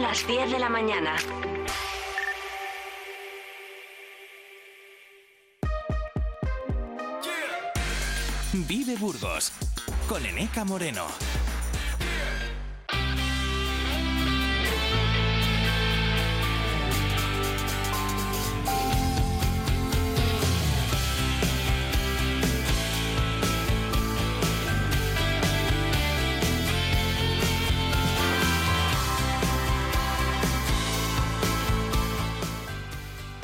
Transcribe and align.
Las 0.00 0.26
10 0.26 0.50
de 0.52 0.58
la 0.58 0.70
mañana. 0.70 1.14
Vive 8.52 8.96
Burgos 8.96 9.52
con 10.08 10.24
Eneca 10.24 10.64
Moreno. 10.64 11.04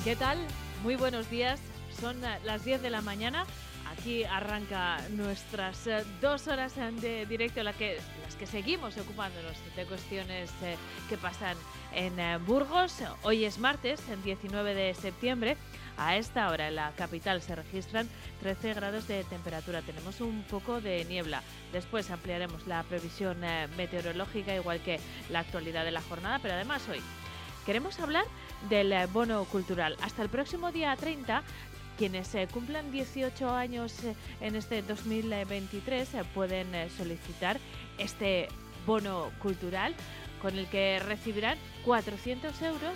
¿Qué 0.07 0.15
tal? 0.15 0.39
Muy 0.85 0.95
buenos 0.95 1.29
días. 1.31 1.59
Son 2.01 2.25
eh, 2.25 2.39
las 2.45 2.65
10 2.65 2.81
de 2.81 2.91
la 2.91 3.01
mañana. 3.01 3.45
Aquí 3.91 4.23
arranca 4.23 5.01
nuestras 5.11 5.85
eh, 5.89 6.05
dos 6.21 6.47
horas 6.47 6.77
de 6.77 7.27
directo, 7.27 7.61
la 7.65 7.73
que, 7.73 7.99
las 8.23 8.37
que 8.37 8.47
seguimos 8.47 8.97
ocupándonos 8.99 9.57
de 9.75 9.85
cuestiones 9.85 10.49
eh, 10.63 10.77
que 11.09 11.17
pasan 11.17 11.57
en 11.93 12.15
Burgos. 12.47 12.95
Hoy 13.25 13.45
es 13.45 13.59
martes, 13.59 14.01
el 14.09 14.23
19 14.23 14.77
de 14.77 14.95
septiembre. 14.95 15.57
A 15.97 16.15
esta 16.17 16.51
hora 16.51 16.69
en 16.69 16.77
la 16.77 16.93
capital 16.93 17.43
se 17.43 17.57
registran 17.57 18.09
13 18.43 18.75
grados 18.75 19.09
de 19.09 19.25
temperatura. 19.25 19.83
Tenemos 19.83 20.21
un 20.21 20.45
poco 20.45 20.81
de 20.81 21.05
niebla. 21.07 21.43
Después 21.73 22.13
ampliaremos 22.13 22.69
la 22.69 22.85
previsión 22.85 23.39
meteorológica, 23.77 24.55
igual 24.55 24.79
que 24.83 25.01
la 25.31 25.41
actualidad 25.41 25.85
de 25.85 25.91
la 25.91 26.03
jornada, 26.03 26.39
pero 26.41 26.55
además 26.55 26.89
hoy 26.89 27.01
queremos 27.67 27.99
hablar 27.99 28.25
del 28.69 28.93
eh, 28.93 29.07
bono 29.07 29.45
cultural. 29.45 29.97
Hasta 30.03 30.23
el 30.23 30.29
próximo 30.29 30.73
día 30.73 30.95
30 30.97 31.43
quienes 31.99 32.35
eh, 32.35 32.47
cumplan 32.53 32.91
18 32.93 33.51
años 33.51 34.05
eh, 34.05 34.15
en 34.41 34.55
este 34.55 34.83
2023 34.83 36.09
pueden 36.35 36.69
solicitar 36.97 37.59
este 37.99 38.49
bono 38.87 39.31
cultural 39.41 39.95
con 40.43 40.59
el 40.59 40.67
que 40.67 40.99
recibirán 40.99 41.57
400 41.85 42.61
euros 42.63 42.93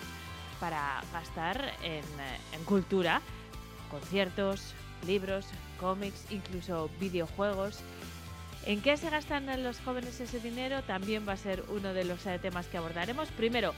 para 0.61 1.03
gastar 1.13 1.73
en, 1.83 2.05
en 2.53 2.65
cultura, 2.67 3.23
conciertos, 3.91 4.75
libros, 5.07 5.47
cómics, 5.79 6.27
incluso 6.31 6.91
videojuegos. 7.01 7.81
¿En 8.67 8.83
qué 8.83 8.99
se 8.99 9.09
gastan 9.09 9.47
los 9.63 9.81
jóvenes 9.81 10.21
ese 10.21 10.39
dinero? 10.39 10.83
También 10.83 11.27
va 11.27 11.33
a 11.33 11.39
ser 11.39 11.65
uno 11.71 11.95
de 11.95 12.05
los 12.05 12.21
temas 12.43 12.67
que 12.67 12.77
abordaremos. 12.77 13.29
Primero, 13.31 13.73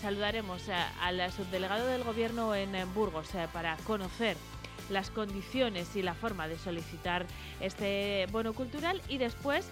saludaremos 0.00 0.62
al 1.00 1.32
subdelegado 1.32 1.86
del 1.86 2.04
Gobierno 2.04 2.54
en 2.54 2.72
Burgos 2.94 3.34
eh, 3.34 3.48
para 3.52 3.76
conocer 3.78 4.36
las 4.90 5.10
condiciones 5.10 5.96
y 5.96 6.02
la 6.02 6.14
forma 6.14 6.48
de 6.48 6.58
solicitar 6.58 7.26
este 7.60 8.26
bono 8.30 8.52
cultural 8.52 9.02
y 9.08 9.18
después 9.18 9.68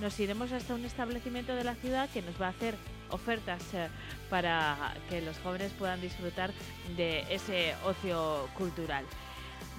nos 0.00 0.18
iremos 0.20 0.52
hasta 0.52 0.74
un 0.74 0.84
establecimiento 0.84 1.54
de 1.54 1.64
la 1.64 1.74
ciudad 1.74 2.08
que 2.10 2.22
nos 2.22 2.40
va 2.40 2.46
a 2.46 2.50
hacer 2.50 2.74
ofertas 3.10 3.62
eh, 3.74 3.88
para 4.30 4.94
que 5.08 5.22
los 5.22 5.38
jóvenes 5.38 5.72
puedan 5.78 6.00
disfrutar 6.00 6.52
de 6.96 7.24
ese 7.32 7.74
ocio 7.84 8.48
cultural. 8.56 9.04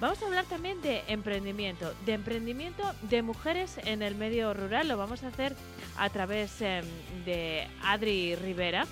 Vamos 0.00 0.22
a 0.22 0.26
hablar 0.26 0.46
también 0.46 0.80
de 0.80 1.02
emprendimiento, 1.08 1.92
de 2.06 2.14
emprendimiento 2.14 2.82
de 3.02 3.20
mujeres 3.20 3.78
en 3.84 4.00
el 4.00 4.14
medio 4.14 4.54
rural. 4.54 4.88
Lo 4.88 4.96
vamos 4.96 5.22
a 5.24 5.28
hacer 5.28 5.54
a 5.98 6.08
través 6.08 6.62
em, 6.62 6.84
de 7.26 7.68
Adri 7.82 8.34
Rivera. 8.34 8.86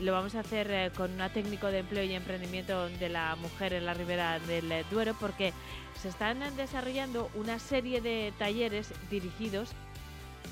Lo 0.00 0.12
vamos 0.12 0.34
a 0.34 0.40
hacer 0.40 0.70
eh, 0.70 0.90
con 0.96 1.12
una 1.12 1.28
técnico 1.28 1.66
de 1.68 1.80
empleo 1.80 2.02
y 2.04 2.14
emprendimiento 2.14 2.88
de 2.88 3.08
la 3.08 3.36
mujer 3.36 3.74
en 3.74 3.86
la 3.86 3.94
ribera 3.94 4.38
del 4.40 4.84
Duero 4.90 5.14
porque 5.18 5.52
se 6.00 6.08
están 6.08 6.40
desarrollando 6.56 7.30
una 7.34 7.58
serie 7.58 8.00
de 8.00 8.32
talleres 8.38 8.92
dirigidos 9.10 9.70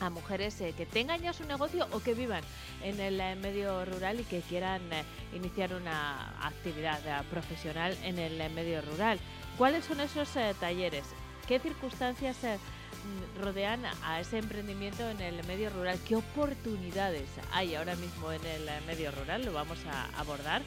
a 0.01 0.11
mujeres 0.11 0.61
eh, 0.61 0.75
que 0.77 0.87
tengan 0.87 1.21
ya 1.21 1.33
su 1.33 1.45
negocio 1.45 1.89
o 1.93 2.01
que 2.01 2.15
vivan 2.15 2.45
en 2.83 3.01
el 3.01 3.21
eh, 3.21 3.35
medio 3.35 3.85
rural 3.85 4.21
y 4.21 4.25
que 4.25 4.41
quieran 4.41 4.83
iniciar 5.35 5.75
una 5.75 6.47
actividad 6.47 7.25
profesional 7.31 7.97
en 8.05 8.19
el 8.19 8.51
medio 8.53 8.83
rural. 8.83 9.19
¿Cuáles 9.57 9.85
son 9.85 10.01
esos 10.01 10.29
talleres? 10.59 11.05
¿Qué 11.49 11.59
circunstancias 11.59 12.37
rodean 13.41 13.83
a 14.05 14.21
ese 14.21 14.39
emprendimiento 14.39 15.09
en 15.09 15.21
el 15.21 15.45
medio 15.47 15.71
rural. 15.71 15.99
¿Qué 16.07 16.17
oportunidades 16.17 17.29
hay 17.53 17.75
ahora 17.75 17.97
mismo 17.97 18.31
en 18.33 18.45
el 18.45 18.69
medio 18.87 19.11
rural? 19.11 19.45
Lo 19.45 19.53
vamos 19.53 19.79
a 19.87 20.07
abordar 20.19 20.63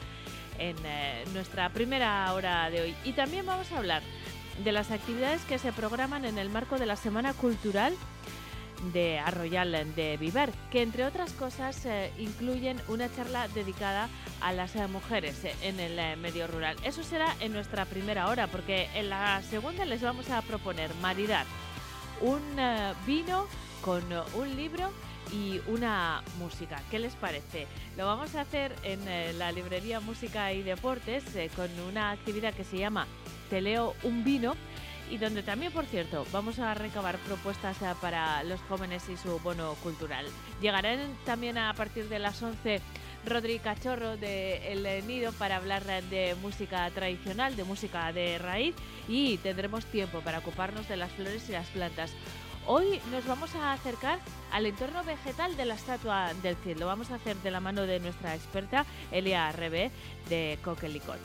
en 0.58 0.76
eh, 0.84 1.24
nuestra 1.32 1.70
primera 1.70 2.32
hora 2.32 2.70
de 2.70 2.82
hoy. 2.82 2.96
Y 3.04 3.12
también 3.12 3.46
vamos 3.46 3.70
a 3.72 3.78
hablar 3.78 4.02
de 4.62 4.72
las 4.72 4.90
actividades 4.90 5.42
que 5.42 5.58
se 5.58 5.72
programan 5.72 6.24
en 6.24 6.38
el 6.38 6.48
marco 6.48 6.78
de 6.78 6.86
la 6.86 6.96
Semana 6.96 7.32
Cultural 7.34 7.94
de 8.92 9.18
Arroyal 9.18 9.94
de 9.94 10.16
Viver, 10.18 10.50
que 10.70 10.82
entre 10.82 11.06
otras 11.06 11.32
cosas 11.32 11.86
eh, 11.86 12.12
incluyen 12.18 12.80
una 12.88 13.12
charla 13.14 13.48
dedicada 13.48 14.08
a 14.40 14.52
las 14.52 14.76
eh, 14.76 14.86
mujeres 14.88 15.40
en 15.62 15.80
el 15.80 16.18
medio 16.18 16.46
rural. 16.46 16.76
Eso 16.84 17.02
será 17.02 17.34
en 17.40 17.52
nuestra 17.52 17.86
primera 17.86 18.28
hora, 18.28 18.46
porque 18.48 18.88
en 18.94 19.08
la 19.08 19.42
segunda 19.42 19.84
les 19.84 20.02
vamos 20.02 20.28
a 20.30 20.42
proponer 20.42 20.94
maridar 20.96 21.46
un 22.20 22.40
eh, 22.58 22.92
vino 23.06 23.46
con 23.82 24.00
eh, 24.12 24.20
un 24.34 24.56
libro 24.56 24.90
y 25.32 25.60
una 25.66 26.22
música. 26.38 26.80
¿Qué 26.90 26.98
les 26.98 27.14
parece? 27.14 27.66
Lo 27.96 28.06
vamos 28.06 28.34
a 28.34 28.42
hacer 28.42 28.74
en 28.82 29.06
eh, 29.08 29.32
la 29.32 29.52
librería 29.52 30.00
Música 30.00 30.52
y 30.52 30.62
Deportes 30.62 31.24
con 31.56 31.68
una 31.88 32.10
actividad 32.10 32.54
que 32.54 32.64
se 32.64 32.78
llama 32.78 33.06
Te 33.50 33.60
leo 33.60 33.94
un 34.02 34.24
vino 34.24 34.54
y 35.10 35.18
donde 35.18 35.42
también, 35.42 35.72
por 35.72 35.84
cierto, 35.84 36.26
vamos 36.32 36.58
a 36.58 36.72
recabar 36.74 37.18
propuestas 37.18 37.76
para 38.00 38.42
los 38.44 38.60
jóvenes 38.62 39.08
y 39.10 39.16
su 39.16 39.38
bono 39.40 39.74
cultural. 39.82 40.24
Llegarán 40.62 40.98
también 41.26 41.58
a 41.58 41.74
partir 41.74 42.08
de 42.08 42.18
las 42.18 42.42
11 42.42 42.80
Rodri 43.26 43.58
Cachorro 43.58 44.16
de 44.16 44.72
El 44.72 45.06
Nido 45.06 45.32
para 45.32 45.56
hablar 45.56 45.84
de 45.84 46.34
música 46.42 46.88
tradicional, 46.90 47.56
de 47.56 47.64
música 47.64 48.12
de 48.12 48.38
raíz 48.38 48.74
y 49.08 49.38
tendremos 49.38 49.84
tiempo 49.86 50.20
para 50.20 50.38
ocuparnos 50.38 50.88
de 50.88 50.96
las 50.96 51.12
flores 51.12 51.48
y 51.48 51.52
las 51.52 51.66
plantas. 51.68 52.12
Hoy 52.66 53.00
nos 53.10 53.26
vamos 53.26 53.54
a 53.54 53.72
acercar 53.72 54.18
al 54.50 54.66
entorno 54.66 55.04
vegetal 55.04 55.56
de 55.56 55.66
la 55.66 55.74
Estatua 55.74 56.32
del 56.42 56.56
Cielo. 56.56 56.80
Lo 56.80 56.86
vamos 56.86 57.10
a 57.10 57.16
hacer 57.16 57.36
de 57.36 57.50
la 57.50 57.60
mano 57.60 57.82
de 57.82 58.00
nuestra 58.00 58.34
experta 58.34 58.86
Elia 59.10 59.52
Rebe 59.52 59.90
de 60.28 60.58
Coquelicot. 60.62 61.18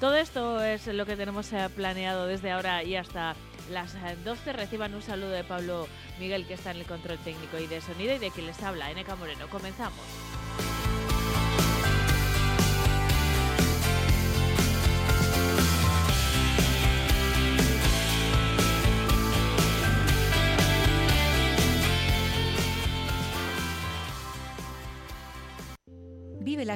Todo 0.00 0.16
esto 0.16 0.62
es 0.62 0.86
lo 0.86 1.06
que 1.06 1.16
tenemos 1.16 1.52
eh, 1.52 1.68
planeado 1.74 2.26
desde 2.26 2.50
ahora 2.50 2.82
y 2.82 2.96
hasta 2.96 3.34
las 3.70 3.94
12. 4.24 4.52
Reciban 4.52 4.94
un 4.94 5.02
saludo 5.02 5.30
de 5.30 5.44
Pablo 5.44 5.88
Miguel 6.18 6.46
que 6.46 6.54
está 6.54 6.70
en 6.70 6.78
el 6.78 6.86
control 6.86 7.18
técnico 7.18 7.58
y 7.58 7.66
de 7.66 7.80
sonido 7.80 8.14
y 8.14 8.18
de 8.18 8.30
quien 8.30 8.46
les 8.46 8.62
habla, 8.62 8.90
Eneca 8.90 9.16
Moreno. 9.16 9.48
Comenzamos. 9.48 10.00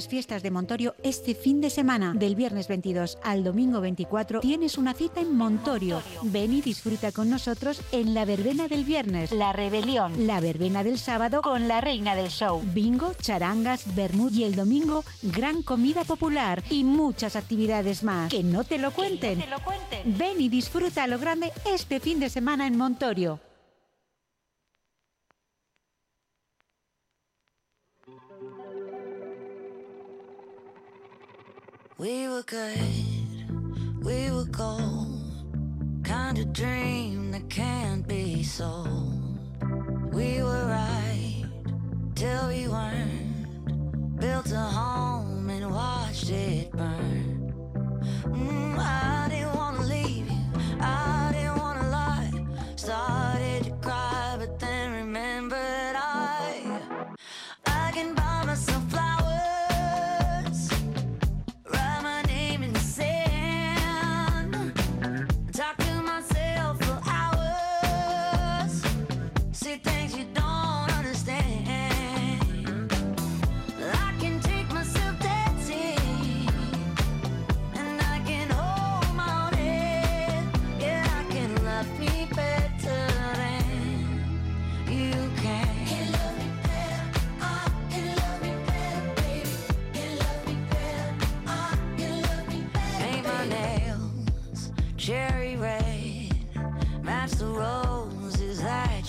Las 0.00 0.08
fiestas 0.08 0.42
de 0.42 0.50
Montorio 0.50 0.94
este 1.02 1.34
fin 1.34 1.60
de 1.60 1.68
semana. 1.68 2.14
Del 2.16 2.34
viernes 2.34 2.68
22 2.68 3.18
al 3.22 3.44
domingo 3.44 3.82
24 3.82 4.40
tienes 4.40 4.78
una 4.78 4.94
cita 4.94 5.20
en 5.20 5.36
Montorio. 5.36 6.02
Ven 6.22 6.54
y 6.54 6.62
disfruta 6.62 7.12
con 7.12 7.28
nosotros 7.28 7.82
en 7.92 8.14
la 8.14 8.24
verbena 8.24 8.66
del 8.66 8.84
viernes. 8.84 9.30
La 9.30 9.52
rebelión. 9.52 10.26
La 10.26 10.40
verbena 10.40 10.82
del 10.84 10.98
sábado 10.98 11.42
con 11.42 11.68
la 11.68 11.82
reina 11.82 12.14
del 12.14 12.30
show. 12.30 12.62
Bingo, 12.72 13.12
charangas, 13.20 13.94
bermud 13.94 14.32
y 14.32 14.44
el 14.44 14.54
domingo 14.54 15.04
gran 15.20 15.62
comida 15.62 16.04
popular 16.04 16.62
y 16.70 16.82
muchas 16.82 17.36
actividades 17.36 18.02
más. 18.02 18.30
Que 18.30 18.42
no 18.42 18.64
te 18.64 18.78
lo 18.78 18.92
cuenten. 18.92 19.40
te 19.40 19.48
lo 19.48 19.62
cuenten. 19.62 20.16
Ven 20.16 20.40
y 20.40 20.48
disfruta 20.48 21.02
a 21.02 21.08
lo 21.08 21.18
grande 21.18 21.52
este 21.66 22.00
fin 22.00 22.20
de 22.20 22.30
semana 22.30 22.66
en 22.66 22.78
Montorio. 22.78 23.38
We 32.00 32.28
were 32.28 32.42
good, 32.44 32.78
we 34.02 34.30
were 34.30 34.46
gold. 34.46 35.20
Kind 36.02 36.38
of 36.38 36.50
dream 36.50 37.30
that 37.32 37.50
can't 37.50 38.08
be 38.08 38.42
sold. 38.42 39.38
We 40.10 40.42
were 40.42 40.64
right 40.64 41.44
till 42.14 42.48
we 42.48 42.68
weren't. 42.68 44.18
Built 44.18 44.50
a 44.50 44.60
home 44.60 45.50
and 45.50 45.70
watched 45.70 46.30
it 46.30 46.72
burn. 46.72 47.52
Mm, 48.24 48.78
I 48.78 49.28
didn't 49.28 49.54
wanna 49.54 49.82
leave 49.82 50.26
you, 50.26 50.40
I 50.80 51.29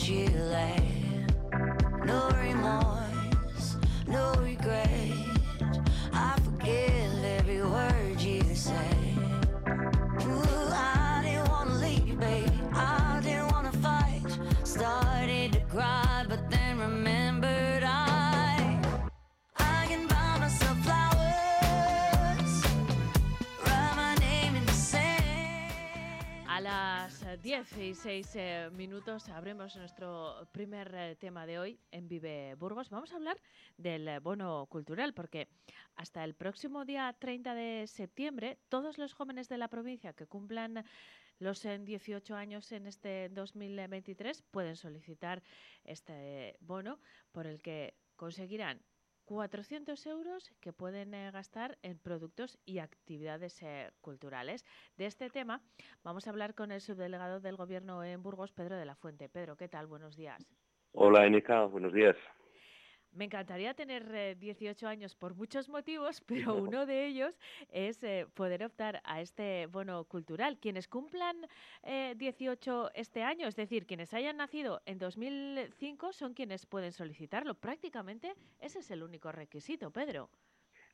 Chile. 0.02 0.91
10 27.42 27.78
y 27.78 27.96
6 27.96 28.36
eh, 28.36 28.70
minutos 28.72 29.28
abrimos 29.30 29.76
nuestro 29.76 30.48
primer 30.52 30.94
eh, 30.94 31.16
tema 31.16 31.48
de 31.48 31.58
hoy 31.58 31.80
en 31.90 32.08
Vive 32.08 32.54
Burgos. 32.54 32.92
Vamos 32.92 33.12
a 33.12 33.16
hablar 33.16 33.36
del 33.78 34.08
eh, 34.08 34.20
bono 34.20 34.68
cultural 34.68 35.16
porque 35.16 35.48
hasta 35.96 36.24
el 36.24 36.36
próximo 36.36 36.86
día 36.86 37.16
30 37.18 37.56
de 37.56 37.88
septiembre 37.88 38.60
todos 38.70 39.00
los 39.00 39.14
jóvenes 39.14 39.50
de 39.50 39.58
la 39.58 39.70
provincia 39.70 40.14
que 40.14 40.28
cumplan 40.28 40.86
los 41.40 41.64
18 41.64 42.36
años 42.36 42.72
en 42.72 42.86
este 42.86 43.30
2023 43.30 44.44
pueden 44.44 44.76
solicitar 44.76 45.42
este 45.84 46.58
bono 46.60 47.00
por 47.32 47.48
el 47.48 47.60
que 47.60 47.96
conseguirán 48.18 48.80
400 49.32 50.06
euros 50.08 50.52
que 50.60 50.74
pueden 50.74 51.14
eh, 51.14 51.32
gastar 51.32 51.78
en 51.84 51.98
productos 51.98 52.60
y 52.66 52.80
actividades 52.80 53.64
eh, 53.64 53.90
culturales. 54.02 54.66
De 54.98 55.06
este 55.06 55.30
tema 55.30 55.62
vamos 56.04 56.28
a 56.28 56.32
hablar 56.32 56.54
con 56.54 56.70
el 56.72 56.82
subdelegado 56.82 57.40
del 57.40 57.56
Gobierno 57.56 58.04
en 58.04 58.22
Burgos, 58.22 58.52
Pedro 58.52 58.76
de 58.76 58.86
la 58.86 58.96
Fuente. 58.96 59.30
Pedro, 59.30 59.56
¿qué 59.56 59.70
tal? 59.70 59.88
Buenos 59.88 60.18
días. 60.18 60.46
Hola, 60.92 61.26
Eneca, 61.26 61.64
buenos 61.64 61.94
días. 61.94 62.18
Me 63.14 63.26
encantaría 63.26 63.74
tener 63.74 64.38
18 64.38 64.86
eh, 64.86 64.90
años 64.90 65.16
por 65.16 65.36
muchos 65.36 65.68
motivos, 65.68 66.22
pero 66.28 66.56
uno 66.56 66.86
de 66.86 67.06
ellos 67.08 67.38
es 67.72 68.02
eh, 68.04 68.26
poder 68.34 68.64
optar 68.64 69.02
a 69.04 69.22
este 69.22 69.66
bono 69.68 70.06
cultural. 70.06 70.58
Quienes 70.60 70.88
cumplan 70.88 71.36
18 72.16 72.88
eh, 72.88 72.92
este 72.96 73.24
año, 73.24 73.48
es 73.48 73.56
decir, 73.56 73.86
quienes 73.86 74.14
hayan 74.14 74.38
nacido 74.38 74.82
en 74.86 74.98
2005, 74.98 76.14
son 76.14 76.34
quienes 76.34 76.66
pueden 76.66 76.94
solicitarlo. 76.94 77.56
Prácticamente 77.56 78.34
ese 78.62 78.80
es 78.80 78.92
el 78.92 79.04
único 79.04 79.32
requisito, 79.32 79.92
Pedro. 79.92 80.30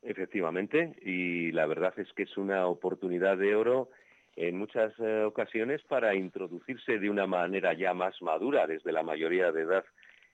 Efectivamente, 0.02 0.96
y 1.02 1.52
la 1.52 1.66
verdad 1.66 1.92
es 1.98 2.12
que 2.12 2.24
es 2.24 2.36
una 2.36 2.66
oportunidad 2.66 3.36
de 3.36 3.54
oro 3.54 3.90
en 4.36 4.56
muchas 4.56 4.92
ocasiones 5.26 5.82
para 5.82 6.14
introducirse 6.14 6.98
de 7.00 7.10
una 7.10 7.26
manera 7.26 7.74
ya 7.74 7.94
más 7.94 8.20
madura 8.22 8.68
desde 8.68 8.92
la 8.92 9.02
mayoría 9.02 9.50
de 9.50 9.62
edad 9.62 9.84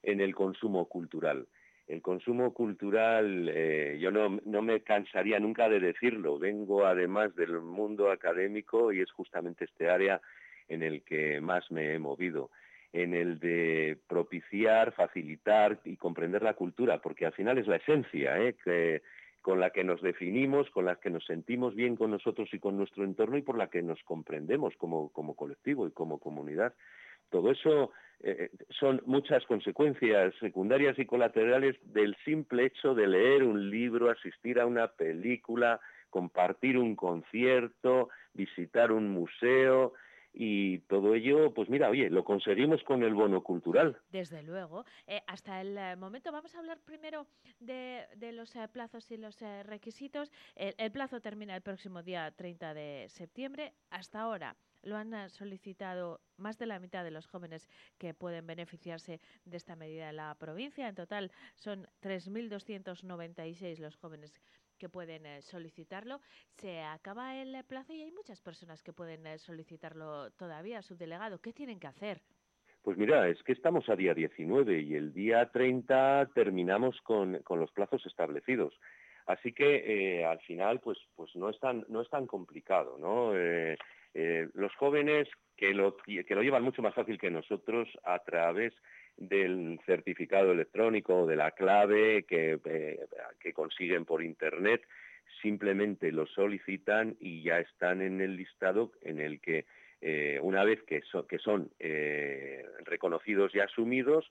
en 0.03 0.21
el 0.21 0.35
consumo 0.35 0.87
cultural. 0.87 1.47
El 1.87 2.01
consumo 2.01 2.55
cultural, 2.55 3.51
eh, 3.53 3.99
yo 4.01 4.11
no, 4.11 4.63
me 4.63 4.81
cansaría 4.81 5.39
nunca 5.39 5.69
de 5.69 5.81
decirlo, 5.81 6.39
vengo 6.39 6.87
además 6.87 7.35
del 7.37 7.61
mundo 7.61 8.11
académico 8.11 8.93
y 8.93 9.01
es 9.01 9.11
justamente 9.13 9.67
este 9.67 9.91
área 9.91 10.21
en 10.69 10.83
el 10.83 11.03
que 11.03 11.43
más 11.43 11.71
me 11.71 11.93
he 11.93 11.99
movido, 11.99 12.51
en 12.95 13.13
el 13.13 13.39
de 13.39 13.99
propiciar, 14.09 14.93
facilitar 14.93 15.79
y 15.85 15.97
comprender 15.97 16.43
la 16.43 16.55
cultura, 16.55 17.03
porque 17.03 17.27
al 17.27 17.33
final 17.33 17.59
es 17.59 17.67
la 17.67 17.77
esencia 17.77 18.39
¿eh? 18.39 18.55
Con 19.45 19.61
la 19.61 19.69
que 19.69 19.85
nos 19.85 20.01
definimos, 20.01 20.71
con 20.71 20.87
la 20.87 20.97
que 20.97 21.11
nos 21.11 21.27
sentimos 21.27 21.75
bien 21.75 21.97
con 21.97 22.11
nosotros 22.11 22.49
y 22.55 22.59
con 22.59 22.79
nuestro 22.79 23.05
entorno 23.05 23.37
y 23.37 23.43
por 23.43 23.59
la 23.59 23.69
que 23.69 23.83
nos 23.83 24.03
comprendemos 24.05 24.75
como, 24.79 25.11
como 25.11 25.37
colectivo 25.37 25.87
y 25.87 25.91
como 25.91 26.19
comunidad. 26.19 26.73
Todo 27.29 27.51
eso 27.51 27.93
eh, 28.21 28.49
son 28.71 29.03
muchas 29.05 29.45
consecuencias 29.45 30.33
secundarias 30.41 30.99
y 30.99 31.05
colaterales 31.05 31.77
del 31.93 32.17
simple 32.25 32.65
hecho 32.65 32.95
de 32.95 33.07
leer 33.07 33.43
un 33.45 33.69
libro, 33.69 34.09
asistir 34.09 34.59
a 34.59 34.65
una 34.65 34.89
película, 34.89 35.79
compartir 36.09 36.79
un 36.79 36.97
concierto, 36.97 38.09
visitar 38.33 38.93
un 38.93 39.11
museo, 39.11 39.93
y 40.35 40.79
todo 40.81 41.15
ello, 41.15 41.55
pues 41.55 41.69
mira, 41.69 41.89
oye, 41.89 42.11
lo 42.11 42.25
conseguimos 42.25 42.83
con 42.83 43.03
el 43.03 43.15
bono 43.15 43.43
cultural. 43.43 43.97
Desde 44.11 44.43
luego. 44.43 44.85
Eh, 45.07 45.23
hasta 45.27 45.61
el 45.61 45.79
eh, 45.79 45.97
momento, 45.97 46.33
vamos 46.33 46.55
a 46.55 46.59
hablar 46.59 46.79
primero 46.85 47.27
de, 47.61 48.07
los 48.33 48.53
plazos 48.73 49.11
y 49.11 49.17
los 49.17 49.41
requisitos. 49.65 50.33
el, 50.57 50.91
plazo 50.91 51.21
termina 51.21 51.55
el 51.55 51.63
próximo 51.63 52.03
día 52.03 52.31
30 52.33 52.75
de 52.75 53.07
septiembre. 53.09 53.73
Hasta 53.91 54.21
ahora, 54.21 54.57
lo 54.85 54.97
han 54.97 55.15
eh, 55.15 55.29
solicitado 55.29 56.21
más 56.37 56.59
de 56.59 56.67
la 56.67 56.79
mitad 56.79 57.05
de 57.05 57.11
los 57.11 57.27
jóvenes 57.27 57.69
que 57.99 58.15
pueden 58.15 58.47
beneficiarse 58.47 59.21
de 59.45 59.57
esta 59.57 59.77
medida 59.77 60.11
en 60.11 60.17
la 60.17 60.35
provincia. 60.35 60.89
En 60.89 60.95
total 60.95 61.33
son 61.57 61.87
3.296 62.03 63.79
los 63.79 63.97
jóvenes 63.97 64.41
que 64.77 64.89
pueden 64.89 65.27
eh, 65.27 65.43
solicitarlo. 65.43 66.21
Se 66.57 66.83
acaba 66.83 67.37
el 67.37 67.65
plazo 67.65 67.93
y 67.93 68.03
hay 68.03 68.13
muchas 68.13 68.41
personas 68.41 68.83
que 68.83 68.93
pueden 68.93 69.27
eh, 69.27 69.39
solicitarlo 69.39 70.31
todavía. 70.33 70.83
Subdelegado, 70.83 71.41
¿qué 71.41 71.53
tienen 71.53 71.81
que 71.81 71.87
hacer? 71.87 72.21
Pues 72.83 72.99
mira, 72.99 73.29
es 73.29 73.43
que 73.43 73.53
estamos 73.53 73.89
a 73.89 73.97
día 73.97 74.13
19 74.15 74.83
y 74.83 74.95
el 74.95 75.13
día 75.13 75.51
30 75.51 76.31
terminamos 76.35 77.01
con, 77.01 77.43
los 77.49 77.73
plazos 77.73 78.05
establecidos. 78.07 78.75
Así 79.27 79.53
que 79.53 80.23
al 80.25 80.39
final, 80.41 80.81
pues, 80.81 80.99
pues 81.17 81.35
no 81.35 81.49
es 81.49 81.59
tan, 81.59 81.87
no 81.89 82.03
es 82.03 82.11
tan 82.11 82.27
complicado, 82.27 82.99
¿no? 82.99 83.33
Eh, 84.15 84.49
los 84.55 84.73
jóvenes 84.77 85.29
que 85.57 85.75
lo, 85.75 85.97
que 85.97 86.35
lo 86.35 86.43
llevan 86.43 86.63
mucho 86.63 86.83
más 86.83 86.95
fácil 86.95 87.19
que 87.19 87.31
nosotros 87.31 87.89
a 88.05 88.21
través 88.21 88.73
del 89.17 89.81
certificado 89.87 90.53
electrónico, 90.53 91.27
de 91.27 91.37
la 91.37 91.53
clave 91.53 92.25
que, 92.25 92.59
eh, 92.65 93.01
que 93.41 93.53
consiguen 93.53 94.05
por 94.05 94.23
Internet, 94.23 94.83
simplemente 95.43 96.13
lo 96.13 96.27
solicitan 96.27 97.17
y 97.21 97.43
ya 97.43 97.61
están 97.61 98.03
en 98.03 98.21
el 98.21 98.37
listado 98.37 98.93
en 99.03 99.21
el 99.21 99.41
que 99.41 99.67
eh, 100.01 100.39
una 100.43 100.65
vez 100.65 100.83
que, 100.83 101.03
que 101.29 101.39
son 101.39 101.71
reconocidos 102.85 103.55
y 103.55 103.61
asumidos, 103.61 104.31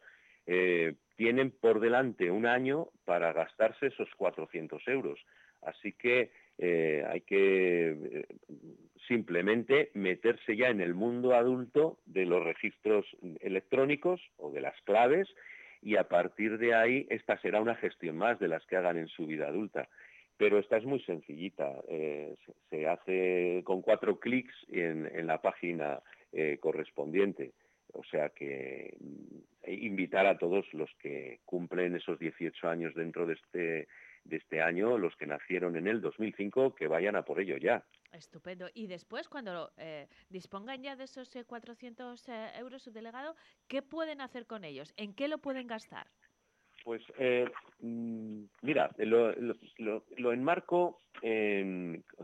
tienen 1.15 1.51
por 1.51 1.79
delante 1.79 2.29
un 2.29 2.45
año 2.45 2.89
para 3.05 3.31
gastarse 3.33 3.87
esos 3.87 4.09
400 4.17 4.87
euros. 4.87 5.19
Así 5.61 5.93
que 5.93 6.31
eh, 6.57 7.03
hay 7.10 7.22
que 7.22 7.89
eh, 7.91 8.25
simplemente 9.07 9.89
meterse 9.93 10.55
ya 10.55 10.69
en 10.69 10.81
el 10.81 10.93
mundo 10.93 11.33
adulto 11.33 12.00
de 12.05 12.25
los 12.25 12.43
registros 12.43 13.05
electrónicos 13.41 14.22
o 14.38 14.51
de 14.51 14.62
las 14.62 14.79
claves 14.83 15.27
y 15.81 15.98
a 15.98 16.07
partir 16.07 16.57
de 16.57 16.74
ahí 16.74 17.07
esta 17.10 17.38
será 17.39 17.60
una 17.60 17.75
gestión 17.75 18.17
más 18.17 18.39
de 18.39 18.48
las 18.48 18.65
que 18.67 18.77
hagan 18.77 18.98
en 18.98 19.07
su 19.07 19.25
vida 19.25 19.48
adulta. 19.48 19.89
Pero 20.38 20.57
esta 20.57 20.77
es 20.77 20.86
muy 20.86 21.00
sencillita, 21.01 21.72
eh, 21.88 22.36
se, 22.69 22.88
hace 22.88 23.62
con 23.65 23.81
cuatro 23.81 24.19
clics 24.19 24.53
en, 24.72 25.27
la 25.27 25.41
página 25.41 26.01
correspondiente. 26.60 27.51
O 27.91 28.03
sea 28.05 28.29
que 28.29 28.95
mm, 29.00 29.72
invitar 29.72 30.25
a 30.25 30.38
todos 30.38 30.65
los 30.74 30.89
que 31.00 31.39
cumplen 31.45 31.95
esos 31.95 32.17
18 32.17 32.67
años 32.67 32.95
dentro 32.95 33.27
de 33.27 33.33
este 33.33 33.88
de 34.25 34.38
este 34.38 34.62
año, 34.62 34.98
los 34.98 35.15
que 35.15 35.25
nacieron 35.25 35.75
en 35.75 35.88
el 35.88 36.01
2005, 36.01 36.75
que 36.75 36.88
vayan 36.88 37.15
a 37.15 37.24
por 37.24 37.39
ello 37.39 37.58
ya. 37.58 37.84
Estupendo. 38.12 38.70
Y 38.74 38.88
después, 38.88 39.27
cuando 39.27 39.72
eh, 39.77 40.08
dispongan 40.30 40.82
ya 40.84 40.96
de 40.96 41.06
esos 41.06 41.32
400 41.46 42.30
eh, 42.30 42.32
eh, 42.32 42.51
euros, 42.60 42.84
su 42.84 42.92
delegado, 42.92 43.36
¿qué 43.68 43.82
pueden 43.82 44.22
hacer 44.22 44.46
con 44.46 44.63
ellos? 44.63 44.94
¿En 44.98 45.13
qué 45.13 45.27
lo 45.27 45.39
pueden 45.39 45.68
gastar? 45.68 46.08
Pues 46.84 47.01
mm, 47.83 48.43
mira, 48.61 48.89
lo, 48.97 50.33
enmarco, 50.33 51.01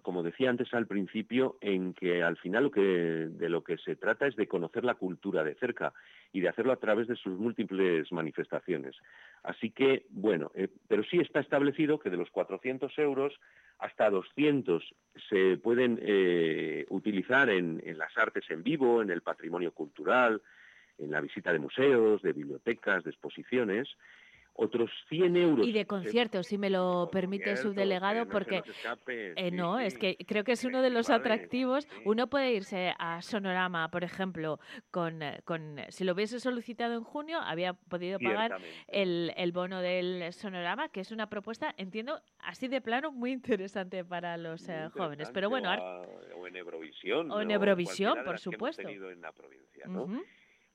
como 0.02 0.24
decía 0.24 0.50
antes 0.50 0.74
al 0.74 0.88
principio, 0.88 1.58
en 1.62 1.94
que 1.94 2.24
al 2.24 2.38
final 2.38 2.66
lo 2.66 2.72
que, 2.72 2.82
de 2.82 3.50
lo 3.50 3.64
que 3.64 3.78
se 3.78 3.96
trata 3.96 4.28
es 4.28 4.36
de 4.36 4.48
conocer 4.48 4.84
la 4.84 4.96
cultura 4.96 5.44
de 5.44 5.56
cerca 5.56 5.94
y 6.34 6.42
de 6.42 6.50
hacerlo 6.50 6.74
a 6.74 6.80
través 6.80 7.08
de 7.08 7.16
sus 7.16 7.38
múltiples 7.38 8.12
manifestaciones. 8.12 8.96
Así 9.44 9.70
que, 9.72 10.06
bueno, 10.10 10.52
eh, 10.56 10.68
pero 10.88 11.04
sí 11.04 11.20
está 11.20 11.40
establecido 11.40 12.00
que 12.00 12.10
de 12.10 12.18
los 12.18 12.30
400 12.32 12.98
euros 12.98 13.40
hasta 13.78 14.10
200 14.10 14.84
se 15.30 15.58
pueden 15.58 16.00
eh, 16.02 16.86
utilizar 16.90 17.50
en 17.50 17.82
las 17.98 18.18
artes 18.18 18.44
en 18.50 18.64
vivo, 18.64 19.02
en 19.02 19.12
el 19.12 19.22
patrimonio 19.22 19.72
cultural, 19.72 20.42
en 21.00 21.12
la 21.12 21.22
visita 21.22 21.52
de 21.52 21.60
museos, 21.60 22.22
de 22.22 22.34
bibliotecas, 22.34 23.04
de 23.04 23.12
exposiciones, 23.12 23.88
otros 24.60 24.92
100 25.10 25.38
euros. 25.38 25.68
Y 25.68 25.72
de 25.72 25.86
conciertos, 25.86 26.48
si 26.48 26.58
me 26.58 26.70
lo 26.70 27.10
permite 27.12 27.56
su 27.56 27.74
delegado, 27.74 28.28
porque 28.28 28.62
eh, 29.08 29.52
no, 29.52 29.80
es 29.80 29.98
que 29.98 30.18
creo 30.28 30.44
que 30.44 30.52
es 30.52 30.64
uno 30.66 30.82
de 30.82 30.90
los 30.90 31.10
atractivos. 31.10 31.88
Uno 32.06 32.28
puede 32.28 32.54
irse 32.54 32.94
a 33.00 33.22
Sonorama, 33.22 33.90
por 33.90 34.04
ejemplo, 34.04 34.60
con, 34.92 35.22
eh, 35.24 35.40
con 35.46 35.78
si 35.90 36.04
lo 36.04 36.14
hubiese 36.14 36.40
solicitado 36.40 36.94
en 36.94 37.04
junio, 37.04 37.40
había 37.40 37.74
podido 37.74 38.20
pagar 38.20 38.58
el, 38.88 39.34
el, 39.38 39.52
bono 39.52 39.82
del 39.82 40.32
Sonorama, 40.34 40.90
que 40.90 41.02
es 41.02 41.12
una 41.12 41.30
propuesta, 41.30 41.74
entiendo, 41.78 42.22
así 42.40 42.68
de 42.68 42.82
plano 42.82 43.12
muy 43.12 43.32
interesante 43.32 44.04
para 44.04 44.38
los 44.38 44.68
eh, 44.68 44.90
jóvenes. 44.94 45.30
Pero 45.34 45.50
bueno, 45.50 45.70
o 46.36 46.48
en 46.48 46.56
Eurovisión. 46.56 47.32
O 47.32 47.42
en 47.42 47.52
Eurovisión, 47.52 48.20
por 48.26 48.40
supuesto. 48.40 48.88
en 48.88 49.22
la 49.22 49.32
provincia, 49.32 49.86
¿no? 49.88 50.22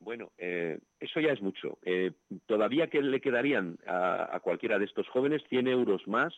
Bueno, 0.01 0.33
eh, 0.39 0.79
eso 1.01 1.21
ya 1.21 1.33
es 1.33 1.41
mucho. 1.41 1.79
Eh, 1.83 2.13
todavía 2.47 2.89
que 2.89 3.01
le 3.01 3.21
quedarían 3.21 3.79
a, 3.87 4.39
cualquiera 4.43 4.79
de 4.79 4.85
estos 4.85 5.09
jóvenes 5.09 5.43
100 5.49 5.69
euros 5.69 6.07
más 6.07 6.35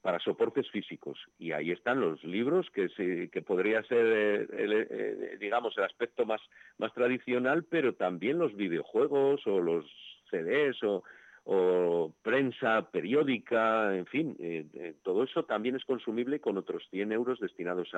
para 0.00 0.20
soportes 0.20 0.70
físicos. 0.70 1.18
Y 1.38 1.52
ahí 1.52 1.72
están 1.72 2.00
los 2.00 2.22
libros, 2.22 2.70
que, 2.70 2.88
que 3.32 3.42
podría 3.42 3.82
ser, 3.84 4.48
eh, 4.52 5.36
digamos, 5.40 5.76
el 5.76 5.84
aspecto 5.84 6.24
más, 6.24 6.40
más 6.78 6.94
tradicional, 6.94 7.64
pero 7.64 7.94
también 7.94 8.38
los 8.38 8.54
videojuegos 8.54 9.44
o 9.46 9.60
los 9.60 9.84
CDs 10.30 10.78
o, 10.84 11.02
prensa 12.22 12.90
periódica, 12.90 13.96
en 13.96 14.04
fin, 14.04 14.36
todo 15.02 15.24
eso 15.24 15.44
también 15.46 15.76
es 15.76 15.84
consumible 15.86 16.40
con 16.40 16.58
otros 16.58 16.86
100 16.90 17.10
euros 17.10 17.40
destinados 17.40 17.88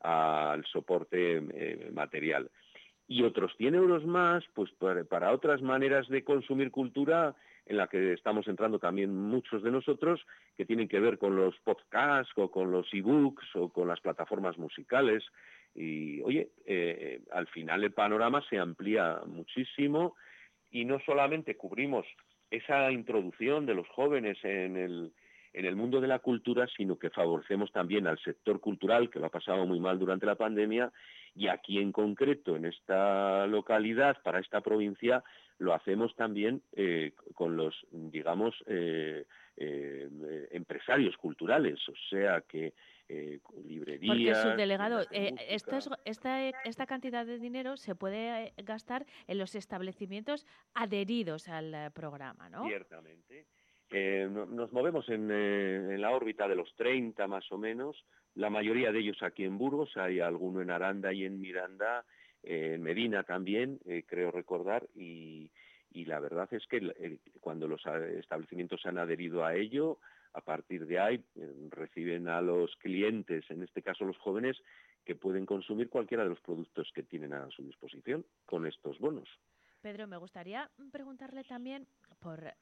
al 0.00 0.64
soporte 0.64 1.38
material. 1.92 2.50
Y 3.08 3.22
otros 3.22 3.52
100 3.56 3.74
euros 3.74 4.04
más 4.04 4.44
pues 4.54 4.70
para, 4.72 5.02
para 5.04 5.32
otras 5.32 5.62
maneras 5.62 6.06
de 6.08 6.22
consumir 6.22 6.70
cultura 6.70 7.34
en 7.64 7.76
la 7.76 7.86
que 7.86 8.12
estamos 8.12 8.46
entrando 8.48 8.78
también 8.78 9.14
muchos 9.14 9.62
de 9.62 9.70
nosotros, 9.70 10.24
que 10.56 10.64
tienen 10.64 10.88
que 10.88 11.00
ver 11.00 11.18
con 11.18 11.36
los 11.36 11.54
podcasts 11.60 12.32
o 12.36 12.50
con 12.50 12.70
los 12.70 12.86
ebooks 12.92 13.56
o 13.56 13.70
con 13.70 13.88
las 13.88 14.00
plataformas 14.00 14.56
musicales. 14.56 15.24
Y 15.74 16.22
oye, 16.22 16.50
eh, 16.64 17.20
al 17.32 17.46
final 17.48 17.84
el 17.84 17.92
panorama 17.92 18.42
se 18.48 18.58
amplía 18.58 19.20
muchísimo 19.26 20.14
y 20.70 20.86
no 20.86 20.98
solamente 21.00 21.56
cubrimos 21.56 22.06
esa 22.50 22.90
introducción 22.90 23.66
de 23.66 23.74
los 23.74 23.88
jóvenes 23.88 24.38
en 24.44 24.76
el, 24.76 25.12
en 25.52 25.64
el 25.66 25.76
mundo 25.76 26.00
de 26.00 26.08
la 26.08 26.20
cultura, 26.20 26.66
sino 26.74 26.98
que 26.98 27.10
favorecemos 27.10 27.70
también 27.70 28.06
al 28.06 28.18
sector 28.18 28.60
cultural, 28.60 29.10
que 29.10 29.18
lo 29.18 29.26
ha 29.26 29.30
pasado 29.30 29.66
muy 29.66 29.78
mal 29.78 29.98
durante 29.98 30.24
la 30.24 30.36
pandemia, 30.36 30.90
y 31.34 31.48
aquí 31.48 31.78
en 31.78 31.92
concreto, 31.92 32.56
en 32.56 32.66
esta 32.66 33.46
localidad, 33.46 34.22
para 34.22 34.40
esta 34.40 34.60
provincia, 34.60 35.22
lo 35.58 35.74
hacemos 35.74 36.14
también 36.14 36.62
eh, 36.72 37.12
con 37.34 37.56
los, 37.56 37.74
digamos, 37.90 38.54
eh, 38.66 39.24
eh, 39.56 40.48
empresarios 40.52 41.16
culturales, 41.16 41.80
o 41.88 41.94
sea 42.10 42.42
que 42.42 42.72
librerías... 43.64 44.44
Porque, 44.44 44.56
delegado, 44.58 45.00
esta, 45.10 46.48
esta 46.64 46.86
cantidad 46.86 47.24
de 47.24 47.38
dinero 47.38 47.78
se 47.78 47.94
puede 47.94 48.52
gastar 48.58 49.06
en 49.26 49.38
los 49.38 49.54
establecimientos 49.54 50.46
adheridos 50.74 51.48
al 51.48 51.90
programa, 51.92 52.50
¿no? 52.50 52.66
Ciertamente. 52.66 53.46
nos 53.90 54.70
movemos 54.72 55.08
en, 55.08 55.30
en, 55.30 56.00
la 56.02 56.10
órbita 56.10 56.46
de 56.46 56.56
los 56.56 56.72
30 56.76 57.26
más 57.26 57.50
o 57.50 57.56
menos, 57.56 58.04
la 58.34 58.50
mayoría 58.50 58.92
de 58.92 59.00
ellos 59.00 59.22
aquí 59.22 59.44
en 59.44 59.58
Burgos, 59.58 59.96
hay 59.96 60.20
alguno 60.20 60.60
en 60.60 60.70
Aranda 60.70 61.12
y 61.12 61.24
en 61.24 61.40
Miranda, 61.40 62.04
en 62.42 62.82
Medina 62.82 63.24
también, 63.24 63.80
eh, 63.84 64.04
creo 64.06 64.30
recordar, 64.30 64.86
y, 64.94 65.50
la 65.92 66.20
verdad 66.20 66.48
es 66.52 66.64
que 66.68 67.18
cuando 67.40 67.66
los 67.66 67.84
establecimientos 67.84 68.80
se 68.80 68.88
han 68.88 68.98
adherido 68.98 69.44
a 69.44 69.56
ello, 69.56 69.98
a 70.32 70.40
partir 70.40 70.86
de 70.86 71.00
ahí 71.00 71.24
eh, 71.34 71.68
reciben 71.70 72.28
a 72.28 72.40
los 72.40 72.76
clientes, 72.76 73.44
en 73.50 73.64
este 73.64 73.82
caso 73.82 74.04
los 74.04 74.16
jóvenes, 74.18 74.56
que 75.04 75.16
pueden 75.16 75.44
consumir 75.44 75.88
cualquiera 75.88 76.22
de 76.22 76.30
los 76.30 76.40
productos 76.40 76.92
que 76.94 77.02
tienen 77.02 77.32
a 77.32 77.50
su 77.50 77.62
disposición 77.62 78.24
con 78.46 78.66
estos 78.66 78.98
bonos. 79.00 79.28
Pedro, 79.80 80.06
me 80.06 80.16
gustaría 80.18 80.70
preguntarle 80.92 81.44
también 81.44 81.86
por... 82.20 82.54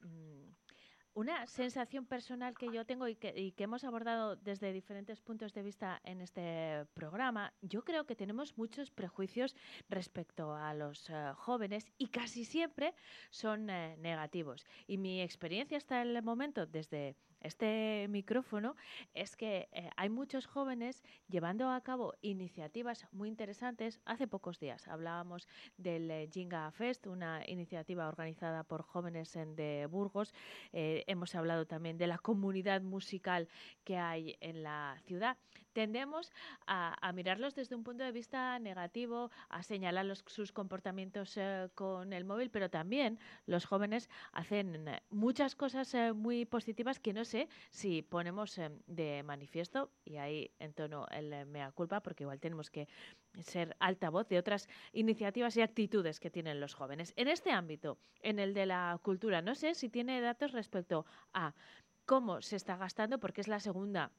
Una 1.17 1.47
sensación 1.47 2.05
personal 2.05 2.55
que 2.59 2.71
yo 2.71 2.85
tengo 2.85 3.09
y 3.09 3.15
que, 3.15 3.55
hemos 3.57 3.85
abordado 3.85 4.37
desde 4.37 4.71
diferentes 4.71 5.23
puntos 5.23 5.55
de 5.55 5.63
vista 5.63 5.99
en 6.05 6.21
este 6.21 6.85
programa, 6.93 7.55
yo 7.63 7.83
creo 7.85 8.05
que 8.05 8.15
tenemos 8.15 8.59
muchos 8.59 8.91
prejuicios 8.91 9.57
respecto 9.89 10.55
a 10.55 10.75
los 10.75 11.09
eh, 11.09 11.33
jóvenes 11.35 11.91
y 11.97 12.09
casi 12.09 12.45
siempre 12.45 12.93
son 13.31 13.71
eh, 13.71 13.97
negativos. 13.97 14.67
Y 14.87 14.99
mi 14.99 15.23
experiencia 15.23 15.79
hasta 15.79 16.03
el 16.03 16.23
momento, 16.23 16.67
desde 16.67 17.17
este 17.41 18.07
micrófono 18.09 18.77
es 19.15 19.37
que 19.37 19.69
eh, 19.73 19.91
hay 19.97 20.09
muchos 20.09 20.47
jóvenes 20.47 21.03
llevando 21.29 21.71
a 21.71 21.81
cabo 21.81 22.15
iniciativas 22.23 23.07
muy 23.13 23.29
interesantes. 23.29 24.01
Hace 24.05 24.27
pocos 24.27 24.59
días 24.59 24.89
hablábamos 24.89 25.49
del 25.77 26.11
eh, 26.11 26.29
Fest, 26.73 27.07
una 27.07 27.43
iniciativa 27.47 28.09
organizada 28.09 28.65
por 28.65 28.83
jóvenes 28.83 29.35
en 29.37 29.57
de 29.57 29.87
Burgos. 29.91 30.35
Eh, 30.73 31.05
hemos 31.07 31.35
hablado 31.35 31.67
también 31.67 31.99
de 31.99 32.07
la 32.07 32.19
comunidad 32.19 32.83
musical 32.83 33.49
que 33.85 33.97
hay 33.97 34.37
en 34.41 34.63
la 34.63 34.99
ciudad. 35.05 35.37
Tendemos 35.77 36.33
a, 36.67 37.13
mirarlos 37.13 37.55
desde 37.55 37.77
un 37.77 37.85
punto 37.85 38.03
de 38.03 38.11
vista 38.11 38.59
negativo, 38.59 39.31
a 39.51 39.63
señalar 39.63 40.07
sus 40.25 40.51
comportamientos 40.51 41.39
con 41.75 42.15
el 42.15 42.25
móvil, 42.25 42.49
pero 42.49 42.71
también 42.71 43.19
los 43.45 43.67
jóvenes 43.67 44.09
hacen 44.33 44.87
muchas 45.11 45.55
cosas 45.55 45.95
muy 46.15 46.47
positivas 46.47 46.99
que 46.99 47.13
no 47.13 47.27
sé 47.27 47.51
si 47.69 48.01
ponemos 48.01 48.57
em, 48.57 48.81
de 48.87 49.23
manifiesto, 49.23 49.91
y 50.07 50.17
ahí 50.17 50.51
entono 50.61 51.07
el 51.11 51.31
eh, 51.35 51.45
mea 51.45 51.71
culpa, 51.73 52.01
porque 52.01 52.25
igual 52.25 52.41
tenemos 52.41 52.71
que 52.71 52.89
ser 53.43 53.77
altavoz 53.79 54.27
de 54.29 54.39
otras 54.39 54.71
iniciativas 54.95 55.59
y 55.59 55.61
actitudes 55.61 56.21
que 56.21 56.31
tienen 56.31 56.59
los 56.59 56.73
jóvenes. 56.73 57.13
En 57.17 57.29
este 57.29 57.51
ámbito, 57.51 57.99
en 58.23 58.39
el 58.39 58.55
de 58.55 58.65
la 58.65 58.99
cultura, 59.03 59.43
no 59.43 59.55
sé 59.55 59.75
si 59.75 59.91
tiene 59.91 60.23
datos 60.23 60.53
respecto 60.53 61.05
a 61.35 61.53
cómo 62.07 62.41
se 62.41 62.57
está 62.57 62.79
gastando, 62.79 63.19
porque 63.19 63.43
es 63.43 63.49
la 63.49 63.61
segunda 63.61 64.11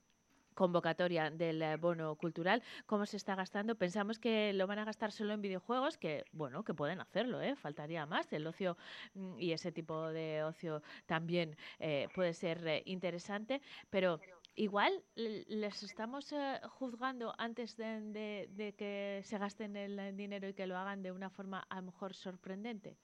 convocatoria 0.57 1.29
del 1.29 1.61
eh, 1.61 1.77
bono 1.77 2.15
cultural, 2.15 2.63
cómo 2.87 3.05
se 3.05 3.15
está 3.15 3.35
gastando. 3.35 3.75
Pensamos 3.75 4.17
que 4.17 4.51
lo 4.53 4.65
van 4.65 4.79
a 4.79 4.85
gastar 4.85 5.11
solo 5.11 5.33
en 5.33 5.41
videojuegos, 5.41 5.97
que 5.97 6.25
bueno, 6.31 6.63
que 6.63 6.73
pueden 6.73 6.99
hacerlo, 6.99 7.41
¿eh? 7.41 7.55
faltaría 7.55 8.05
más. 8.07 8.33
El 8.33 8.47
ocio 8.47 8.75
mm, 9.13 9.39
y 9.39 9.51
ese 9.51 9.71
tipo 9.71 10.07
de 10.07 10.43
ocio 10.43 10.81
también 11.05 11.55
eh, 11.79 12.07
puede 12.15 12.33
ser 12.33 12.67
eh, 12.67 12.81
interesante, 12.85 13.61
pero 13.91 14.19
igual 14.55 15.03
les 15.15 15.83
estamos 15.83 16.33
juzgando 16.79 17.35
antes 17.37 17.77
de, 17.77 18.47
de, 18.49 18.73
que 18.73 19.21
se 19.23 19.37
gasten 19.37 19.75
el 19.75 20.17
dinero 20.17 20.49
y 20.49 20.55
que 20.55 20.65
lo 20.65 20.75
hagan 20.75 21.03
de 21.03 21.11
una 21.11 21.29
forma 21.29 21.59
a 21.69 21.75
lo 21.75 21.83
mejor 21.83 22.15
sorprendente. 22.15 22.97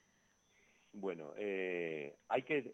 Bueno, 0.92 1.34
hay 1.38 2.44
que 2.44 2.74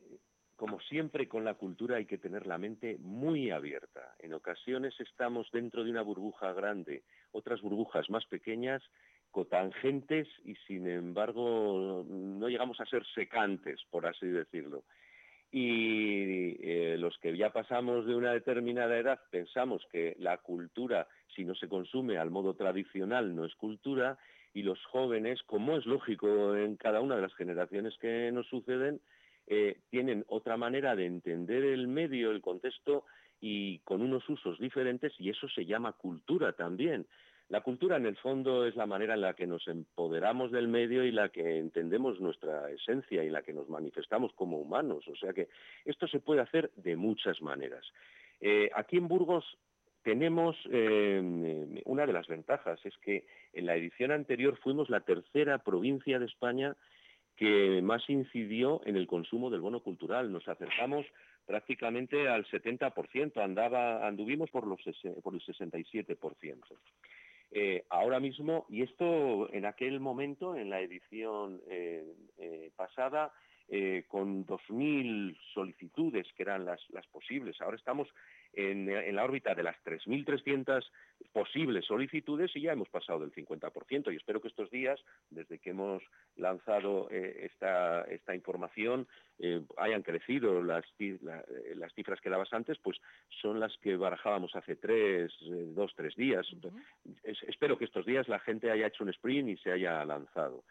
como 0.59 0.81
siempre 0.81 1.29
con 1.29 1.45
la 1.45 1.53
cultura 1.53 1.95
hay 1.95 2.05
que 2.05 2.17
tener 2.17 2.45
la 2.45 2.57
mente 2.57 2.97
muy 2.99 3.49
abierta. 3.49 4.13
En 4.19 4.33
ocasiones 4.33 4.93
estamos 4.99 5.49
dentro 5.53 5.85
de 5.85 5.89
una 5.89 6.01
burbuja 6.01 6.51
grande, 6.51 7.03
otras 7.31 7.61
burbujas 7.61 8.09
más 8.09 8.25
pequeñas, 8.25 8.83
cotangentes 9.31 10.27
y 10.43 10.55
sin 10.67 10.85
embargo 10.89 12.03
no 12.05 12.49
llegamos 12.49 12.77
a 12.81 12.85
ser 12.87 13.05
secantes, 13.15 13.79
por 13.89 14.05
así 14.05 14.27
decirlo. 14.27 14.83
Y 15.49 16.57
eh, 16.61 16.97
los 16.99 17.17
que 17.19 17.37
ya 17.37 17.53
pasamos 17.53 18.05
de 18.05 18.15
una 18.15 18.33
determinada 18.33 18.97
edad 18.97 19.21
pensamos 19.31 19.81
que 19.89 20.17
la 20.19 20.39
cultura, 20.39 21.07
si 21.33 21.45
no 21.45 21.55
se 21.55 21.69
consume 21.69 22.17
al 22.17 22.31
modo 22.31 22.53
tradicional, 22.53 23.33
no 23.33 23.45
es 23.45 23.55
cultura, 23.55 24.17
y 24.53 24.63
los 24.63 24.83
jóvenes, 24.87 25.41
como 25.43 25.77
es 25.77 25.85
lógico 25.85 26.53
en 26.57 26.75
cada 26.75 26.99
una 26.99 27.15
de 27.15 27.21
las 27.21 27.35
generaciones 27.35 27.97
que 27.97 28.29
nos 28.33 28.45
suceden, 28.47 28.99
eh, 29.51 29.79
tienen 29.89 30.23
otra 30.27 30.57
manera 30.57 30.95
de 30.95 31.07
entender 31.07 31.65
el 31.65 31.87
medio, 31.87 32.29
el 32.29 32.39
contexto 32.39 33.05
y 33.41 33.79
con 33.79 34.03
unos 34.03 34.27
usos 34.29 34.59
diferentes 34.59 35.11
y 35.17 35.31
eso 35.31 35.49
se 35.49 35.65
llama 35.65 35.93
cultura 35.93 36.53
también. 36.53 37.07
La 37.47 37.61
cultura 37.61 37.97
en 37.97 38.05
el 38.05 38.15
fondo 38.17 38.67
es 38.67 38.75
la 38.75 38.85
manera 38.85 39.15
en 39.15 39.21
la 39.21 39.33
que 39.33 39.47
nos 39.47 39.67
empoderamos 39.67 40.51
del 40.51 40.67
medio 40.67 41.03
y 41.03 41.11
la 41.11 41.29
que 41.29 41.57
entendemos 41.57 42.19
nuestra 42.19 42.69
esencia 42.69 43.23
y 43.23 43.31
la 43.31 43.41
que 43.41 43.53
nos 43.53 43.67
manifestamos 43.69 44.31
como 44.33 44.59
humanos. 44.59 45.07
O 45.07 45.15
sea 45.15 45.33
que 45.33 45.49
esto 45.83 46.07
se 46.07 46.19
puede 46.19 46.41
hacer 46.41 46.69
de 46.75 46.95
muchas 46.95 47.41
maneras. 47.41 47.83
Eh, 48.39 48.69
aquí 48.75 48.97
en 48.97 49.07
Burgos 49.07 49.57
tenemos 50.03 50.55
eh, 50.69 51.81
una 51.85 52.05
de 52.05 52.13
las 52.13 52.27
ventajas, 52.27 52.79
es 52.85 52.95
que 52.99 53.25
en 53.53 53.65
la 53.65 53.75
edición 53.75 54.11
anterior 54.11 54.55
fuimos 54.57 54.91
la 54.91 54.99
tercera 54.99 55.57
provincia 55.57 56.19
de 56.19 56.27
España 56.27 56.75
que 57.39 57.81
más 57.81 58.03
incidió 58.09 58.81
en 58.85 58.97
el 58.97 59.07
consumo 59.07 59.49
del 59.49 59.61
bono 59.61 59.79
cultural. 59.79 60.29
Nos 60.29 60.45
acercamos 60.49 61.05
prácticamente 61.45 62.27
al 62.27 62.45
70%, 62.45 63.41
andaba, 63.41 64.05
anduvimos 64.05 64.49
por, 64.49 64.67
los, 64.67 64.85
el 64.85 64.93
67%. 64.93 66.57
Eh, 67.51 67.85
ahora 67.89 68.19
mismo, 68.19 68.65
y 68.67 68.81
esto 68.81 69.51
en 69.53 69.65
aquel 69.65 70.01
momento, 70.01 70.53
en 70.57 70.69
la 70.69 70.81
edición 70.81 71.61
eh, 71.69 72.03
eh, 72.37 72.71
pasada, 72.75 73.31
con 74.07 74.45
2.000 74.47 75.37
solicitudes 75.53 76.27
que 76.35 76.43
eran 76.43 76.65
las, 76.65 76.81
las 76.89 77.05
posibles. 77.07 77.61
Ahora 77.61 77.77
estamos 77.77 78.07
en, 78.53 79.15
la 79.15 79.23
órbita 79.23 79.53
de 79.53 79.63
las 79.63 79.75
3.300 79.83 80.83
posibles 81.31 81.85
solicitudes 81.85 82.55
y 82.55 82.61
ya 82.61 82.73
hemos 82.73 82.89
pasado 82.89 83.19
del 83.19 83.31
50%. 83.31 84.11
Y 84.11 84.15
espero 84.15 84.41
que 84.41 84.47
estos 84.47 84.69
días, 84.71 84.99
desde 85.29 85.59
que 85.59 85.71
hemos 85.71 86.03
lanzado 86.35 87.07
eh, 87.11 87.47
esta, 87.51 88.03
esta, 88.03 88.35
información, 88.35 89.07
eh, 89.39 89.61
hayan 89.77 90.01
crecido 90.01 90.61
las, 90.63 90.85
las, 91.75 91.93
cifras 91.93 92.19
que 92.21 92.29
dabas 92.29 92.51
antes, 92.53 92.77
pues 92.79 92.97
son 93.41 93.59
las 93.59 93.75
que 93.77 93.95
barajábamos 93.95 94.55
hace 94.55 94.75
tres, 94.75 95.31
eh, 95.41 95.65
dos, 95.75 95.93
tres 95.95 96.15
días. 96.15 96.47
espero 97.23 97.77
que 97.77 97.85
estos 97.85 98.05
días 98.05 98.27
la 98.27 98.39
gente 98.39 98.71
haya 98.71 98.87
hecho 98.87 99.03
un 99.03 99.09
sprint 99.09 99.49
y 99.49 99.57
se 99.57 99.71
haya 99.71 100.03
lanzado. 100.05 100.63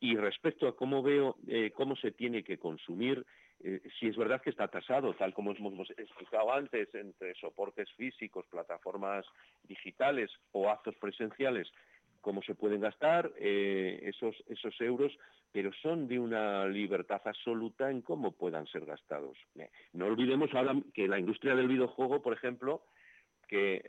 Y 0.00 0.16
respecto 0.16 0.68
a 0.68 0.76
cómo 0.76 1.02
veo 1.02 1.36
cómo 1.74 1.96
se 1.96 2.12
tiene 2.12 2.44
que 2.44 2.58
consumir, 2.58 3.24
eh, 3.60 3.80
si 3.98 4.06
es 4.06 4.16
verdad 4.16 4.42
que 4.42 4.50
está 4.50 4.68
tasado, 4.68 5.14
tal 5.14 5.32
como 5.32 5.52
hemos 5.52 5.90
explicado 5.90 6.52
antes, 6.52 6.94
entre 6.94 7.34
soportes 7.34 7.90
físicos, 7.92 8.46
plataformas 8.46 9.24
digitales 9.64 10.30
o 10.52 10.68
actos 10.68 10.94
presenciales, 10.96 11.70
cómo 12.20 12.42
se 12.42 12.54
pueden 12.54 12.80
gastar 12.80 13.32
eh, 13.38 14.00
esos, 14.02 14.34
esos 14.48 14.78
euros, 14.80 15.16
pero 15.52 15.72
son 15.80 16.06
de 16.06 16.18
una 16.18 16.66
libertad 16.66 17.22
absoluta 17.24 17.90
en 17.90 18.02
cómo 18.02 18.32
puedan 18.32 18.66
ser 18.66 18.84
gastados. 18.84 19.38
Eh, 19.58 19.70
no 19.94 20.06
olvidemos 20.06 20.52
ahora 20.52 20.74
que 20.92 21.08
la 21.08 21.18
industria 21.18 21.54
del 21.54 21.68
videojuego, 21.68 22.20
por 22.20 22.34
ejemplo, 22.34 22.82
que, 23.46 23.84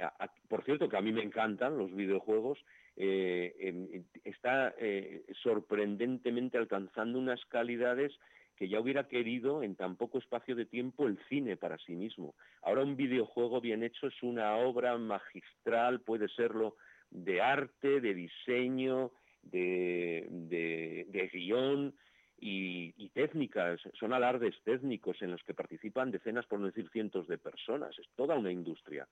por 0.48 0.64
cierto, 0.64 0.90
que 0.90 0.98
a 0.98 1.02
mí 1.02 1.12
me 1.12 1.24
encantan 1.24 1.78
los 1.78 1.94
videojuegos, 1.96 2.60
eh, 2.96 4.04
está 4.24 4.74
eh, 4.80 5.24
sorprendentemente 5.44 6.58
alcanzando 6.58 7.20
unas 7.20 7.44
calidades 7.46 8.14
que 8.58 8.68
ya 8.68 8.80
hubiera 8.80 9.08
querido 9.08 9.62
en 9.62 9.76
tan 9.76 9.96
poco 9.96 10.18
espacio 10.18 10.56
de 10.56 10.66
tiempo 10.66 11.08
el 11.08 11.20
cine 11.30 11.58
para 11.58 11.78
sí 11.78 11.94
mismo. 11.94 12.34
Ahora 12.64 12.82
un 12.82 12.98
videojuego 12.98 13.62
bien 13.62 13.84
hecho 13.84 14.08
es 14.08 14.24
una 14.24 14.56
obra 14.58 14.98
magistral, 14.98 16.02
puede 16.02 16.28
serlo 16.30 16.76
de 17.12 17.40
arte, 17.40 18.02
de 18.02 18.14
diseño, 18.16 19.12
de, 19.44 21.30
guion 21.32 21.94
y, 22.40 23.10
técnicas. 23.10 23.80
Son 24.00 24.14
alardes 24.14 24.56
técnicos 24.64 25.22
en 25.22 25.32
los 25.32 25.44
que 25.44 25.54
participan 25.54 26.12
decenas, 26.12 26.46
por 26.46 26.60
no 26.60 26.68
decir 26.68 26.90
cientos 26.92 27.28
de 27.28 27.38
personas. 27.38 27.98
Es 27.98 28.08
toda 28.16 28.36
una 28.36 28.52
industria. 28.52 29.08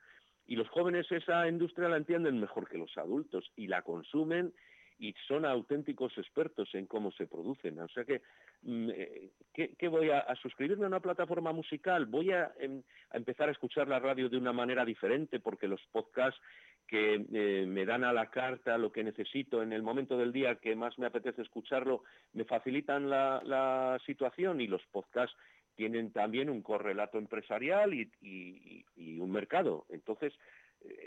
Y 0.47 0.55
los 0.55 0.69
jóvenes 0.69 1.11
esa 1.11 1.47
industria 1.47 1.89
la 1.89 1.97
entienden 1.97 2.39
mejor 2.39 2.69
que 2.69 2.77
los 2.77 2.95
adultos 2.97 3.51
y 3.55 3.67
la 3.67 3.81
consumen 3.81 4.53
y 4.97 5.13
son 5.27 5.45
auténticos 5.45 6.17
expertos 6.17 6.73
en 6.73 6.85
cómo 6.85 7.11
se 7.11 7.27
producen. 7.27 7.79
O 7.79 7.87
sea 7.89 8.05
que, 8.05 8.21
mm, 8.61 8.89
eh, 8.91 9.29
¿qué, 9.53 9.87
voy 9.87 10.09
a, 10.09 10.33
suscribirme 10.41 10.85
a 10.85 10.87
una 10.87 10.99
plataforma 10.99 11.51
musical? 11.51 12.05
¿Voy 12.05 12.31
a, 12.31 12.53
em, 12.59 12.81
a, 13.11 13.17
empezar 13.17 13.49
a 13.49 13.51
escuchar 13.51 13.87
la 13.87 13.99
radio 13.99 14.29
de 14.29 14.37
una 14.37 14.53
manera 14.53 14.85
diferente 14.85 15.39
porque 15.39 15.67
los 15.67 15.81
podcasts 15.91 16.39
que 16.87 17.25
eh, 17.33 17.65
me 17.67 17.85
dan 17.85 18.03
a 18.03 18.13
la 18.13 18.29
carta 18.29 18.77
lo 18.77 18.91
que 18.91 19.03
necesito 19.03 19.63
en 19.63 19.73
el 19.73 19.81
momento 19.81 20.17
del 20.17 20.31
día 20.31 20.55
que 20.55 20.75
más 20.75 20.97
me 20.99 21.07
apetece 21.07 21.41
escucharlo, 21.41 22.03
me 22.33 22.45
facilitan 22.45 23.09
la 23.09 23.99
situación 24.05 24.61
y 24.61 24.67
los 24.67 24.85
podcasts 24.91 25.35
tienen 25.75 26.11
también 26.11 26.49
un 26.49 26.61
correlato 26.61 27.17
empresarial 27.17 27.93
y, 27.93 28.85
un 29.19 29.31
mercado. 29.31 29.85
Entonces, 29.89 30.33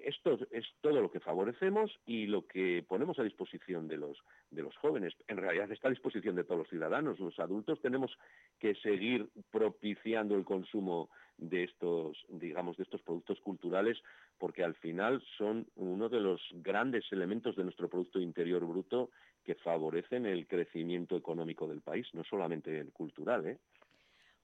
esto 0.04 0.38
es 0.50 0.64
todo 0.80 1.00
lo 1.00 1.10
que 1.10 1.20
favorecemos 1.20 2.00
y 2.04 2.26
lo 2.26 2.46
que 2.46 2.84
ponemos 2.88 3.18
a 3.18 3.22
disposición 3.22 3.87
de 3.87 3.96
los, 3.96 4.18
de 4.50 4.62
los 4.62 4.76
jóvenes. 4.76 5.14
En 5.28 5.37
realidad 5.37 5.70
está 5.70 5.88
a 5.88 5.90
disposición 5.90 6.35
de 6.35 6.44
todos 6.44 6.61
los 6.61 6.68
ciudadanos. 6.68 7.20
Los 7.20 7.38
adultos 7.38 7.81
tenemos 7.81 8.11
que 8.59 8.74
seguir 8.76 9.28
propiciando 9.52 10.35
el 10.35 10.44
consumo 10.44 11.11
de 11.37 11.64
estos, 11.64 12.16
digamos, 12.28 12.76
de 12.76 12.83
estos 12.83 13.02
productos 13.02 13.40
culturales 13.40 14.02
porque 14.38 14.64
al 14.64 14.74
final 14.76 15.22
son 15.37 15.66
uno 15.76 16.09
de 16.09 16.20
los 16.20 16.40
grandes 16.52 17.04
elementos 17.11 17.57
de 17.57 17.64
nuestro 17.64 17.88
Producto 17.88 18.20
Interior 18.20 18.64
Bruto 18.64 19.11
que 19.44 19.54
favorecen 19.57 20.26
el 20.26 20.46
crecimiento 20.46 21.16
económico 21.16 21.66
del 21.66 21.81
país, 21.81 22.07
no 22.12 22.22
solamente 22.24 22.78
el 22.78 22.92
cultural. 22.92 23.46
¿eh? 23.46 23.59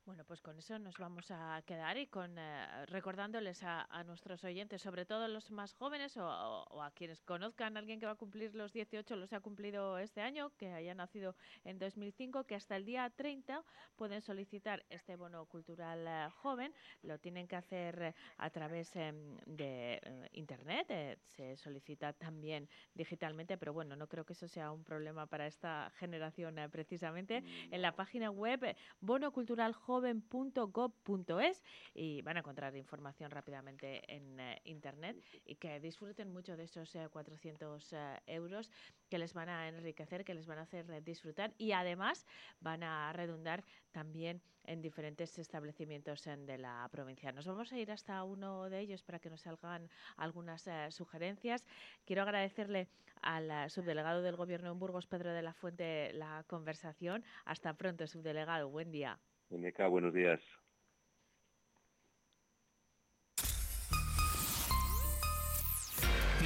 Bueno, 0.07 0.23
pues 0.27 0.43
con 0.43 0.59
eso 0.59 0.79
nos 0.79 0.99
vamos 0.99 1.31
a 1.31 1.63
quedar 1.65 1.97
y 1.97 2.07
con 2.07 2.37
eh, 2.37 2.85
recordándoles 2.89 3.63
a, 3.63 3.87
nuestros 4.05 4.45
oyentes, 4.45 4.83
sobre 4.83 5.07
todo 5.07 5.29
los 5.29 5.51
más 5.51 5.73
jóvenes 5.73 6.19
o, 6.19 6.83
a 6.83 6.91
quienes 6.91 7.23
conozcan 7.23 7.75
a 7.77 7.81
alguien 7.81 7.99
que 7.99 8.05
va 8.05 8.13
a 8.13 8.17
cumplir 8.17 8.55
los 8.55 8.75
18, 8.75 9.17
los 9.17 9.33
ha 9.33 9.41
cumplido 9.41 9.97
este 9.99 10.21
año, 10.21 10.51
que 10.59 10.71
haya 10.73 10.95
nacido 10.95 11.35
en 11.65 11.79
2005, 11.79 12.45
que 12.45 12.55
hasta 12.55 12.77
el 12.77 12.85
día 12.85 13.09
30 13.09 13.65
pueden 13.97 14.21
solicitar 14.21 14.85
este 14.91 15.17
bono 15.17 15.47
cultural 15.47 16.05
eh, 16.07 16.29
joven. 16.43 16.75
Lo 17.03 17.19
tienen 17.19 17.49
que 17.49 17.57
hacer 17.57 18.03
eh, 18.03 18.15
a 18.37 18.51
través 18.51 18.95
em, 18.97 19.39
de 19.47 20.29
Internet, 20.33 21.19
se 21.29 21.57
solicita 21.57 22.13
también 22.13 22.69
digitalmente, 22.93 23.57
pero 23.57 23.73
bueno, 23.73 23.97
no 23.97 24.07
creo 24.07 24.27
que 24.27 24.35
eso 24.35 24.49
sea 24.49 24.71
un 24.71 24.85
problema 24.85 25.27
para 25.27 25.47
esta 25.47 25.91
generación 25.97 26.57
precisamente. 26.71 27.43
En 27.71 27.81
la 27.81 27.97
página 27.97 28.31
web 28.31 28.77
bono 29.01 29.33
cultural 29.33 29.73
joven 29.73 29.94
joven.gov.es 29.95 31.63
y 31.95 32.21
van 32.23 32.37
a 32.37 32.41
encontrar 32.41 32.75
información 32.77 33.31
rápidamente 33.31 34.03
en 34.13 34.41
eh, 34.41 34.61
Internet 34.65 35.23
y 35.45 35.55
que 35.55 35.79
disfruten 35.79 36.33
mucho 36.33 36.57
de 36.57 36.65
esos 36.65 36.97
400 37.13 37.93
eh, 37.93 37.97
eh, 37.97 38.35
euros 38.35 38.73
que 39.09 39.19
les 39.19 39.35
van 39.35 39.49
a 39.49 39.69
enriquecer, 39.69 40.25
que 40.25 40.35
les 40.35 40.47
van 40.47 40.59
a 40.59 40.63
hacer 40.63 41.05
disfrutar 41.05 41.55
y 41.59 41.71
además 41.73 42.27
van 42.61 42.83
a 42.83 43.13
redundar 43.13 43.63
también 43.93 44.43
en 44.65 44.83
diferentes 44.83 45.39
establecimientos 45.39 46.25
de 46.25 46.59
la 46.59 46.89
provincia. 46.91 47.31
Nos 47.31 47.47
vamos 47.47 47.73
a 47.73 47.79
ir 47.79 47.93
hasta 47.93 48.25
uno 48.25 48.69
de 48.71 48.81
ellos 48.81 49.03
para 49.03 49.21
que 49.21 49.31
nos 49.31 49.43
salgan 49.43 49.91
algunas 50.17 50.69
sugerencias. 50.89 51.65
Quiero 52.07 52.23
agradecerle 52.23 52.89
al 53.21 53.71
subdelegado 53.71 54.23
del 54.23 54.37
Gobierno 54.37 54.73
en 54.73 54.79
Burgos, 54.79 55.07
Pedro 55.07 55.33
de 55.33 55.43
la 55.43 55.53
Fuente, 55.53 56.13
la 56.15 56.45
conversación. 56.49 57.23
Hasta 57.45 57.75
pronto, 57.75 58.07
subdelegado. 58.07 58.71
Buen 58.71 58.91
día. 58.91 59.21
Meneca, 59.51 59.87
buenos 59.89 60.13
días. 60.13 60.41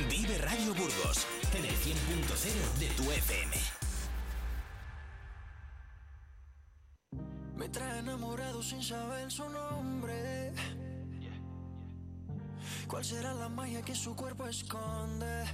Vive 0.08 0.38
Radio 0.38 0.74
Burgos 0.74 1.26
en 1.56 1.64
el 1.64 1.74
100.0 1.74 2.78
de 2.78 2.86
tu 2.96 3.10
FM. 3.10 3.56
Me 7.56 7.68
trae 7.68 7.98
enamorado 7.98 8.62
sin 8.62 8.82
saber 8.82 9.30
su 9.30 9.48
nombre. 9.48 10.52
¿Cuál 12.86 13.04
será 13.04 13.34
la 13.34 13.48
magia 13.48 13.82
que 13.82 13.94
su 13.94 14.14
cuerpo 14.14 14.46
esconde? 14.46 15.44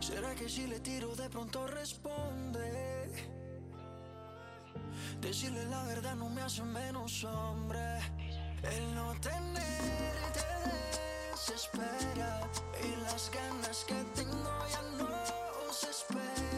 ¿Será 0.00 0.34
que 0.34 0.48
si 0.48 0.66
le 0.66 0.80
tiro 0.80 1.14
de 1.16 1.28
pronto 1.30 1.66
responde? 1.66 2.91
Decirle 5.22 5.64
la 5.66 5.84
verdad 5.84 6.16
no 6.16 6.28
me 6.28 6.42
hace 6.42 6.64
menos 6.64 7.22
hombre. 7.22 7.78
El 8.64 8.94
no 8.96 9.14
tenerte 9.20 10.40
desespera 11.30 12.40
y 12.82 13.00
las 13.02 13.30
ganas 13.30 13.84
que 13.86 13.94
tengo 14.16 14.66
ya 14.68 14.82
no 14.98 15.72
se 15.72 15.90
esperan. 15.90 16.51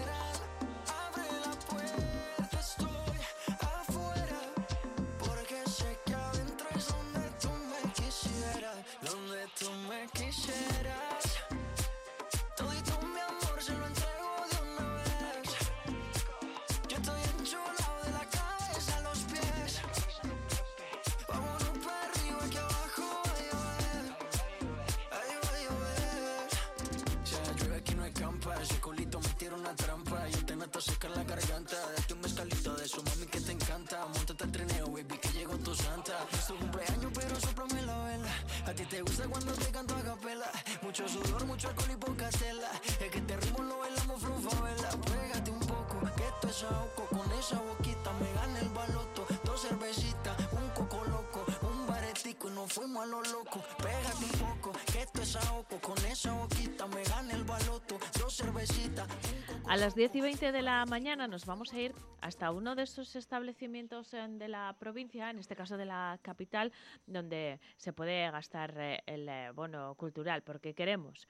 Las 59.85 59.94
10 59.94 60.14
y 60.14 60.20
20 60.23 60.53
de 60.53 60.62
la 60.62 60.87
mañana 60.87 61.29
nos 61.29 61.44
vamos 61.44 61.75
a 61.75 61.79
ir 61.79 61.94
hasta 62.23 62.51
uno 62.53 62.75
de 62.75 62.85
esos 62.85 63.16
establecimientos 63.16 64.14
eh, 64.14 64.27
de 64.31 64.49
la 64.49 64.75
provincia, 64.79 65.29
en 65.29 65.38
este 65.38 65.55
caso 65.55 65.77
de 65.77 65.85
la 65.85 66.18
capital, 66.23 66.73
donde 67.07 67.61
se 67.77 67.92
puede 67.92 68.31
gastar 68.31 68.75
eh, 68.79 69.03
el 69.05 69.29
eh, 69.29 69.51
bono 69.55 69.94
cultural, 69.97 70.42
porque 70.42 70.73
queremos 70.73 71.29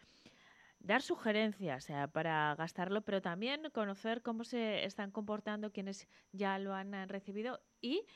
dar 0.79 1.03
sugerencias 1.03 1.89
para 2.13 2.55
gastarlo, 2.55 3.03
pero 3.03 3.21
también 3.21 3.71
conocer 3.73 4.23
cómo 4.23 4.45
se 4.45 4.85
están 4.85 5.11
comportando 5.11 5.73
quienes 5.73 6.07
ya 6.31 6.57
lo 6.61 6.75
han 6.75 7.09
recibido 7.09 7.61
y 7.81 8.07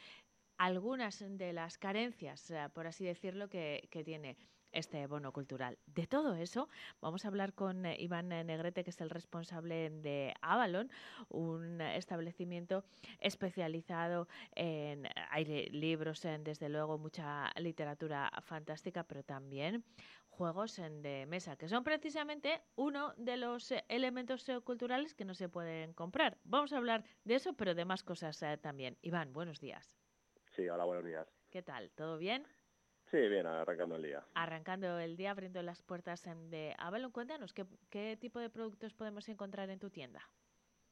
algunas 0.56 1.18
de 1.18 1.52
las 1.52 1.78
carencias, 1.78 2.52
por 2.74 2.86
así 2.86 3.04
decirlo, 3.04 3.48
que 3.48 3.88
tiene 4.04 4.36
este 4.72 5.06
bono 5.06 5.32
cultural. 5.32 5.78
De 5.86 6.06
todo 6.06 6.34
eso 6.34 6.68
vamos 7.00 7.24
a 7.24 7.28
hablar 7.28 7.54
con 7.54 7.86
eh, 7.86 7.96
Iván 7.98 8.28
Negrete, 8.28 8.84
que 8.84 8.90
es 8.90 9.00
el 9.00 9.10
responsable 9.10 9.90
de 9.90 10.34
Avalon, 10.40 10.90
un 11.28 11.80
establecimiento 11.80 12.84
especializado 13.18 14.28
en 14.54 15.06
hay 15.30 15.68
libros, 15.70 16.24
en, 16.24 16.44
desde 16.44 16.68
luego 16.68 16.98
mucha 16.98 17.50
literatura 17.56 18.30
fantástica, 18.42 19.04
pero 19.04 19.22
también 19.22 19.84
juegos 20.28 20.76
de 20.76 21.26
mesa, 21.26 21.56
que 21.56 21.68
son 21.68 21.82
precisamente 21.82 22.62
uno 22.76 23.12
de 23.16 23.36
los 23.36 23.72
eh, 23.72 23.84
elementos 23.88 24.48
eh, 24.48 24.60
culturales 24.60 25.14
que 25.14 25.24
no 25.24 25.34
se 25.34 25.48
pueden 25.48 25.92
comprar. 25.94 26.38
Vamos 26.44 26.72
a 26.72 26.76
hablar 26.76 27.04
de 27.24 27.34
eso, 27.34 27.54
pero 27.54 27.74
de 27.74 27.84
más 27.84 28.04
cosas 28.04 28.38
también. 28.60 28.96
Iván, 29.02 29.32
buenos 29.32 29.60
días. 29.60 29.92
Sí, 30.54 30.68
hola, 30.68 30.84
buenos 30.84 31.04
días. 31.04 31.26
¿Qué 31.50 31.62
tal? 31.62 31.90
¿Todo 31.92 32.18
bien? 32.18 32.46
Sí, 33.10 33.16
bien, 33.16 33.46
arrancando 33.46 33.96
el 33.96 34.02
día. 34.02 34.24
Arrancando 34.34 34.98
el 34.98 35.16
día, 35.16 35.30
abriendo 35.30 35.62
las 35.62 35.82
puertas 35.82 36.26
en- 36.26 36.50
de 36.50 36.74
Avalon. 36.78 37.10
Cuéntanos, 37.10 37.52
¿qué, 37.52 37.66
¿qué 37.90 38.16
tipo 38.20 38.38
de 38.38 38.50
productos 38.50 38.92
podemos 38.94 39.28
encontrar 39.28 39.70
en 39.70 39.78
tu 39.78 39.90
tienda? 39.90 40.22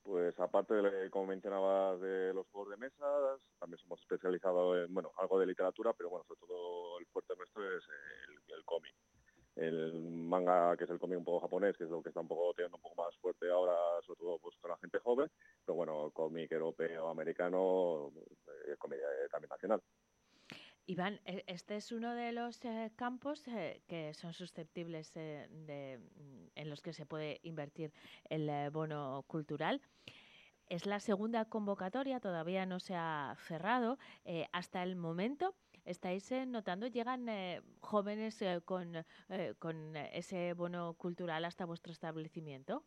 Pues 0.03 0.39
aparte, 0.39 0.75
de, 0.75 1.11
como 1.11 1.27
mencionabas, 1.27 2.01
de 2.01 2.33
los 2.33 2.47
juegos 2.49 2.71
de 2.71 2.77
mesa, 2.77 3.05
también 3.59 3.79
somos 3.79 4.01
especializados 4.01 4.87
en, 4.87 4.95
bueno, 4.95 5.11
algo 5.19 5.39
de 5.41 5.47
literatura, 5.47 5.93
pero 5.95 6.11
bueno, 6.11 6.25
sobre 6.27 6.41
todo 6.41 6.99
el 7.01 7.07
fuerte 7.07 7.35
nuestro 7.37 7.77
es 7.77 7.85
el, 8.29 8.55
el 8.57 8.65
cómic. 8.65 8.95
El 9.57 10.03
manga, 10.11 10.77
que 10.77 10.85
es 10.85 10.91
el 10.91 10.99
cómic 11.01 11.19
un 11.19 11.25
poco 11.25 11.41
japonés, 11.41 11.77
que 11.77 11.85
es 11.85 11.91
lo 11.91 12.03
que 12.03 12.11
está 12.11 12.21
un 12.21 12.29
poco 12.29 12.53
teniendo 12.55 12.77
un 12.77 12.83
poco 12.83 13.03
más 13.03 13.17
fuerte 13.19 13.51
ahora, 13.51 13.75
sobre 14.07 14.19
todo 14.21 14.39
pues, 14.39 14.55
con 14.61 14.71
la 14.71 14.79
gente 14.79 14.99
joven, 15.01 15.31
pero 15.65 15.77
bueno, 15.77 16.11
cómic 16.13 16.53
europeo, 16.53 17.09
americano, 17.09 18.13
eh, 18.69 18.77
cómic 18.79 19.01
eh, 19.01 19.29
también 19.31 19.49
nacional. 19.49 19.83
Iván, 20.87 21.21
e- 21.25 21.43
este 21.49 21.77
es 21.77 21.91
uno 21.91 22.15
de 22.15 22.33
los 22.33 22.65
eh, 22.65 22.93
campos 22.97 23.47
eh, 23.49 23.83
que 23.89 24.15
son 24.15 24.33
susceptibles 24.33 25.17
eh, 25.17 25.49
de, 25.51 25.99
mm, 25.99 26.47
en 26.55 26.71
los 26.71 26.81
que 26.81 26.93
se 26.93 27.07
puede 27.07 27.41
invertir 27.43 27.93
el 28.31 28.71
bono 28.71 29.25
cultural. 29.27 29.83
Es 30.69 30.87
la 30.87 31.01
segunda 31.01 31.45
convocatoria, 31.47 32.21
todavía 32.21 32.67
no 32.67 32.81
se 32.81 32.95
ha 32.97 33.37
cerrado. 33.39 33.99
Hasta 34.53 34.83
el 34.83 34.97
momento, 34.97 35.55
estáis 35.85 36.33
notando, 36.49 36.89
llegan 36.89 37.27
jóvenes 37.81 38.43
con, 38.65 39.05
con 39.61 39.97
ese 39.97 40.55
bono 40.55 40.95
cultural 40.95 41.45
hasta 41.45 41.67
vuestro 41.67 41.93
establecimiento. 41.93 42.83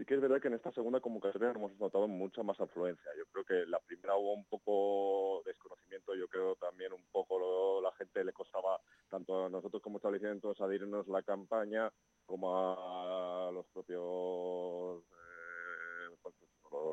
Sí 0.00 0.06
que 0.06 0.14
es 0.14 0.20
verdad 0.22 0.40
que 0.40 0.48
en 0.48 0.54
esta 0.54 0.72
segunda 0.72 0.98
convocatoria 0.98 1.50
hemos 1.50 1.78
notado 1.78 2.08
mucha 2.08 2.42
más 2.42 2.58
afluencia. 2.58 3.10
Yo 3.18 3.26
creo 3.26 3.44
que 3.44 3.70
la 3.70 3.78
primera 3.80 4.16
hubo 4.16 4.32
un 4.32 4.46
poco 4.46 5.42
desconocimiento, 5.44 6.14
yo 6.14 6.26
creo 6.26 6.56
también 6.56 6.94
un 6.94 7.04
poco 7.12 7.82
la 7.82 7.92
gente 7.92 8.24
le 8.24 8.32
costaba, 8.32 8.80
tanto 9.10 9.44
a 9.44 9.50
nosotros 9.50 9.82
como 9.82 9.98
establecimientos, 9.98 10.58
adherirnos 10.58 11.06
la 11.06 11.22
campaña, 11.22 11.92
como 12.24 12.48
a 12.50 13.50
los 13.52 13.66
propios 13.74 15.02
eh, 15.02 16.16
pues, 16.22 16.34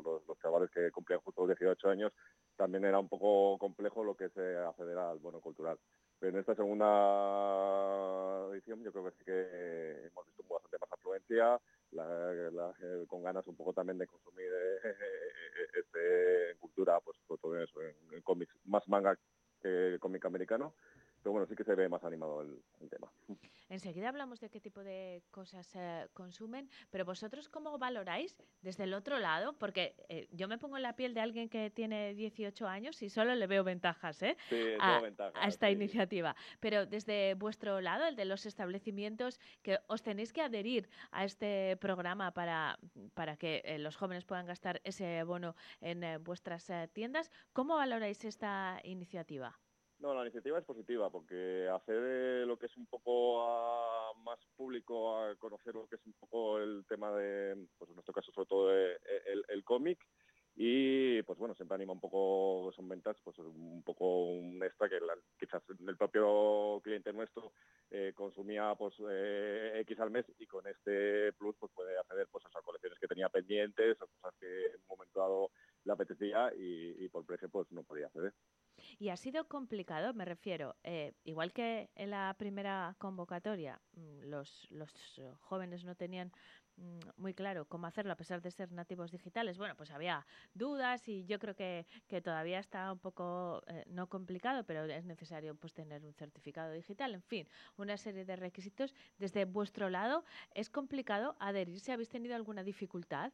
los, 0.04 0.38
chavales 0.42 0.70
que 0.70 0.90
cumplían 0.90 1.22
justo 1.22 1.46
los 1.46 1.58
18 1.58 1.88
años, 1.88 2.12
también 2.56 2.84
era 2.84 2.98
un 2.98 3.08
poco 3.08 3.56
complejo 3.56 4.04
lo 4.04 4.16
que 4.16 4.26
es 4.26 4.36
eh, 4.36 4.58
acceder 4.58 4.98
al 4.98 5.18
bono 5.18 5.40
cultural. 5.40 5.78
Pero 6.18 6.32
en 6.34 6.40
esta 6.40 6.54
segunda 6.54 6.84
edición 8.52 8.82
yo 8.82 8.92
creo 8.92 9.04
que 9.06 9.12
sí 9.12 9.24
que 9.24 10.08
hemos 10.08 10.26
visto 10.26 10.44
bastante 10.52 10.76
más 10.78 10.92
afluencia, 10.92 11.58
la- 11.92 12.74
eh, 12.82 13.04
con 13.08 13.22
ganas 13.22 13.46
un 13.46 13.56
poco 13.56 13.72
también 13.72 13.98
de 13.98 14.06
consumir 14.06 14.46
eh, 14.46 14.94
este, 15.78 16.56
cultura, 16.58 17.00
pues, 17.00 17.18
pues 17.26 17.40
todo 17.40 17.60
eso, 17.60 17.80
en, 17.82 18.22
cómics, 18.22 18.54
más 18.64 18.86
manga 18.88 19.18
que 19.62 19.96
cómic 20.00 20.24
americano, 20.24 20.74
pero 21.22 21.32
bueno, 21.32 21.46
sí 21.46 21.56
que 21.56 21.64
se 21.64 21.74
ve 21.74 21.88
más 21.88 22.04
animado 22.04 22.42
el 22.42 22.90
tema. 22.90 23.07
Enseguida 23.78 24.08
hablamos 24.08 24.40
de 24.40 24.50
qué 24.50 24.58
tipo 24.58 24.82
de 24.82 25.22
cosas 25.30 25.70
eh, 25.76 26.08
consumen, 26.12 26.68
pero 26.90 27.04
vosotros 27.04 27.48
cómo 27.48 27.78
valoráis 27.78 28.36
desde 28.60 28.82
el 28.82 28.92
otro 28.92 29.20
lado, 29.20 29.52
porque 29.52 29.94
eh, 30.08 30.26
yo 30.32 30.48
me 30.48 30.58
pongo 30.58 30.78
en 30.78 30.82
la 30.82 30.96
piel 30.96 31.14
de 31.14 31.20
alguien 31.20 31.48
que 31.48 31.70
tiene 31.70 32.12
18 32.14 32.66
años 32.66 33.00
y 33.02 33.08
solo 33.08 33.36
le 33.36 33.46
veo 33.46 33.62
ventajas 33.62 34.20
¿eh? 34.24 34.36
Sí, 34.48 34.60
a, 34.80 34.94
todo 34.94 35.02
ventaja, 35.02 35.40
a 35.40 35.46
esta 35.46 35.68
sí. 35.68 35.74
iniciativa. 35.74 36.34
Pero 36.58 36.86
desde 36.86 37.34
vuestro 37.34 37.80
lado, 37.80 38.04
el 38.08 38.16
de 38.16 38.24
los 38.24 38.46
establecimientos, 38.46 39.38
que 39.62 39.78
os 39.86 40.02
tenéis 40.02 40.32
que 40.32 40.42
adherir 40.42 40.88
a 41.12 41.24
este 41.24 41.76
programa 41.76 42.34
para, 42.34 42.80
para 43.14 43.36
que 43.36 43.62
eh, 43.64 43.78
los 43.78 43.94
jóvenes 43.94 44.24
puedan 44.24 44.46
gastar 44.46 44.80
ese 44.82 45.22
bono 45.22 45.54
en 45.80 46.02
eh, 46.02 46.18
vuestras 46.18 46.68
tiendas, 46.92 47.30
¿cómo 47.52 47.76
valoráis 47.76 48.24
esta 48.24 48.80
iniciativa? 48.82 49.56
No, 50.00 50.14
la 50.14 50.22
iniciativa 50.22 50.58
es 50.58 50.64
positiva 50.64 51.10
porque 51.10 51.68
hacer 51.68 51.96
eh, 51.96 52.46
lo 52.46 52.56
que 52.56 52.66
es 52.66 52.76
un 52.76 52.86
poco 52.86 53.42
a 53.42 54.12
más 54.22 54.38
público, 54.56 55.18
a 55.18 55.34
conocer 55.34 55.74
lo 55.74 55.88
que 55.88 55.96
es 55.96 56.06
un 56.06 56.12
poco 56.12 56.60
el 56.60 56.84
tema 56.88 57.10
de, 57.12 57.66
pues 57.76 57.88
en 57.90 57.96
nuestro 57.96 58.14
caso 58.14 58.30
sobre 58.30 58.46
todo 58.46 58.76
eh, 58.76 58.96
el, 59.48 59.64
cómic 59.64 59.98
y 60.54 61.20
pues 61.22 61.36
bueno, 61.36 61.54
siempre 61.56 61.74
anima 61.74 61.94
un 61.94 62.00
poco, 62.00 62.70
son 62.76 62.88
ventas, 62.88 63.16
pues 63.24 63.38
un 63.38 63.82
poco 63.84 64.26
un 64.26 64.62
extra 64.62 64.88
que 64.88 65.00
quizás 65.36 65.62
el 65.68 65.96
propio 65.96 66.80
cliente 66.84 67.12
nuestro 67.12 67.52
eh, 67.90 68.12
consumía 68.14 68.76
pues 68.76 68.94
X 69.00 69.98
al 69.98 70.12
mes 70.12 70.26
y 70.38 70.46
con 70.46 70.64
este 70.68 71.32
plus 71.32 71.56
pues 71.58 71.72
puede 71.72 71.98
acceder 71.98 72.28
pues 72.30 72.44
a 72.44 72.48
esas 72.48 72.62
colecciones 72.62 73.00
que 73.00 73.08
tenía 73.08 73.28
pendientes 73.28 74.00
o 74.00 74.06
cosas 74.06 74.32
que 74.38 74.66
en 74.66 74.80
un 74.80 74.88
momento 74.88 75.18
dado 75.18 75.50
le 75.82 75.92
apetecía 75.92 76.52
y, 76.54 77.04
y 77.04 77.08
por 77.08 77.26
precio 77.26 77.48
pues 77.48 77.70
no 77.72 77.82
podía 77.82 78.06
acceder. 78.06 78.32
Y 78.98 79.10
ha 79.10 79.16
sido 79.16 79.48
complicado, 79.48 80.14
me 80.14 80.24
refiero, 80.24 80.76
eh, 80.84 81.12
igual 81.24 81.52
que 81.52 81.90
en 81.94 82.10
la 82.10 82.34
primera 82.38 82.94
convocatoria, 82.98 83.80
mm, 83.92 84.22
los, 84.24 84.66
los 84.70 85.18
eh, 85.18 85.32
jóvenes 85.40 85.84
no 85.84 85.94
tenían 85.94 86.32
mm, 86.76 86.98
muy 87.16 87.34
claro 87.34 87.66
cómo 87.66 87.86
hacerlo 87.86 88.12
a 88.12 88.16
pesar 88.16 88.40
de 88.42 88.50
ser 88.50 88.72
nativos 88.72 89.10
digitales. 89.10 89.58
Bueno, 89.58 89.76
pues 89.76 89.90
había 89.90 90.26
dudas 90.54 91.08
y 91.08 91.26
yo 91.26 91.38
creo 91.38 91.54
que, 91.54 91.86
que 92.06 92.20
todavía 92.20 92.58
está 92.58 92.92
un 92.92 92.98
poco, 92.98 93.62
eh, 93.66 93.84
no 93.86 94.08
complicado, 94.08 94.64
pero 94.64 94.84
es 94.84 95.04
necesario 95.04 95.54
pues 95.54 95.74
tener 95.74 96.04
un 96.04 96.14
certificado 96.14 96.72
digital. 96.72 97.14
En 97.14 97.22
fin, 97.22 97.48
una 97.76 97.96
serie 97.96 98.24
de 98.24 98.36
requisitos. 98.36 98.94
Desde 99.18 99.44
vuestro 99.44 99.90
lado, 99.90 100.24
¿es 100.54 100.70
complicado 100.70 101.36
adherirse? 101.40 101.92
¿Habéis 101.92 102.08
tenido 102.08 102.34
alguna 102.34 102.62
dificultad? 102.62 103.32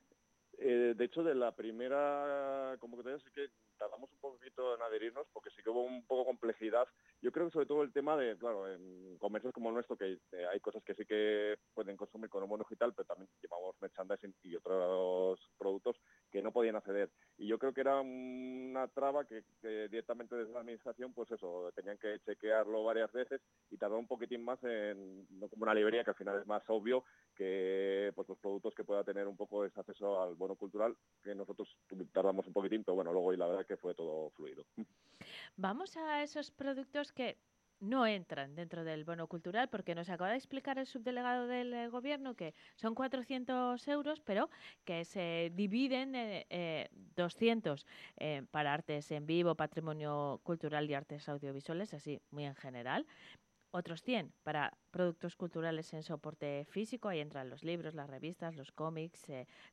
Eh, 0.58 0.94
de 0.96 1.04
hecho, 1.04 1.22
de 1.22 1.34
la 1.34 1.54
primera 1.54 2.76
convocatoria 2.78 3.18
sí 3.18 3.30
que 3.34 3.48
tardamos 3.78 4.10
un 4.10 4.18
poquito 4.18 4.74
en 4.74 4.82
adherirnos 4.82 5.26
porque 5.32 5.50
sí 5.50 5.62
que 5.62 5.70
hubo 5.70 5.82
un 5.82 6.04
poco 6.06 6.24
complejidad. 6.24 6.88
Yo 7.24 7.32
creo 7.32 7.46
que 7.46 7.52
sobre 7.52 7.64
todo 7.64 7.82
el 7.82 7.90
tema 7.90 8.18
de, 8.18 8.36
claro, 8.36 8.70
en 8.70 9.16
comercios 9.16 9.54
como 9.54 9.70
el 9.70 9.74
nuestro, 9.76 9.96
que 9.96 10.12
eh, 10.12 10.46
hay 10.52 10.60
cosas 10.60 10.84
que 10.84 10.94
sí 10.94 11.06
que 11.06 11.56
pueden 11.72 11.96
consumir 11.96 12.28
con 12.28 12.42
un 12.42 12.50
bono 12.50 12.66
digital, 12.68 12.92
pero 12.94 13.06
también 13.06 13.30
llevamos 13.40 13.74
merchandising 13.80 14.34
y 14.42 14.54
otros 14.56 15.40
productos 15.56 15.96
que 16.30 16.42
no 16.42 16.52
podían 16.52 16.76
acceder. 16.76 17.10
Y 17.38 17.46
yo 17.46 17.58
creo 17.58 17.72
que 17.72 17.80
era 17.80 17.98
una 17.98 18.88
traba 18.88 19.24
que, 19.24 19.42
que 19.62 19.88
directamente 19.88 20.36
desde 20.36 20.52
la 20.52 20.60
administración, 20.60 21.14
pues 21.14 21.30
eso, 21.30 21.72
tenían 21.74 21.96
que 21.96 22.20
chequearlo 22.26 22.84
varias 22.84 23.10
veces 23.10 23.40
y 23.70 23.78
tardó 23.78 23.98
un 23.98 24.06
poquitín 24.06 24.44
más 24.44 24.62
en, 24.62 25.26
no 25.30 25.48
como 25.48 25.62
una 25.62 25.72
librería, 25.72 26.04
que 26.04 26.10
al 26.10 26.16
final 26.16 26.40
es 26.40 26.46
más 26.46 26.62
obvio 26.68 27.04
que 27.34 28.12
pues 28.14 28.28
los 28.28 28.38
productos 28.38 28.74
que 28.74 28.84
pueda 28.84 29.02
tener 29.02 29.26
un 29.26 29.36
poco 29.38 29.64
ese 29.64 29.80
acceso 29.80 30.20
al 30.20 30.34
bono 30.34 30.56
cultural, 30.56 30.94
que 31.22 31.34
nosotros 31.34 31.74
tardamos 32.12 32.46
un 32.46 32.52
poquitín, 32.52 32.84
pero 32.84 32.96
bueno, 32.96 33.14
luego 33.14 33.32
y 33.32 33.38
la 33.38 33.46
verdad 33.46 33.66
que 33.66 33.78
fue 33.78 33.94
todo 33.94 34.28
fluido. 34.32 34.66
Vamos 35.56 35.96
a 35.96 36.22
esos 36.22 36.50
productos 36.50 37.12
que 37.12 37.38
no 37.80 38.06
entran 38.06 38.54
dentro 38.54 38.84
del 38.84 39.04
bono 39.04 39.26
cultural, 39.26 39.68
porque 39.68 39.94
nos 39.94 40.08
acaba 40.08 40.30
de 40.30 40.36
explicar 40.36 40.78
el 40.78 40.86
subdelegado 40.86 41.46
del 41.46 41.72
eh, 41.74 41.88
gobierno 41.88 42.34
que 42.34 42.54
son 42.76 42.94
400 42.94 43.86
euros, 43.88 44.20
pero 44.20 44.50
que 44.84 45.04
se 45.04 45.52
dividen 45.54 46.14
eh, 46.14 46.46
eh, 46.50 46.88
200 47.16 47.86
eh, 48.16 48.42
para 48.50 48.72
artes 48.72 49.10
en 49.10 49.26
vivo, 49.26 49.54
patrimonio 49.54 50.40
cultural 50.42 50.88
y 50.90 50.94
artes 50.94 51.28
audiovisuales, 51.28 51.94
así 51.94 52.20
muy 52.30 52.44
en 52.44 52.54
general. 52.54 53.06
Otros 53.70 54.02
100 54.02 54.32
para 54.44 54.72
productos 54.92 55.34
culturales 55.34 55.92
en 55.94 56.04
soporte 56.04 56.64
físico, 56.70 57.08
ahí 57.08 57.18
entran 57.18 57.50
los 57.50 57.64
libros, 57.64 57.94
las 57.94 58.08
revistas, 58.08 58.54
los 58.54 58.70
cómics, 58.70 59.26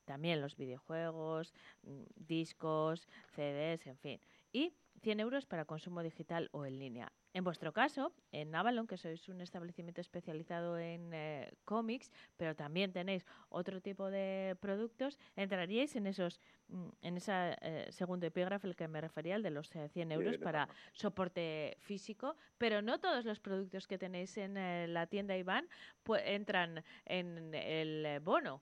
también 0.06 0.42
los 0.42 0.58
videojuegos, 0.58 1.54
mm, 1.84 2.02
discos, 2.16 3.08
CDs, 3.36 3.86
en 3.86 3.98
fin. 4.00 4.20
Y 4.52 4.74
100 5.02 5.20
euros 5.20 5.46
para 5.46 5.66
consumo 5.66 6.04
digital 6.04 6.50
o 6.52 6.66
en 6.66 6.80
línea. 6.80 7.12
En 7.34 7.44
vuestro 7.44 7.72
caso, 7.72 8.14
en 8.32 8.54
Avalon, 8.54 8.88
que 8.88 8.98
sois 8.98 9.30
un 9.30 9.42
establecimiento 9.42 10.02
especializado 10.02 10.78
en 10.78 11.14
eh, 11.14 11.54
cómics, 11.64 12.12
pero 12.38 12.56
también 12.56 12.92
tenéis 12.92 13.26
otro 13.50 13.82
tipo 13.82 14.12
de 14.12 14.58
productos, 14.60 15.18
entraríais 15.36 15.96
en 15.96 16.08
esos, 16.08 16.42
mm, 16.68 16.90
en 17.02 17.18
ese 17.18 17.56
segundo 17.90 18.28
epígrafe 18.28 18.68
al 18.68 18.76
que 18.76 18.88
me 18.88 19.00
refería, 19.00 19.36
el 19.36 19.44
de 19.44 19.52
los 19.52 19.74
eh, 19.76 19.90
100 19.90 20.12
euros 20.12 20.38
para 20.38 20.68
soporte 20.94 21.78
físico, 21.80 22.36
pero 22.58 22.82
no 22.82 23.00
todos 23.00 23.26
los 23.26 23.40
productos 23.40 23.88
que 23.88 23.98
tenéis 23.98 24.38
en 24.38 24.58
eh, 24.58 24.88
la 24.88 25.08
tienda 25.08 25.38
Iván 25.38 25.68
pues, 26.04 26.24
entran 26.26 26.84
en 27.06 27.54
el 27.54 28.06
eh, 28.06 28.20
bono. 28.20 28.62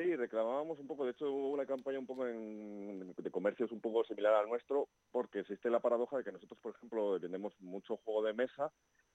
Sí, 0.00 0.16
reclamábamos 0.16 0.78
un 0.78 0.86
poco, 0.86 1.04
de 1.04 1.10
hecho 1.10 1.30
hubo 1.30 1.50
una 1.50 1.66
campaña 1.66 1.98
un 1.98 2.06
poco 2.06 2.26
en- 2.26 3.12
de 3.14 3.30
comercios 3.30 3.70
un 3.70 3.82
poco 3.82 4.02
similar 4.04 4.32
al 4.32 4.48
nuestro, 4.48 4.88
porque 5.10 5.40
existe 5.40 5.68
la 5.68 5.80
paradoja 5.80 6.16
de 6.16 6.24
que 6.24 6.32
nosotros, 6.32 6.58
por 6.58 6.74
ejemplo, 6.74 7.18
vendemos 7.20 7.52
mucho 7.60 7.98
juego 7.98 8.22
de 8.22 8.32
mesa 8.32 8.72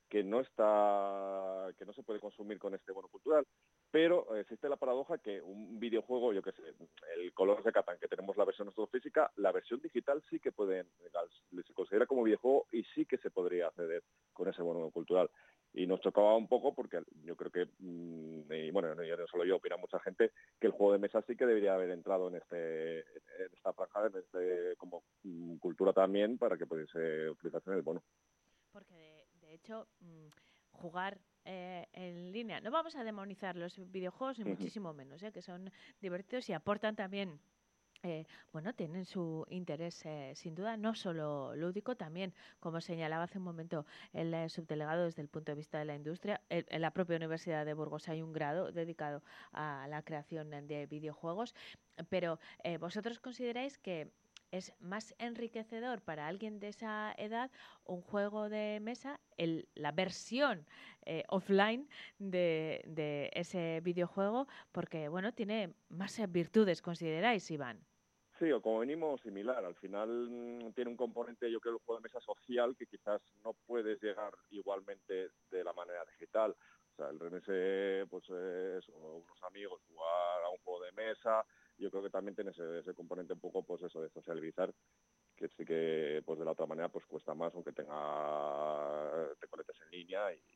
que 0.08 0.24
no 0.24 0.42
está, 0.42 1.70
que 1.80 1.86
no 1.86 1.94
se 1.94 2.04
puede 2.04 2.20
consumir 2.20 2.60
con 2.60 2.76
este 2.76 2.92
bono 2.92 3.08
cultural, 3.08 3.48
pero 3.90 4.36
existe 4.36 4.70
la 4.70 4.76
paradoja 4.76 5.18
que 5.18 5.42
un 5.42 5.80
videojuego, 5.80 6.34
yo 6.34 6.44
qué 6.44 6.52
sé, 6.52 6.62
el 7.18 7.34
Color 7.34 7.64
de 7.64 7.72
Catán, 7.72 7.98
que 8.00 8.08
tenemos 8.08 8.38
la 8.38 8.46
versión 8.46 8.68
nosotros 8.68 8.92
física, 8.92 9.32
la 9.38 9.52
versión 9.52 9.80
digital 9.82 10.22
sí 10.30 10.40
que 10.40 10.52
pueden, 10.52 10.88
se 11.66 11.74
considera 11.74 12.06
como 12.06 12.22
videojuego 12.22 12.68
y 12.72 12.84
sí 12.94 13.08
que 13.08 13.18
se 13.18 13.32
podría 13.32 13.70
acceder 13.70 14.04
con 14.34 14.48
ese 14.50 14.62
bono 14.62 14.92
cultural 14.92 15.32
y 15.76 15.86
nos 15.86 16.00
chocaba 16.00 16.36
un 16.36 16.48
poco 16.48 16.74
porque 16.74 17.02
yo 17.24 17.36
creo 17.36 17.52
que, 17.52 17.66
mm, 17.80 18.52
y 18.52 18.72
bueno, 18.72 18.96
no 18.96 19.28
solo 19.28 19.46
yo, 19.46 19.58
opina 19.58 19.78
mucha 19.78 20.00
gente, 20.00 20.32
que 20.60 20.68
el 20.68 20.74
juego 20.74 20.94
de 20.94 21.00
mesa 21.00 21.22
sí 21.28 21.36
que 21.36 21.46
debería 21.46 21.74
haber 21.74 21.92
entrado 21.92 22.30
en 22.30 22.36
este 22.36 23.00
en 23.00 23.54
esta 23.54 23.74
franja, 23.74 24.08
en 24.08 24.18
este 24.18 24.76
como 24.78 25.04
mm, 25.24 25.58
cultura 25.58 25.92
también, 25.92 26.38
para 26.38 26.58
que 26.58 26.66
pudiese 26.66 27.30
utilizarse 27.30 27.70
en 27.70 27.78
el 27.78 27.82
bono. 27.82 28.04
Porque 28.72 29.28
de, 29.42 29.54
hecho, 29.54 29.88
mm, 30.00 30.28
jugar 30.72 31.20
eh, 31.44 31.86
en 31.94 32.32
línea. 32.32 32.62
No 32.62 32.72
vamos 32.72 32.96
a 32.96 33.04
demonizar 33.04 33.56
los 33.56 33.78
videojuegos, 33.92 34.40
ni 34.40 34.46
muchísimo 34.46 34.94
menos, 34.94 35.22
¿eh? 35.24 35.32
que 35.32 35.42
son 35.42 35.72
divertidos 36.02 36.50
y 36.50 36.54
aportan 36.54 36.96
también. 36.96 37.40
Eh, 38.06 38.26
bueno, 38.54 38.74
tienen 38.74 39.06
su 39.06 39.46
interés 39.50 40.06
eh, 40.06 40.32
sin 40.36 40.56
duda, 40.56 40.78
no 40.78 40.96
solo 40.96 41.56
lúdico, 41.56 41.96
también, 41.96 42.34
como 42.60 42.80
señalaba 42.82 43.24
hace 43.26 43.40
un 43.40 43.44
momento 43.46 43.86
el 44.14 44.34
eh, 44.34 44.50
subdelegado 44.50 45.06
desde 45.06 45.22
el 45.22 45.28
punto 45.28 45.52
de 45.52 45.56
vista 45.58 45.80
de 45.80 45.86
la 45.86 45.96
industria, 45.96 46.42
en 46.50 46.82
la 46.82 46.92
propia 46.92 47.18
Universidad 47.18 47.66
de 47.66 47.74
Burgos 47.74 48.08
hay 48.10 48.22
un 48.22 48.34
grado 48.34 48.72
dedicado 48.72 49.24
a 49.52 49.88
la 49.90 50.02
creación 50.04 50.50
de 50.68 50.86
videojuegos, 50.88 51.56
pero 52.10 52.40
eh, 52.64 52.78
vosotros 52.78 53.20
consideráis 53.20 53.78
que 53.78 54.12
es 54.52 54.74
más 54.80 55.14
enriquecedor 55.18 56.02
para 56.02 56.28
alguien 56.28 56.60
de 56.60 56.70
esa 56.70 57.14
edad 57.18 57.52
un 57.84 58.02
juego 58.02 58.48
de 58.50 58.80
mesa, 58.82 59.20
el- 59.38 59.68
la 59.76 59.92
versión 59.92 60.66
eh, 61.06 61.24
offline 61.28 61.90
de, 62.20 62.82
de 62.88 63.32
ese 63.34 63.82
videojuego, 63.84 64.48
porque 64.72 65.10
bueno, 65.10 65.34
tiene 65.34 65.74
más 65.90 66.20
virtudes, 66.32 66.82
consideráis, 66.82 67.50
Iván. 67.52 67.80
Sí, 68.38 68.52
o 68.52 68.62
como 68.62 68.80
venimos 68.80 69.22
similar. 69.22 69.64
Al 69.64 69.76
final 69.76 70.10
mm, 70.30 70.74
tiene 70.74 70.92
un 70.92 70.98
componente, 70.98 71.50
yo 71.50 71.60
creo, 71.62 71.76
el 71.76 71.80
juego 71.80 72.02
de 72.02 72.04
mesa 72.10 72.20
social 72.20 72.76
que 72.78 72.86
quizás 72.88 73.22
no 73.44 73.54
puedes 73.54 74.02
llegar 74.02 74.34
igualmente 74.50 75.30
de 75.50 75.64
la 75.64 75.72
manera 75.74 76.04
digital. 76.06 76.52
O 76.52 76.96
sea, 76.96 77.10
el 77.10 77.18
RMS, 77.18 78.08
pues 78.10 78.24
eso, 78.30 78.94
unos 78.94 79.42
amigos, 79.44 79.82
jugar 79.88 80.44
a 80.44 80.50
un 80.50 80.58
juego 80.60 80.84
de 80.84 80.92
mesa. 80.92 81.46
Yo 81.78 81.90
creo 81.90 82.04
que 82.04 82.10
también 82.10 82.36
tiene 82.36 82.52
ese, 82.52 82.80
ese 82.80 82.94
componente 82.94 83.34
un 83.34 83.40
poco, 83.40 83.64
pues 83.64 83.82
eso, 83.84 84.02
de 84.02 84.10
socializar, 84.10 84.74
que 85.36 85.48
sí 85.50 85.66
que, 85.66 86.22
pues 86.26 86.40
de 86.40 86.46
la 86.46 86.52
otra 86.52 86.66
manera, 86.68 86.90
pues 86.90 87.06
cuesta 87.06 87.34
más, 87.34 87.54
aunque 87.56 87.74
tenga, 87.74 89.30
te 89.40 89.48
conectes 89.48 89.78
en 89.82 89.92
línea 89.92 90.34
y. 90.34 90.55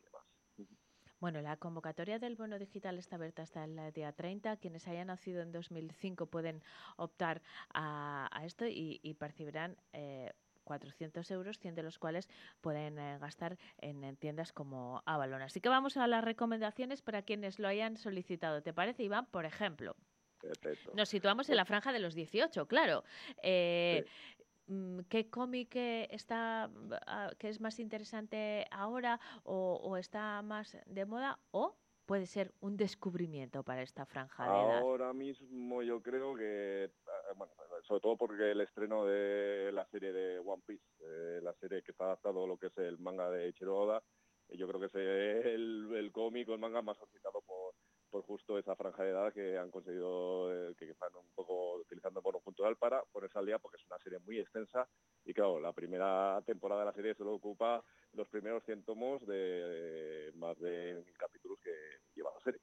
Bueno, 1.20 1.42
la 1.42 1.58
convocatoria 1.58 2.18
del 2.18 2.36
bono 2.36 2.58
digital 2.58 2.98
está 2.98 3.18
abierta 3.18 3.42
hasta 3.42 3.66
el 3.66 3.92
día 3.94 4.12
30. 4.14 4.58
Quienes 4.58 4.88
hayan 4.88 5.08
nacido 5.08 5.42
en 5.42 5.52
2005 5.52 6.28
pueden 6.28 6.64
optar 6.96 7.42
a, 7.74 8.30
a 8.32 8.46
esto 8.46 8.66
y, 8.66 9.00
y 9.04 9.14
percibirán 9.16 9.76
eh, 9.92 10.32
400 10.64 11.30
euros, 11.32 11.60
100 11.60 11.76
de 11.76 11.84
los 11.84 12.00
cuales 12.00 12.30
pueden 12.62 13.00
eh, 13.00 13.18
gastar 13.20 13.58
en, 13.80 14.04
en 14.04 14.16
tiendas 14.16 14.54
como 14.54 15.02
Avalon. 15.06 15.42
Así 15.42 15.60
que 15.60 15.68
vamos 15.68 15.98
a 15.98 16.08
las 16.08 16.24
recomendaciones 16.24 17.02
para 17.02 17.24
quienes 17.24 17.60
lo 17.60 17.68
hayan 17.68 17.98
solicitado. 17.98 18.62
¿Te 18.62 18.72
parece, 18.72 19.04
Iván? 19.04 19.26
Por 19.26 19.46
ejemplo, 19.46 19.96
Perfecto. 20.40 20.92
nos 20.94 21.10
situamos 21.10 21.50
en 21.50 21.58
la 21.58 21.66
franja 21.66 21.92
de 21.92 22.00
los 22.00 22.14
18, 22.14 22.68
claro. 22.68 23.04
Eh, 23.44 24.06
mm, 24.06 24.39
¿Qué 25.10 25.30
cómic 25.30 25.76
está 25.76 26.70
ah, 27.08 27.32
que 27.38 27.50
es 27.50 27.60
más 27.60 27.80
interesante 27.80 28.66
ahora 28.72 29.20
o, 29.44 29.80
o 29.82 29.98
está 29.98 30.42
más 30.42 30.78
de 30.86 31.06
moda 31.06 31.40
o 31.52 31.76
puede 32.10 32.26
ser 32.26 32.52
un 32.60 32.76
descubrimiento 32.76 33.62
para 33.64 33.84
esta 33.84 34.04
franja 34.04 34.44
de 34.44 34.50
edad? 34.50 34.80
Ahora 34.80 35.14
mismo 35.14 35.84
yo 35.84 36.02
creo 36.02 36.36
que, 36.36 36.86
eh, 36.86 36.92
bueno, 37.36 37.54
sobre 37.84 38.02
todo 38.02 38.18
porque 38.18 38.50
el 38.50 38.62
estreno 38.62 39.06
de 39.06 39.72
la 39.72 39.86
serie 39.86 40.12
de 40.12 40.40
One 40.40 40.64
Piece, 40.66 40.84
eh, 41.02 41.40
la 41.44 41.54
serie 41.54 41.84
que 41.84 41.92
está 41.92 42.06
adaptado 42.06 42.44
a 42.44 42.48
lo 42.48 42.58
que 42.58 42.68
es 42.68 42.78
el 42.80 42.98
manga 42.98 43.30
de 43.30 43.50
Ichiro 43.50 43.78
Oda, 43.78 44.02
eh, 44.48 44.58
yo 44.58 44.68
creo 44.68 44.80
que 44.80 44.88
es 44.88 44.96
el, 44.96 45.94
el 45.96 46.12
cómic 46.12 46.50
el 46.50 46.58
manga 46.58 46.82
más 46.82 46.98
solicitado 46.98 47.44
por, 47.44 47.76
por 48.10 48.24
justo 48.24 48.58
esa 48.58 48.76
franja 48.76 49.04
de 49.04 49.12
edad 49.12 49.34
que 49.34 49.58
han 49.58 49.72
conseguido, 49.72 50.52
eh, 50.54 50.76
que 50.76 50.90
están 50.90 51.10
un 51.16 51.30
poco 51.36 51.76
utilizando 51.76 52.22
bono 52.22 52.40
cultural 52.40 52.76
para 52.78 53.04
ponerse 53.04 53.40
al 53.40 53.46
día 53.46 53.60
porque 53.60 53.78
es 53.78 53.86
una 53.86 54.00
serie 54.00 54.20
muy 54.20 54.40
extensa 54.40 54.88
y 55.26 55.34
claro, 55.34 55.60
la 55.60 55.74
primera 55.74 56.42
temporada 56.46 56.82
de 56.82 56.88
la 56.88 56.94
serie 56.94 57.16
solo 57.16 57.34
ocupa 57.34 57.84
los 58.14 58.28
primeros 58.30 58.64
100 58.64 58.84
tomos 58.84 59.26
de 59.28 60.32
más 60.36 60.58
de 60.60 61.04
mil 61.06 61.18
capítulos 61.18 61.60
que 61.60 61.72
lleva 62.16 62.32
la 62.34 62.42
serie. 62.42 62.62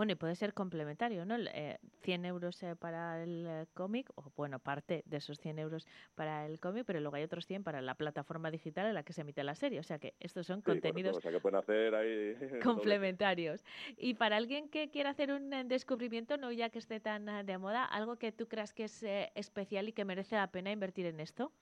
Bueno, 0.00 0.12
y 0.12 0.16
puede 0.16 0.34
ser 0.34 0.54
complementario, 0.54 1.26
¿no? 1.26 1.36
Eh, 1.36 1.78
100 2.00 2.24
euros 2.24 2.62
eh, 2.62 2.74
para 2.74 3.22
el 3.22 3.44
eh, 3.46 3.66
cómic, 3.74 4.08
o 4.14 4.32
bueno, 4.34 4.58
parte 4.58 5.02
de 5.04 5.18
esos 5.18 5.38
100 5.38 5.58
euros 5.58 5.86
para 6.14 6.46
el 6.46 6.58
cómic, 6.58 6.84
pero 6.86 7.00
luego 7.00 7.16
hay 7.16 7.22
otros 7.24 7.44
100 7.46 7.64
para 7.64 7.82
la 7.82 7.96
plataforma 7.96 8.50
digital 8.50 8.86
en 8.86 8.94
la 8.94 9.02
que 9.02 9.12
se 9.12 9.20
emite 9.20 9.44
la 9.44 9.54
serie. 9.54 9.78
O 9.78 9.82
sea 9.82 9.98
que 9.98 10.14
estos 10.18 10.46
son 10.46 10.62
Sí, 10.62 10.62
contenidos 10.62 11.18
o 11.18 11.20
sea 11.20 11.30
que 11.32 11.40
pueden 11.40 11.58
hacer 11.58 11.94
ahí 11.94 12.32
doble. 12.74 12.98
complementarios. 12.98 13.64
Y 13.96 14.14
para 14.14 14.36
alguien 14.36 14.68
que 14.70 14.90
quiera 14.90 15.10
hacer 15.10 15.32
un 15.32 15.52
eh, 15.52 15.64
descubrimiento, 15.64 16.36
no 16.36 16.52
ya 16.52 16.70
que 16.70 16.78
esté 16.78 17.00
tan 17.00 17.28
eh, 17.28 17.44
de 17.44 17.58
moda, 17.58 17.84
algo 17.84 18.16
que 18.16 18.32
tú 18.32 18.48
creas 18.48 18.72
que 18.72 18.84
es 18.84 19.02
eh, 19.02 19.30
especial 19.34 19.88
y 19.88 19.92
que 19.92 20.04
merece 20.04 20.36
la 20.36 20.50
pena 20.52 20.70
invertir 20.70 21.06
en 21.06 21.20
esto. 21.20 21.52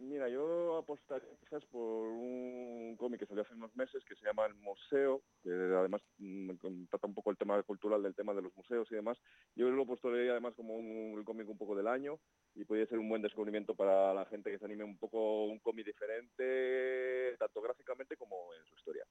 Mira, 0.00 0.30
yo 0.30 0.78
apostaría 0.78 1.28
quizás 1.40 1.62
por 1.66 1.82
un 1.82 2.96
cómic 2.96 3.20
que 3.20 3.26
salió 3.26 3.42
hace 3.42 3.52
unos 3.52 3.76
meses 3.76 4.02
que 4.04 4.14
se 4.16 4.24
llama 4.24 4.46
El 4.46 4.54
Museo, 4.54 5.22
que 5.42 5.50
además 5.50 6.00
mm, 6.16 6.86
trata 6.88 7.06
un 7.06 7.12
poco 7.12 7.30
el 7.30 7.36
tema 7.36 7.62
cultural 7.64 8.02
del 8.02 8.14
tema 8.14 8.32
de 8.32 8.40
los 8.40 8.56
museos 8.56 8.90
y 8.90 8.94
demás. 8.94 9.18
Yo 9.54 9.70
lo 9.70 9.84
postularía 9.84 10.32
además 10.32 10.54
como 10.54 10.74
un 10.74 11.22
cómic 11.24 11.50
un 11.50 11.58
poco 11.58 11.76
del 11.76 11.86
año 11.86 12.18
y 12.54 12.64
podría 12.64 12.86
ser 12.86 12.98
un 12.98 13.10
buen 13.10 13.20
descubrimiento 13.20 13.74
para 13.74 14.14
la 14.14 14.24
gente 14.24 14.50
que 14.50 14.58
se 14.58 14.64
anime 14.64 14.84
un 14.84 14.96
poco 14.96 15.44
un 15.44 15.58
cómic 15.58 15.84
diferente, 15.84 17.36
tanto 17.38 17.60
gráficamente 17.60 18.16
como 18.16 18.54
en 18.54 18.64
su 18.64 18.74
historia. 18.76 19.04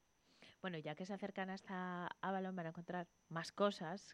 Bueno, 0.62 0.78
ya 0.78 0.94
que 0.94 1.06
se 1.06 1.14
acercan 1.14 1.50
hasta 1.50 2.08
Avalon 2.20 2.54
van 2.54 2.66
a 2.66 2.70
encontrar 2.70 3.08
más 3.30 3.54
cosas. 3.54 4.12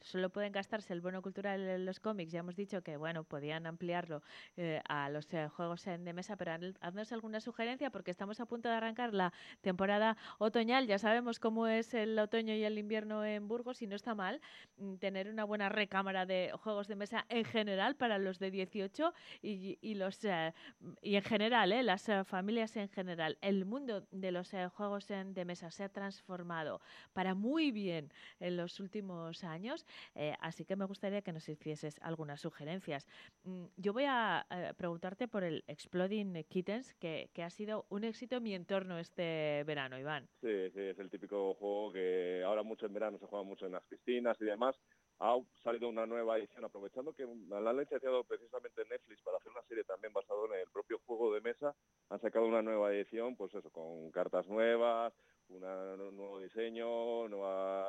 solo 0.00 0.30
pueden 0.30 0.50
gastarse 0.52 0.94
el 0.94 1.02
bono 1.02 1.20
cultural 1.20 1.60
en 1.60 1.84
los 1.84 2.00
cómics. 2.00 2.32
Ya 2.32 2.40
hemos 2.40 2.56
dicho 2.56 2.80
que, 2.82 2.96
bueno, 2.96 3.24
podían 3.24 3.66
ampliarlo 3.66 4.22
eh, 4.56 4.80
a 4.88 5.10
los 5.10 5.30
eh, 5.34 5.48
juegos 5.48 5.84
de 5.84 6.12
mesa, 6.14 6.36
pero 6.36 6.52
haz- 6.52 6.78
haznos 6.80 7.12
alguna 7.12 7.40
sugerencia 7.40 7.90
porque 7.90 8.10
estamos 8.10 8.40
a 8.40 8.46
punto 8.46 8.70
de 8.70 8.76
arrancar 8.76 9.12
la 9.12 9.34
temporada 9.60 10.16
otoñal. 10.38 10.86
Ya 10.86 10.98
sabemos 10.98 11.38
cómo 11.38 11.66
es 11.66 11.92
el 11.92 12.18
otoño 12.18 12.54
y 12.54 12.64
el 12.64 12.78
invierno 12.78 13.22
en 13.26 13.46
Burgos 13.46 13.82
y 13.82 13.86
no 13.86 13.94
está 13.96 14.14
mal 14.14 14.40
mm, 14.78 14.94
tener 14.96 15.28
una 15.28 15.44
buena 15.44 15.68
recámara 15.68 16.24
de 16.24 16.50
juegos 16.62 16.88
de 16.88 16.96
mesa 16.96 17.26
en 17.28 17.44
general 17.44 17.94
para 17.94 18.16
los 18.16 18.38
de 18.38 18.50
18 18.50 19.12
y, 19.42 19.94
los 19.96 20.24
eh, 20.24 20.54
y 21.02 21.16
en 21.16 21.22
general, 21.24 21.72
¿eh? 21.72 21.82
las 21.82 22.06
familias 22.24 22.74
en 22.76 22.88
general. 22.88 23.36
El 23.42 23.66
mundo 23.66 24.06
de 24.12 24.32
los 24.32 24.50
juegos 24.72 25.10
en- 25.10 25.34
de 25.34 25.44
mesa 25.44 25.57
se 25.70 25.84
ha 25.84 25.88
transformado 25.88 26.80
para 27.12 27.34
muy 27.34 27.70
bien 27.70 28.12
en 28.40 28.56
los 28.56 28.80
últimos 28.80 29.44
años, 29.44 29.86
eh, 30.14 30.34
así 30.40 30.64
que 30.64 30.76
me 30.76 30.84
gustaría 30.84 31.22
que 31.22 31.32
nos 31.32 31.48
hicieses 31.48 31.98
algunas 32.02 32.40
sugerencias. 32.40 33.06
Mm, 33.44 33.66
Yo 33.76 33.92
voy 33.92 34.04
a 34.06 34.46
eh, 34.50 34.72
preguntarte 34.76 35.28
por 35.28 35.44
el 35.44 35.64
Exploding 35.66 36.44
Kittens, 36.44 36.94
que, 36.94 37.30
que 37.32 37.42
ha 37.42 37.50
sido 37.50 37.86
un 37.88 38.04
éxito 38.04 38.36
en 38.36 38.42
mi 38.42 38.54
entorno 38.54 38.98
este 38.98 39.64
verano, 39.64 39.98
Iván. 39.98 40.28
Sí, 40.40 40.70
sí, 40.70 40.80
es 40.80 40.98
el 40.98 41.10
típico 41.10 41.54
juego 41.54 41.92
que 41.92 42.42
ahora 42.44 42.62
mucho 42.62 42.86
en 42.86 42.92
verano 42.94 43.18
se 43.18 43.26
juega 43.26 43.44
mucho 43.44 43.66
en 43.66 43.72
las 43.72 43.84
piscinas 43.84 44.36
y 44.40 44.44
demás. 44.44 44.76
Ha 45.20 45.36
salido 45.64 45.88
una 45.88 46.06
nueva 46.06 46.38
edición, 46.38 46.64
aprovechando 46.64 47.12
que 47.12 47.26
la 47.48 47.70
han 47.70 47.76
licenciado 47.76 48.22
precisamente 48.22 48.84
Netflix 48.88 49.20
para 49.22 49.38
hacer 49.38 49.50
una 49.50 49.62
serie 49.62 49.82
también 49.82 50.12
basada 50.12 50.38
en 50.46 50.60
el 50.60 50.70
propio 50.70 51.00
juego 51.06 51.34
de 51.34 51.40
mesa. 51.40 51.74
Han 52.10 52.20
sacado 52.20 52.46
una 52.46 52.62
nueva 52.62 52.94
edición, 52.94 53.34
pues 53.36 53.52
eso, 53.52 53.68
con 53.70 54.12
cartas 54.12 54.46
nuevas, 54.46 55.12
un 55.48 56.16
nuevo 56.16 56.40
diseño, 56.40 57.28
nuevas 57.28 57.88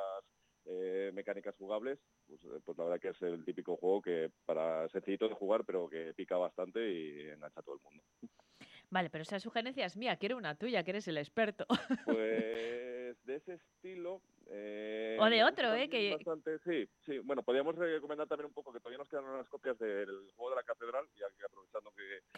eh, 0.66 1.10
mecánicas 1.14 1.54
jugables. 1.56 1.98
Pues, 2.26 2.42
eh, 2.44 2.60
pues 2.64 2.78
la 2.78 2.84
verdad 2.84 3.00
que 3.00 3.08
es 3.08 3.22
el 3.22 3.44
típico 3.44 3.76
juego 3.76 4.02
que 4.02 4.30
para 4.46 4.88
sencillito 4.88 5.28
de 5.28 5.34
jugar, 5.34 5.64
pero 5.64 5.88
que 5.88 6.12
pica 6.14 6.36
bastante 6.36 6.80
y 6.92 7.28
engancha 7.28 7.60
a 7.60 7.62
todo 7.62 7.76
el 7.76 7.82
mundo. 7.82 8.02
Vale, 8.90 9.08
pero 9.10 9.22
esa 9.22 9.38
sugerencia 9.40 9.86
es 9.86 9.96
mía, 9.96 10.16
quiero 10.16 10.36
una 10.36 10.56
tuya, 10.56 10.82
que 10.82 10.90
eres 10.90 11.08
el 11.08 11.18
experto. 11.18 11.66
Pues 12.06 13.24
de 13.24 13.36
ese 13.36 13.54
estilo. 13.54 14.20
eh, 14.46 15.16
O 15.20 15.26
de 15.26 15.44
otro, 15.44 15.74
¿eh? 15.74 15.88
que- 15.88 16.10
bastante- 16.14 16.58
sí, 16.60 16.88
sí. 17.06 17.18
Bueno, 17.20 17.42
podríamos 17.42 17.76
recomendar 17.76 18.26
también 18.26 18.46
un 18.46 18.52
poco 18.54 18.72
que 18.72 18.78
todavía 18.80 18.98
nos 18.98 19.08
quedan 19.08 19.24
unas 19.24 19.48
copias 19.48 19.78
del 19.78 20.08
juego 20.34 20.50
de 20.50 20.56
la 20.56 20.62
catedral, 20.62 21.06
ya 21.16 21.26
que 21.36 21.44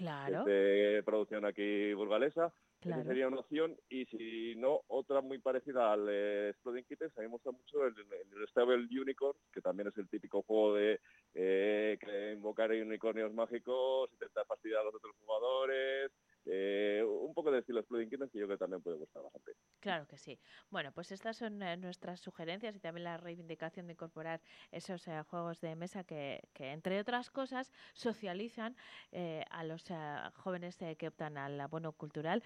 Claro, 0.02 0.44
de 0.44 1.00
producción 1.04 1.44
aquí 1.44 1.92
burgalesa. 1.94 2.46
Esa 2.80 2.94
claro. 2.94 3.04
sería 3.04 3.28
una 3.28 3.38
opción. 3.38 3.76
Y 3.88 4.04
si 4.06 4.56
no, 4.56 4.80
otra 4.88 5.20
muy 5.20 5.38
parecida 5.38 5.92
al 5.92 6.08
eh, 6.10 6.48
Exploding 6.48 6.84
Kittens, 6.84 7.16
a 7.16 7.20
mí 7.20 7.28
me 7.28 7.34
gusta 7.34 7.52
mucho 7.52 7.86
el, 7.86 7.94
el 7.94 8.48
Stable 8.48 8.88
Unicorn, 9.00 9.38
que 9.52 9.60
también 9.60 9.88
es 9.88 9.96
el 9.98 10.08
típico 10.08 10.42
juego 10.42 10.74
de 10.74 11.00
eh, 11.34 11.96
que 12.00 12.32
invocar 12.32 12.72
unicornios 12.72 13.32
mágicos, 13.32 14.10
intentar 14.12 14.44
fastidiar 14.46 14.80
a 14.80 14.84
los 14.84 14.96
otros 14.96 15.14
jugadores. 15.20 16.10
Eh, 16.46 17.02
un 17.04 17.34
poco 17.34 17.50
de 17.50 17.60
estilo 17.60 17.80
Exploding 17.80 18.08
que 18.08 18.16
yo 18.16 18.28
creo 18.46 18.48
que 18.48 18.56
también 18.56 18.82
puede 18.82 18.96
gustar 18.96 19.22
bastante. 19.22 19.52
Claro 19.80 20.06
que 20.06 20.16
sí. 20.16 20.40
Bueno, 20.70 20.92
pues 20.92 21.12
estas 21.12 21.36
son 21.36 21.62
eh, 21.62 21.76
nuestras 21.76 22.20
sugerencias 22.20 22.76
y 22.76 22.80
también 22.80 23.04
la 23.04 23.16
reivindicación 23.16 23.86
de 23.86 23.92
incorporar 23.92 24.40
esos 24.70 25.06
eh, 25.08 25.22
juegos 25.22 25.60
de 25.60 25.76
mesa 25.76 26.04
que, 26.04 26.40
que, 26.52 26.72
entre 26.72 27.00
otras 27.00 27.30
cosas, 27.30 27.72
socializan 27.92 28.76
eh, 29.10 29.44
a 29.50 29.64
los 29.64 29.90
eh, 29.90 29.94
jóvenes 30.34 30.78
que 30.98 31.08
optan 31.08 31.36
al 31.36 31.60
abono 31.60 31.92
cultural 31.92 32.42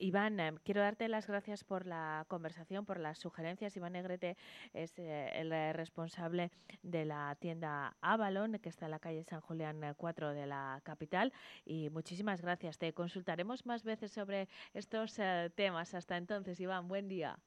Iván, 0.00 0.40
eh, 0.40 0.54
quiero 0.64 0.80
darte 0.80 1.08
las 1.08 1.26
gracias 1.26 1.62
por 1.62 1.86
la 1.86 2.24
conversación, 2.28 2.86
por 2.86 2.98
las 2.98 3.18
sugerencias. 3.18 3.76
Iván 3.76 3.92
Negrete 3.92 4.36
es 4.72 4.98
eh, 4.98 5.30
el 5.34 5.52
eh, 5.52 5.72
responsable 5.74 6.50
de 6.82 7.04
la 7.04 7.36
tienda 7.38 7.96
Avalon, 8.00 8.58
que 8.58 8.70
está 8.70 8.86
en 8.86 8.92
la 8.92 8.98
calle 8.98 9.22
San 9.24 9.40
Julián 9.42 9.94
4 9.96 10.30
de 10.30 10.46
la 10.46 10.80
capital. 10.84 11.32
Y 11.66 11.90
muchísimas 11.90 12.40
gracias. 12.40 12.78
Te 12.78 12.92
consultaremos 12.94 13.66
más 13.66 13.84
veces 13.84 14.10
sobre 14.10 14.48
estos 14.72 15.20
temas. 15.54 15.94
Hasta 15.94 16.16
entonces, 16.16 16.58
Iván, 16.60 16.88
buen 16.88 17.06
día. 17.08 17.38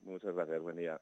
Muchas 0.00 0.34
gracias, 0.34 0.60
buen 0.62 0.76
día. 0.76 1.00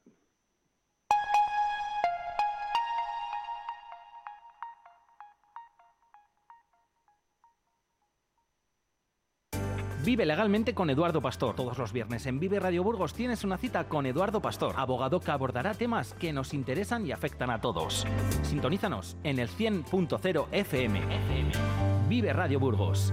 Vive 10.06 10.24
legalmente 10.24 10.72
con 10.72 10.88
Eduardo 10.88 11.20
Pastor. 11.20 11.56
Todos 11.56 11.78
los 11.78 11.92
viernes 11.92 12.26
en 12.26 12.38
Vive 12.38 12.60
Radio 12.60 12.84
Burgos 12.84 13.12
tienes 13.12 13.42
una 13.42 13.58
cita 13.58 13.88
con 13.88 14.06
Eduardo 14.06 14.40
Pastor, 14.40 14.76
abogado 14.78 15.18
que 15.18 15.32
abordará 15.32 15.74
temas 15.74 16.14
que 16.14 16.32
nos 16.32 16.54
interesan 16.54 17.04
y 17.04 17.10
afectan 17.10 17.50
a 17.50 17.60
todos. 17.60 18.06
Sintonízanos 18.42 19.16
en 19.24 19.40
el 19.40 19.48
100.0 19.48 20.46
FM. 20.52 21.00
Vive 22.08 22.32
Radio 22.32 22.60
Burgos. 22.60 23.12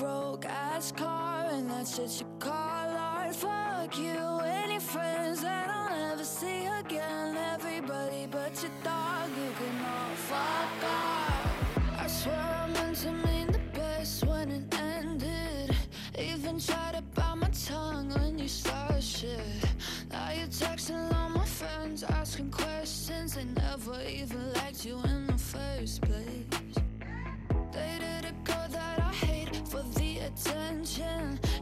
broke 0.00 0.46
ass 0.46 0.92
car, 0.92 1.44
and 1.52 1.68
that's 1.70 1.94
shit 1.94 2.20
you 2.20 2.26
call 2.38 2.88
art. 2.96 3.36
Fuck 3.36 3.98
you, 3.98 4.40
any 4.62 4.80
friends 4.80 5.42
that 5.42 5.68
I'll 5.68 5.90
never 5.90 6.24
see 6.24 6.64
again. 6.80 7.36
Everybody 7.36 8.26
but 8.30 8.62
your 8.62 8.72
dog, 8.82 9.28
you 9.36 9.50
can 9.58 9.76
all 9.94 10.14
fuck 10.30 10.84
off. 10.84 12.00
I 12.00 12.06
swear 12.06 12.34
I 12.34 12.66
meant 12.72 12.96
to 13.04 13.12
mean 13.12 13.48
the 13.52 13.60
best 13.74 14.24
when 14.24 14.50
it 14.50 14.74
ended. 14.74 15.76
Even 16.18 16.58
tried 16.58 16.94
to 16.94 17.02
bite 17.14 17.34
my 17.34 17.50
tongue 17.50 18.08
when 18.14 18.38
you 18.38 18.48
started 18.48 19.04
shit. 19.04 19.40
Now 20.10 20.30
you're 20.32 20.46
texting 20.46 21.14
all 21.14 21.28
my 21.28 21.44
friends, 21.44 22.04
asking 22.04 22.50
questions. 22.50 23.34
They 23.34 23.44
never 23.44 24.00
even 24.08 24.52
liked 24.54 24.82
you 24.86 24.98
in 25.04 25.26
the 25.26 25.36
first 25.36 26.00
place. 26.00 26.29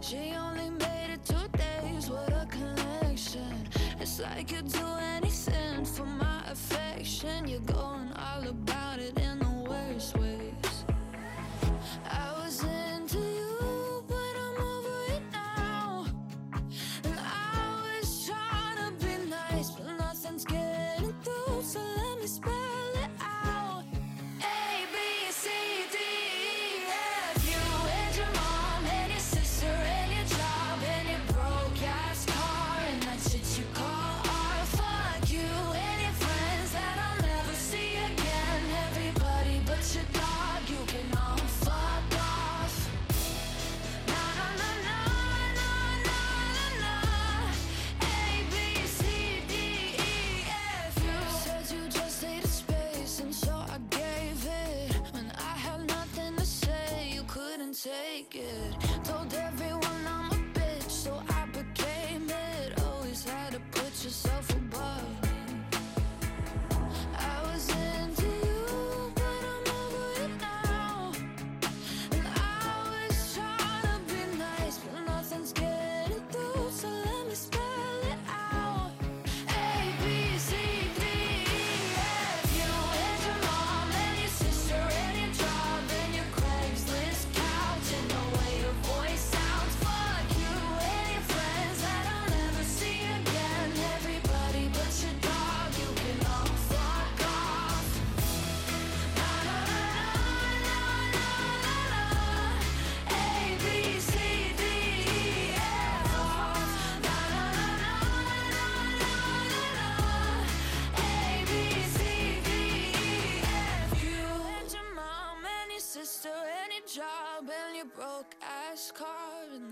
She 0.08 0.32
only 0.34 0.70
made 0.70 1.10
it 1.12 1.22
two 1.22 1.34
days 1.58 2.08
with 2.08 2.32
a 2.32 2.46
connection. 2.46 3.68
It's 4.00 4.18
like 4.18 4.50
you'd 4.50 4.72
do 4.72 4.78
anything 4.78 5.07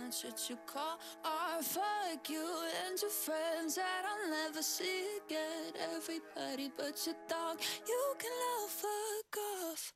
and 0.07 0.13
that 0.13 0.49
you 0.49 0.57
call 0.67 1.01
art. 1.25 1.65
Fuck 1.65 2.31
you 2.31 2.47
and 2.87 3.01
your 3.03 3.11
friends 3.11 3.75
that 3.75 4.05
I'll 4.07 4.31
never 4.31 4.63
see 4.63 5.19
again. 5.27 5.73
Everybody 5.97 6.71
but 6.77 7.05
your 7.05 7.17
dog, 7.29 7.61
you 7.89 8.15
can 8.17 8.31
all 8.53 8.69
fuck 8.69 9.37
off. 9.73 9.93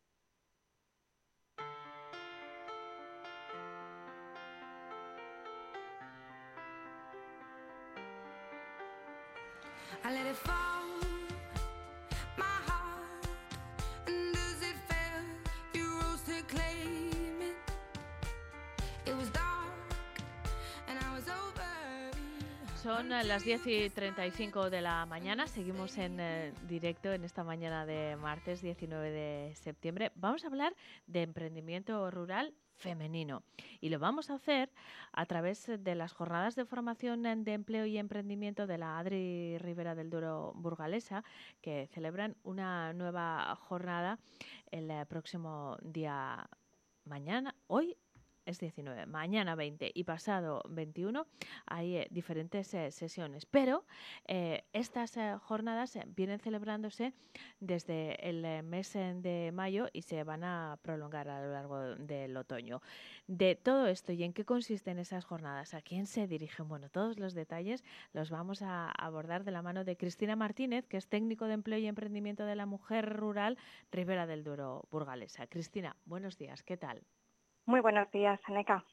I 10.03 10.13
let 10.13 10.27
it 10.27 10.37
fall, 10.37 10.80
Son 22.83 23.11
las 23.11 23.45
10 23.45 23.67
y 23.67 23.91
35 23.91 24.71
de 24.71 24.81
la 24.81 25.05
mañana. 25.05 25.47
Seguimos 25.47 25.99
en 25.99 26.19
eh, 26.19 26.55
directo 26.67 27.13
en 27.13 27.25
esta 27.25 27.45
mañana 27.45 27.85
de 27.85 28.17
martes 28.17 28.63
19 28.63 29.11
de 29.11 29.55
septiembre. 29.55 30.13
Vamos 30.15 30.45
a 30.45 30.47
hablar 30.47 30.75
de 31.07 31.21
emprendimiento 31.21 32.11
rural 32.11 32.55
femenino 32.77 33.43
y 33.83 33.91
lo 33.91 33.99
vamos 33.99 34.31
a 34.31 34.37
hacer 34.37 34.71
a 35.13 35.27
través 35.27 35.67
de 35.67 35.95
las 35.95 36.15
jornadas 36.15 36.57
de 36.57 36.65
formación 36.65 37.23
de 37.23 37.53
empleo 37.53 37.85
y 37.85 37.99
emprendimiento 37.99 38.67
de 38.67 38.79
la 38.79 38.99
Adri 38.99 39.59
Rivera 39.59 39.95
del 39.95 40.09
Duro 40.09 40.53
Burgalesa 40.57 41.23
que 41.61 41.87
celebran 41.89 42.35
una 42.45 42.95
nueva 42.95 43.57
jornada 43.57 44.19
el 44.71 44.91
eh, 44.91 45.05
próximo 45.07 45.77
día 45.83 46.49
mañana, 47.05 47.55
hoy 47.67 47.97
es 48.47 48.59
19, 48.59 49.07
mañana 49.07 49.55
20 49.55 49.91
y 49.95 50.05
pasado 50.05 50.63
21 50.69 51.27
hay 51.67 51.97
eh, 51.97 52.09
diferentes 52.11 52.73
eh, 52.75 52.91
sesiones, 52.91 53.47
pero 53.47 53.85
eh, 54.27 54.65
estas 54.73 55.19
jornadas 55.43 55.99
vienen 56.17 56.41
celebrándose 56.41 57.13
desde 57.61 58.29
el 58.29 58.63
mes 58.63 58.93
de 58.93 59.51
mayo 59.53 59.89
y 59.93 60.03
se 60.03 60.25
van 60.25 60.45
a 60.45 60.79
prolongar 60.83 61.29
a 61.29 61.41
lo 61.41 61.53
largo 61.53 61.79
del 61.97 62.37
otoño. 62.37 62.81
De 63.27 63.55
todo 63.55 63.87
esto 63.87 64.13
y 64.13 64.25
en 64.25 64.33
qué 64.33 64.45
consisten 64.45 64.99
esas 64.99 65.25
jornadas, 65.25 65.75
a 65.75 65.83
quién 65.83 66.07
se 66.07 66.27
dirigen, 66.27 66.69
bueno, 66.69 66.89
todos 66.89 67.19
los 67.19 67.35
detalles 67.35 67.85
los 68.13 68.31
vamos 68.31 68.63
a 68.63 68.91
abordar 68.91 69.45
de 69.45 69.51
la 69.51 69.63
mano 69.63 69.85
de 69.85 69.97
Cristina 69.97 70.37
Martínez, 70.37 70.87
que 70.87 70.97
es 70.97 71.09
técnico 71.09 71.47
de 71.47 71.55
empleo 71.55 71.79
y 71.79 71.87
emprendimiento 71.87 72.45
de 72.45 72.57
la 72.57 72.67
mujer 72.67 73.09
rural 73.17 73.59
Ribera 73.91 74.27
del 74.27 74.45
Duero 74.45 74.87
Burgalesa. 74.91 75.47
Cristina, 75.47 75.97
buenos 76.07 76.39
días, 76.39 76.63
¿qué 76.63 76.77
tal? 76.77 77.03
Muy 77.71 77.81
buenos 77.81 78.11
días, 78.11 78.41
Aneca. 78.47 78.85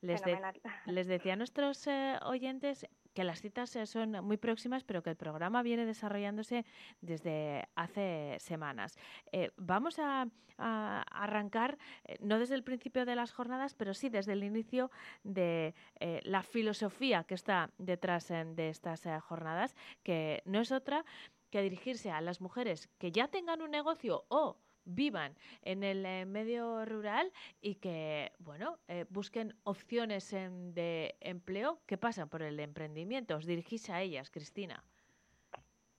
Les, 0.00 0.20
de- 0.22 0.36
Fenomenal. 0.36 0.60
les 0.86 1.06
decía 1.06 1.34
a 1.34 1.36
nuestros 1.36 1.86
eh, 1.86 2.16
oyentes 2.24 2.86
que 3.12 3.22
las 3.22 3.40
citas 3.42 3.76
eh, 3.76 3.84
son 3.86 4.12
muy 4.24 4.38
próximas, 4.38 4.82
pero 4.82 5.02
que 5.02 5.10
el 5.10 5.16
programa 5.16 5.62
viene 5.62 5.84
desarrollándose 5.84 6.64
desde 7.02 7.68
hace 7.74 8.36
semanas. 8.40 8.96
Eh, 9.30 9.50
vamos 9.58 9.98
a, 9.98 10.26
a 10.56 11.02
arrancar, 11.10 11.76
eh, 12.06 12.16
no 12.20 12.38
desde 12.38 12.54
el 12.54 12.64
principio 12.64 13.04
de 13.04 13.14
las 13.14 13.30
jornadas, 13.32 13.74
pero 13.74 13.92
sí 13.92 14.08
desde 14.08 14.32
el 14.32 14.42
inicio 14.42 14.90
de 15.22 15.74
eh, 16.00 16.20
la 16.24 16.42
filosofía 16.42 17.24
que 17.24 17.34
está 17.34 17.70
detrás 17.76 18.28
de 18.28 18.70
estas 18.70 19.06
jornadas, 19.22 19.76
que 20.02 20.42
no 20.46 20.60
es 20.60 20.72
otra 20.72 21.04
que 21.50 21.60
dirigirse 21.62 22.10
a 22.10 22.20
las 22.22 22.40
mujeres 22.40 22.88
que 22.98 23.12
ya 23.12 23.28
tengan 23.28 23.62
un 23.62 23.70
negocio 23.70 24.24
o 24.28 24.56
vivan 24.84 25.34
en 25.62 25.82
el 25.82 26.04
eh, 26.04 26.24
medio 26.26 26.84
rural 26.84 27.32
y 27.60 27.76
que, 27.76 28.32
bueno, 28.38 28.78
eh, 28.88 29.06
busquen 29.08 29.54
opciones 29.64 30.32
em, 30.32 30.72
de 30.72 31.16
empleo 31.20 31.80
que 31.86 31.98
pasan 31.98 32.28
por 32.28 32.42
el 32.42 32.60
emprendimiento. 32.60 33.36
Os 33.36 33.46
dirigís 33.46 33.90
a 33.90 34.02
ellas, 34.02 34.30
Cristina. 34.30 34.84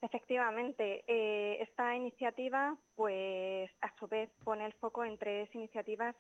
Efectivamente, 0.02 1.04
eh, 1.08 1.64
esta 1.64 1.96
iniciativa, 1.96 2.78
pues 2.96 3.72
a 3.82 3.92
su 3.98 4.08
vez 4.08 4.30
pone 4.44 4.66
el 4.66 4.74
foco 4.74 5.04
en 5.04 5.18
tres 5.18 5.54
iniciativas 5.56 6.16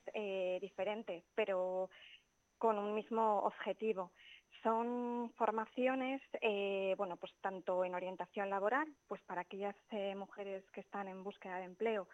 diferentes, 0.59 1.23
pero 1.35 1.89
con 2.57 2.79
un 2.79 2.95
mismo 2.95 3.39
objetivo. 3.39 4.11
Son 4.63 5.31
formaciones, 5.37 6.21
eh, 6.41 6.95
bueno, 6.97 7.17
pues 7.17 7.31
tanto 7.41 7.85
en 7.85 7.93
orientación 7.93 8.49
laboral, 8.49 8.87
pues 9.07 9.21
para 9.21 9.41
aquellas 9.41 9.75
mujeres 10.15 10.63
que 10.71 10.81
están 10.81 11.07
en 11.07 11.23
búsqueda 11.23 11.57
de 11.57 11.65
empleo 11.65 12.07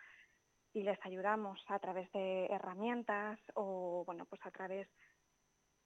y 0.73 0.83
les 0.83 0.99
ayudamos 1.05 1.59
a 1.67 1.79
través 1.79 2.11
de 2.11 2.45
herramientas 2.47 3.39
o, 3.55 4.03
bueno, 4.05 4.25
pues 4.25 4.41
a 4.45 4.51
través 4.51 4.87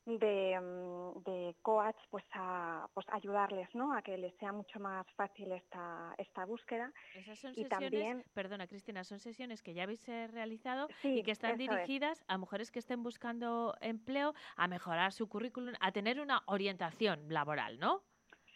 de, 0.06 0.60
mm, 0.60 1.24
de 1.24 1.56
coach, 1.64 1.96
pues 2.12 2.24
a 2.34 2.88
pues 2.94 3.08
ayudarles, 3.12 3.68
¿no? 3.74 3.94
A 3.96 4.04
que 4.04 4.18
les 4.18 4.36
sea 4.38 4.52
mucho 4.52 4.80
más 4.80 5.06
fácil 5.16 5.52
esta, 5.52 6.14
esta 6.18 6.46
búsqueda. 6.46 6.92
Esas 7.16 7.40
son 7.40 7.52
y 7.52 7.56
sesiones, 7.56 7.70
también 7.70 8.24
perdona 8.34 8.68
Cristina, 8.68 9.04
son 9.04 9.20
sesiones 9.20 9.64
que 9.64 9.74
ya 9.74 9.84
habéis 9.84 10.08
eh, 10.08 10.28
realizado 10.28 10.88
Sí, 11.02 11.20
y 11.20 11.24
que 11.24 11.32
están 11.32 11.54
es. 11.54 11.58
dirigidas 11.58 12.24
a 12.28 12.38
mujeres 12.38 12.72
que 12.72 12.80
estén 12.80 13.02
buscando 13.02 13.76
empleo, 13.82 14.34
a 14.56 14.68
mejorar 14.68 15.12
su 15.12 15.28
currículum, 15.28 15.74
a 15.80 15.92
tener 15.92 16.20
una 16.22 16.44
orientación 16.46 17.26
laboral, 17.30 17.80
¿no? 17.80 18.04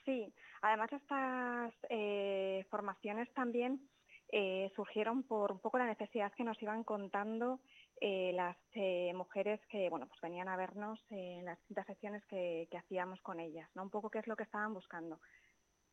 Sí, 0.06 0.34
además 0.62 0.92
estas 0.94 1.74
eh, 1.90 2.66
formaciones 2.70 3.32
también 3.34 3.90
eh, 4.32 4.72
surgieron 4.76 5.24
por 5.24 5.52
un 5.52 5.60
poco 5.60 5.80
la 5.80 5.88
necesidad 5.88 6.32
que 6.34 6.44
nos 6.44 6.62
iban 6.62 6.84
contando 6.84 7.60
eh, 8.00 8.32
las 8.36 8.56
eh, 8.74 9.12
mujeres 9.16 9.60
que 9.68 9.90
bueno 9.90 10.08
pues 10.08 10.22
venían 10.22 10.48
a 10.48 10.56
vernos 10.56 11.00
en 11.10 11.46
las 11.46 11.58
distintas 11.58 11.88
sesiones 11.88 12.24
que, 12.26 12.68
que 12.70 12.78
hacíamos 12.78 13.20
con 13.22 13.40
ellas, 13.40 13.68
¿no? 13.74 13.84
Un 13.84 13.90
poco 13.90 14.10
qué 14.10 14.20
es 14.20 14.28
lo 14.28 14.36
que 14.36 14.44
estaban 14.44 14.74
buscando. 14.74 15.20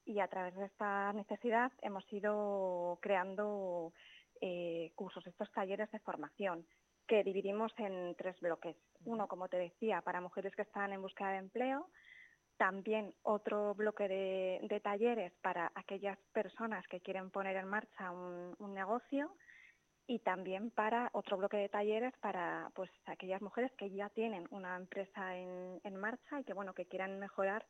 Y 0.05 0.21
a 0.21 0.29
través 0.29 0.55
de 0.55 0.67
esta 0.67 1.13
necesidad 1.15 1.73
hemos 1.83 2.05
ido 2.13 2.99
creando 3.01 3.93
cursos, 4.95 5.27
estos 5.27 5.51
talleres 5.53 5.91
de 5.91 5.99
formación 6.01 6.67
que 7.09 7.25
dividimos 7.25 7.73
en 7.79 8.15
tres 8.17 8.39
bloques. 8.41 8.77
Uno, 9.05 9.29
como 9.29 9.49
te 9.49 9.57
decía, 9.57 10.03
para 10.03 10.21
mujeres 10.21 10.55
que 10.55 10.63
están 10.63 10.93
en 10.93 11.01
búsqueda 11.01 11.31
de 11.31 11.39
empleo, 11.39 11.89
también 12.57 13.15
otro 13.23 13.75
bloque 13.75 14.09
de, 14.09 14.81
talleres 14.81 15.33
para 15.43 15.73
aquellas 15.75 16.19
personas 16.33 16.87
que 16.89 17.01
quieren 17.01 17.31
poner 17.31 17.57
en 17.57 17.69
marcha 17.69 18.11
un, 18.11 18.55
un 18.59 18.75
negocio 18.75 19.35
y 20.07 20.21
también 20.21 20.71
para 20.71 21.11
otro 21.13 21.37
bloque 21.37 21.57
de 21.57 21.69
talleres 21.69 22.15
para 22.21 22.71
pues 22.75 22.91
aquellas 23.07 23.43
mujeres 23.43 23.73
que 23.73 23.91
ya 23.91 24.09
tienen 24.11 24.47
una 24.51 24.77
empresa 24.77 25.37
en, 25.37 25.81
en 25.83 25.97
marcha 25.97 26.41
y 26.41 26.45
que 26.45 26.55
bueno 26.55 26.75
que 26.75 26.87
quieran 26.87 27.19
mejorar 27.19 27.67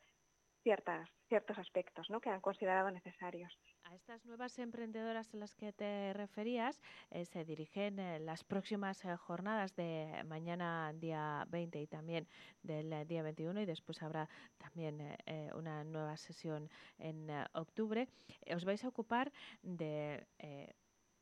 ciertas 0.67 1.09
ciertos 1.29 1.59
aspectos 1.59 2.09
¿no? 2.11 2.21
que 2.21 2.31
han 2.31 2.41
considerado 2.41 2.91
necesarios. 2.91 3.57
A 3.85 3.95
estas 3.95 4.25
nuevas 4.25 4.59
emprendedoras 4.59 5.33
a 5.33 5.37
las 5.37 5.55
que 5.55 5.73
te 5.73 6.12
referías 6.12 6.81
eh, 7.11 7.25
se 7.25 7.45
dirigen 7.45 7.99
eh, 7.99 8.19
las 8.19 8.43
próximas 8.43 9.05
eh, 9.05 9.17
jornadas 9.17 9.77
de 9.77 10.23
mañana 10.27 10.93
día 10.95 11.47
20 11.51 11.81
y 11.81 11.87
también 11.87 12.27
del 12.62 12.93
eh, 12.93 13.05
día 13.05 13.23
21 13.23 13.61
y 13.61 13.67
después 13.67 14.03
habrá 14.03 14.29
también 14.59 15.01
eh, 15.01 15.17
eh, 15.27 15.51
una 15.55 15.85
nueva 15.85 16.17
sesión 16.17 16.69
en 16.99 17.31
octubre. 17.55 18.09
Os 18.55 18.64
vais 18.64 18.85
a 18.85 18.89
ocupar 18.89 19.33
de 19.62 20.27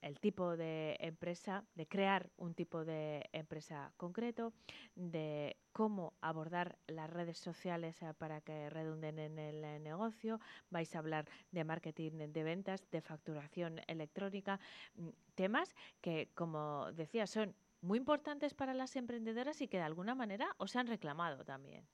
el 0.05 0.21
tipo 0.21 0.57
de 0.57 0.97
empresa, 1.01 1.65
de 1.75 1.87
crear 1.87 2.29
un 2.37 2.55
tipo 2.55 2.85
de 2.85 3.29
empresa 3.33 3.91
concreto, 3.97 4.53
de 4.95 5.57
cómo 5.73 6.13
abordar 6.21 6.77
las 6.87 7.09
redes 7.09 7.39
sociales 7.39 8.03
eh, 8.03 8.13
para 8.19 8.43
que 8.43 8.69
redunden 8.69 9.19
en 9.19 9.39
el 9.39 9.83
negocio. 9.83 10.41
Vais 10.69 10.95
a 10.95 10.99
hablar 10.99 11.25
de 11.53 11.65
marketing 11.65 12.33
de 12.33 12.43
ventas, 12.43 12.89
de 12.91 13.01
facturación 13.01 13.81
electrónica, 13.87 14.61
mm, 14.97 15.09
temas 15.35 15.75
que, 16.03 16.29
como 16.35 16.93
decía, 16.93 17.27
son 17.27 17.55
muy 17.81 17.99
importantes 17.99 18.53
para 18.53 18.75
las 18.75 18.97
emprendedoras 18.97 19.63
y 19.63 19.69
que 19.69 19.79
de 19.79 19.85
alguna 19.85 20.15
manera 20.15 20.55
os 20.59 20.77
han 20.77 20.87
reclamado 20.87 21.45
también. 21.45 21.87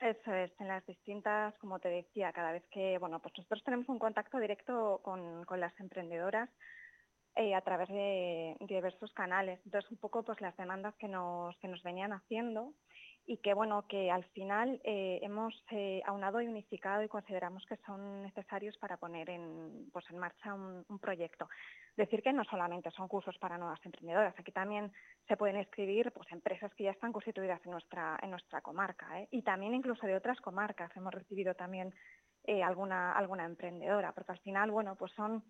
Eso 0.00 0.34
es, 0.34 0.50
en 0.58 0.68
las 0.68 0.84
distintas, 0.86 1.56
como 1.58 1.78
te 1.78 1.88
decía, 1.88 2.32
cada 2.32 2.50
vez 2.50 2.64
que, 2.70 2.98
bueno, 2.98 3.20
pues 3.20 3.32
nosotros 3.38 3.62
tenemos 3.62 3.88
un 3.88 4.00
contacto 4.00 4.38
directo 4.38 5.00
con, 5.04 5.44
con 5.44 5.60
las 5.60 5.78
emprendedoras 5.78 6.50
eh, 7.36 7.52
a 7.52 7.60
través 7.62 7.88
de, 7.88 8.56
diversos 8.60 9.12
canales. 9.12 9.58
Entonces, 9.64 9.90
un 9.90 9.98
poco 9.98 10.22
pues 10.22 10.40
las 10.40 10.56
demandas 10.56 10.94
que 11.00 11.08
nos, 11.08 11.56
que 11.58 11.66
nos 11.66 11.82
venían 11.82 12.12
haciendo 12.12 12.74
y 13.26 13.38
que, 13.38 13.54
bueno, 13.54 13.88
que 13.88 14.08
al 14.08 14.22
final 14.26 14.80
eh, 14.84 15.18
hemos 15.20 15.52
eh, 15.72 16.00
aunado 16.06 16.40
y 16.40 16.46
unificado 16.46 17.02
y 17.02 17.08
consideramos 17.08 17.66
que 17.66 17.76
son 17.78 18.22
necesarios 18.22 18.78
para 18.78 18.98
poner 18.98 19.30
en, 19.30 19.90
pues 19.92 20.04
en 20.10 20.18
marcha 20.18 20.54
un, 20.54 20.84
un 20.88 20.98
proyecto. 21.00 21.48
Decir 21.96 22.22
que 22.22 22.32
no 22.32 22.44
solamente 22.44 22.92
son 22.92 23.08
cursos 23.08 23.36
para 23.38 23.58
nuevas 23.58 23.84
emprendedoras, 23.84 24.38
aquí 24.38 24.52
también 24.52 24.92
se 25.26 25.36
pueden 25.36 25.56
escribir 25.56 26.12
pues, 26.12 26.30
empresas 26.30 26.72
que 26.74 26.84
ya 26.84 26.92
están 26.92 27.12
constituidas 27.12 27.60
en 27.64 27.72
nuestra, 27.72 28.16
en 28.22 28.30
nuestra 28.30 28.60
comarca 28.60 29.20
¿eh? 29.20 29.28
y 29.32 29.42
también 29.42 29.74
incluso 29.74 30.06
de 30.06 30.14
otras 30.14 30.40
comarcas. 30.40 30.96
Hemos 30.96 31.12
recibido 31.12 31.54
también 31.54 31.92
alguna, 32.62 33.12
alguna 33.12 33.46
emprendedora, 33.46 34.12
porque 34.12 34.32
al 34.32 34.38
final, 34.40 34.70
bueno, 34.70 34.96
pues 34.96 35.10
son 35.12 35.42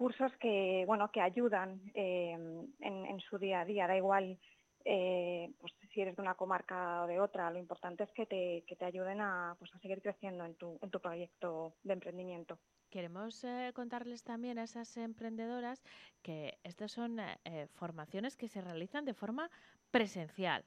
cursos 0.00 0.32
que, 0.38 0.84
bueno, 0.86 1.12
que 1.12 1.20
ayudan 1.20 1.78
eh, 1.92 2.32
en, 2.32 3.06
en 3.06 3.20
su 3.20 3.36
día 3.36 3.60
a 3.60 3.64
día, 3.66 3.86
da 3.86 3.94
igual 3.94 4.38
eh, 4.82 5.52
pues 5.60 5.74
si 5.92 6.00
eres 6.00 6.16
de 6.16 6.22
una 6.22 6.36
comarca 6.36 7.02
o 7.02 7.06
de 7.06 7.20
otra, 7.20 7.50
lo 7.50 7.58
importante 7.58 8.04
es 8.04 8.10
que 8.12 8.24
te, 8.24 8.64
que 8.66 8.76
te 8.76 8.86
ayuden 8.86 9.20
a, 9.20 9.54
pues, 9.58 9.70
a 9.74 9.78
seguir 9.78 10.00
creciendo 10.00 10.46
en 10.46 10.54
tu, 10.54 10.78
en 10.80 10.90
tu 10.90 11.00
proyecto 11.00 11.74
de 11.82 11.92
emprendimiento. 11.92 12.58
Queremos 12.88 13.44
eh, 13.44 13.72
contarles 13.74 14.24
también 14.24 14.58
a 14.58 14.62
esas 14.62 14.96
emprendedoras 14.96 15.82
que 16.22 16.58
estas 16.64 16.92
son 16.92 17.18
eh, 17.20 17.66
formaciones 17.74 18.38
que 18.38 18.48
se 18.48 18.62
realizan 18.62 19.04
de 19.04 19.12
forma 19.12 19.50
presencial. 19.90 20.64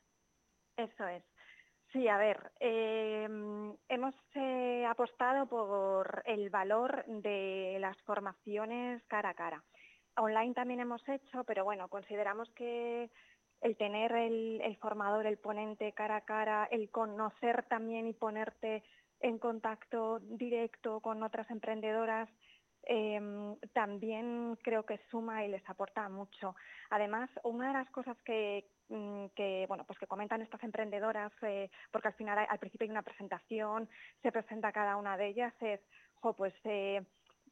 Eso 0.78 1.08
es. 1.08 1.24
Sí, 1.94 2.08
a 2.08 2.18
ver, 2.18 2.52
eh, 2.60 3.28
hemos 3.88 4.16
eh, 4.34 4.84
apostado 4.90 5.46
por 5.46 6.24
el 6.26 6.50
valor 6.50 7.06
de 7.06 7.78
las 7.80 7.96
formaciones 8.02 9.04
cara 9.04 9.30
a 9.30 9.34
cara. 9.36 9.64
Online 10.18 10.56
también 10.56 10.80
hemos 10.80 11.08
hecho, 11.08 11.44
pero 11.44 11.64
bueno, 11.64 11.88
consideramos 11.90 12.50
que 12.56 13.12
el 13.62 13.78
tener 13.78 14.12
el, 14.12 14.76
formador, 14.82 15.28
el 15.28 15.38
ponente 15.38 15.94
cara 15.94 16.16
a 16.16 16.22
cara, 16.22 16.68
el 16.72 16.90
conocer 16.90 17.64
también 17.70 18.08
y 18.08 18.14
ponerte 18.14 18.84
en 19.20 19.38
contacto 19.38 20.20
directo 20.20 21.00
con 21.00 21.22
otras 21.22 21.50
emprendedoras, 21.52 22.28
eh, 22.88 23.22
también 23.74 24.58
creo 24.64 24.84
que 24.84 25.00
suma 25.12 25.46
y 25.46 25.50
les 25.50 25.68
aporta 25.70 26.10
mucho. 26.10 26.56
Además, 26.90 27.30
una 27.44 27.68
de 27.68 27.74
las 27.74 27.90
cosas 27.92 28.18
que, 28.26 28.66
que 29.36 29.66
bueno, 29.68 29.84
pues 29.86 30.00
que 30.00 30.08
comentan 30.08 30.42
estas 30.42 30.64
emprendedoras, 30.64 31.32
eh, 31.42 31.70
porque 31.92 32.10
al 32.10 32.14
final 32.14 32.46
al 32.48 32.60
principio 32.60 32.86
hay 32.86 32.92
una 32.92 33.02
presentación, 33.02 33.90
se 34.22 34.32
presenta 34.32 34.72
cada 34.72 34.98
una 34.98 35.18
de 35.18 35.28
ellas, 35.28 35.54
es, 35.62 35.80
jo, 36.16 36.34
pues 36.34 36.54
eh, 36.64 37.02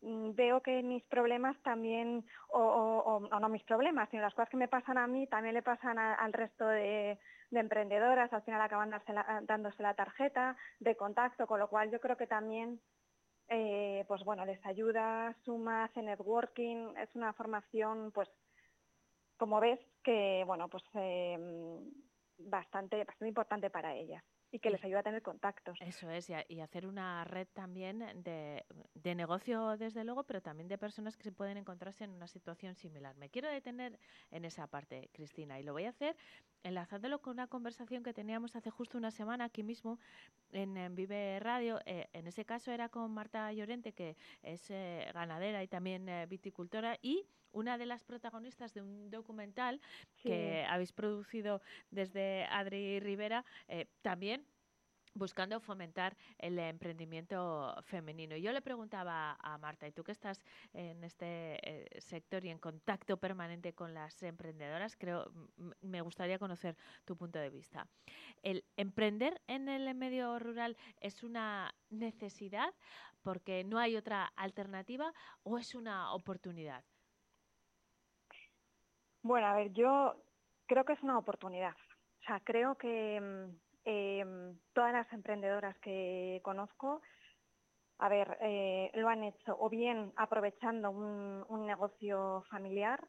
mm, 0.01 0.31
veo 0.35 0.61
que 0.61 0.83
mis 0.83 1.03
problemas 1.05 1.57
también, 1.63 2.25
o, 2.49 3.27
no 3.39 3.49
mis 3.49 3.63
problemas, 3.63 4.09
sino 4.09 4.21
las 4.21 4.33
cosas 4.33 4.49
que 4.49 4.57
me 4.57 4.67
pasan 4.67 4.97
a 4.97 5.07
mí 5.07 5.27
también 5.27 5.55
le 5.55 5.63
pasan 5.63 5.97
al 5.97 6.33
resto 6.33 6.67
de, 6.67 7.17
de 7.49 7.59
emprendedoras, 7.59 8.31
al 8.33 8.43
final 8.43 8.61
acaban 8.61 8.93
dándose 9.43 9.83
la 9.83 9.93
tarjeta 9.93 10.55
de 10.79 10.95
contacto, 10.95 11.47
con 11.47 11.59
lo 11.59 11.69
cual 11.69 11.91
yo 11.91 11.99
creo 11.99 12.17
que 12.17 12.27
también 12.27 12.79
eh, 13.53 14.05
pues 14.07 14.23
bueno, 14.23 14.45
les 14.45 14.65
ayuda, 14.65 15.35
suma, 15.43 15.83
hace 15.83 16.01
networking, 16.01 16.95
es 16.95 17.09
una 17.15 17.33
formación 17.33 18.11
pues 18.13 18.29
como 19.41 19.59
ves 19.59 19.79
que 20.03 20.43
bueno 20.45 20.69
pues 20.69 20.83
eh, 20.93 21.35
bastante, 22.37 22.97
bastante 23.03 23.27
importante 23.27 23.71
para 23.71 23.95
ellas 23.95 24.23
y 24.51 24.59
que 24.59 24.69
les 24.69 24.83
ayuda 24.83 24.99
a 24.99 25.03
tener 25.03 25.21
contactos. 25.23 25.79
Eso 25.81 26.11
es, 26.11 26.29
y, 26.29 26.33
a- 26.33 26.45
y 26.47 26.59
hacer 26.59 26.85
una 26.85 27.23
red 27.23 27.47
también 27.53 27.99
de, 28.21 28.65
de 28.93 29.15
negocio, 29.15 29.77
desde 29.77 30.03
luego, 30.03 30.25
pero 30.25 30.41
también 30.41 30.67
de 30.67 30.77
personas 30.77 31.15
que 31.15 31.23
se 31.23 31.31
pueden 31.31 31.57
encontrarse 31.57 32.03
en 32.03 32.11
una 32.11 32.27
situación 32.27 32.75
similar. 32.75 33.15
Me 33.15 33.29
quiero 33.29 33.49
detener 33.49 33.97
en 34.29 34.43
esa 34.43 34.67
parte, 34.67 35.09
Cristina, 35.13 35.57
y 35.59 35.63
lo 35.63 35.71
voy 35.71 35.85
a 35.85 35.89
hacer 35.89 36.17
enlazándolo 36.63 37.19
con 37.21 37.33
una 37.33 37.47
conversación 37.47 38.03
que 38.03 38.13
teníamos 38.13 38.55
hace 38.55 38.69
justo 38.69 38.97
una 38.97 39.09
semana 39.09 39.45
aquí 39.45 39.63
mismo 39.63 39.97
en, 40.51 40.75
en 40.77 40.95
Vive 40.95 41.39
Radio. 41.39 41.79
Eh, 41.85 42.09
en 42.11 42.27
ese 42.27 42.43
caso 42.43 42.71
era 42.71 42.89
con 42.89 43.09
Marta 43.13 43.51
Llorente, 43.53 43.93
que 43.93 44.17
es 44.43 44.69
eh, 44.69 45.09
ganadera 45.13 45.63
y 45.63 45.67
también 45.67 46.09
eh, 46.09 46.25
viticultora, 46.27 46.97
y 47.01 47.25
una 47.52 47.78
de 47.78 47.86
las 47.86 48.04
protagonistas 48.04 48.74
de 48.74 48.82
un 48.82 49.10
documental 49.10 49.82
que 50.18 50.66
habéis 50.68 50.91
producido 50.91 51.62
desde 51.89 52.45
Adri 52.45 52.99
Rivera, 52.99 53.45
eh, 53.68 53.88
también 54.02 54.45
buscando 55.14 55.60
fomentar 55.60 56.16
el 56.38 56.58
emprendimiento 56.60 57.76
femenino. 57.84 58.36
Y 58.36 58.41
Yo 58.41 58.52
le 58.52 58.62
preguntaba 58.62 59.38
a 59.39 59.58
Marta, 59.58 59.88
y 59.88 59.91
tú 59.91 60.04
que 60.04 60.12
estás 60.12 60.39
en 60.74 61.04
este 61.04 61.58
eh, 61.70 61.99
sector 61.99 62.43
y 62.45 62.49
en 62.49 62.60
contacto 62.60 63.18
permanente 63.18 63.74
con 63.74 63.93
las 63.93 64.22
emprendedoras, 64.24 64.95
creo, 64.95 65.32
me 65.82 66.02
gustaría 66.02 66.39
conocer 66.39 66.78
tu 67.06 67.16
punto 67.16 67.39
de 67.39 67.49
vista. 67.49 67.88
¿El 68.41 68.64
emprender 68.78 69.41
en 69.47 69.68
el 69.70 69.93
medio 69.95 70.39
rural 70.39 70.78
es 70.99 71.24
una 71.24 71.74
necesidad 71.89 72.74
porque 73.22 73.64
no 73.64 73.80
hay 73.80 73.97
otra 73.97 74.26
alternativa 74.36 75.14
o 75.43 75.58
es 75.58 75.76
una 75.76 76.14
oportunidad? 76.14 76.84
Bueno, 79.24 79.47
a 79.47 79.55
ver, 79.55 79.72
yo 79.74 80.15
creo 80.67 80.86
que 80.86 80.93
es 80.93 81.03
una 81.03 81.17
oportunidad. 81.17 81.74
O 82.22 82.24
sea, 82.26 82.39
creo 82.43 82.76
que 82.78 83.19
mm, 83.22 83.55
em, 83.86 84.59
todas 84.74 84.93
las 84.93 85.11
emprendedoras 85.13 85.78
que 85.80 86.41
conozco, 86.43 87.01
a 87.99 88.09
ver, 88.09 88.38
eh, 88.41 88.91
lo 88.95 89.09
han 89.09 89.24
hecho 89.24 89.55
o 89.59 89.69
bien 89.69 90.11
aprovechando 90.17 90.89
un, 90.91 91.65
negocio 91.67 92.43
familiar 92.49 93.07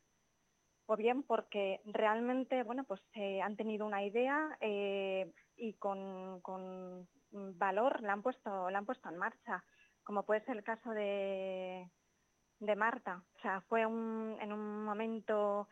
o 0.87 0.97
bien 0.97 1.23
porque 1.25 1.81
realmente, 1.87 2.63
bueno, 2.65 2.85
pues 2.85 3.01
eh, 3.15 3.41
han 3.43 3.57
tenido 3.57 3.87
una 3.87 4.03
idea 4.05 4.57
eh, 4.61 5.33
y 5.57 5.75
con, 5.75 6.41
con 6.43 7.09
valor 7.31 8.03
la 8.03 8.13
han 8.13 8.23
puesto, 8.23 8.71
la 8.71 8.79
han 8.79 8.87
puesto 8.87 9.09
en 9.09 9.17
marcha, 9.19 9.65
como 10.05 10.25
puede 10.25 10.45
ser 10.45 10.57
el 10.59 10.65
caso 10.65 10.91
de, 10.91 11.91
de 12.61 12.77
Marta. 12.77 13.25
O 13.37 13.41
sea, 13.41 13.61
fue 13.63 13.87
un- 13.87 14.37
en 14.41 14.53
un 14.53 14.85
momento 14.85 15.69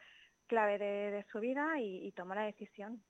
clave 0.50 0.78
de, 0.78 1.10
de 1.12 1.24
su 1.30 1.38
vida 1.38 1.78
y, 1.78 2.06
y 2.08 2.12
tomó 2.12 2.34
la 2.34 2.42
decisión. 2.42 3.02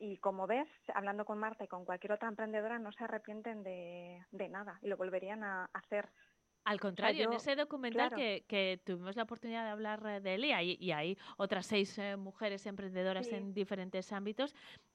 Y 0.00 0.16
como 0.18 0.46
ves, 0.46 0.68
hablando 0.94 1.24
con 1.24 1.38
Marta 1.38 1.64
y 1.64 1.68
con 1.68 1.84
cualquier 1.84 2.12
otra 2.12 2.28
emprendedora, 2.28 2.78
no 2.78 2.92
se 2.92 3.04
arrepienten 3.04 3.62
de, 3.62 4.24
de 4.30 4.48
nada 4.48 4.78
y 4.80 4.88
lo 4.88 4.96
volverían 4.96 5.44
a 5.44 5.68
hacer. 5.74 6.08
Al 6.64 6.80
contrario, 6.80 7.24
en 7.24 7.32
ese 7.32 7.56
documental 7.56 8.10
claro. 8.10 8.16
que, 8.16 8.44
que 8.46 8.80
tuvimos 8.84 9.16
la 9.16 9.22
oportunidad 9.22 9.64
de 9.64 9.70
hablar 9.70 10.04
eh, 10.06 10.20
de 10.20 10.34
él 10.34 10.44
y 10.44 10.52
hay, 10.52 10.76
y 10.78 10.90
hay 10.92 11.16
otras 11.36 11.66
seis 11.66 11.96
eh, 11.98 12.16
mujeres 12.16 12.66
emprendedoras 12.66 13.26
Sí. 13.26 13.34
en 13.34 13.54
diferentes 13.54 14.12
ámbitos, 14.12 14.54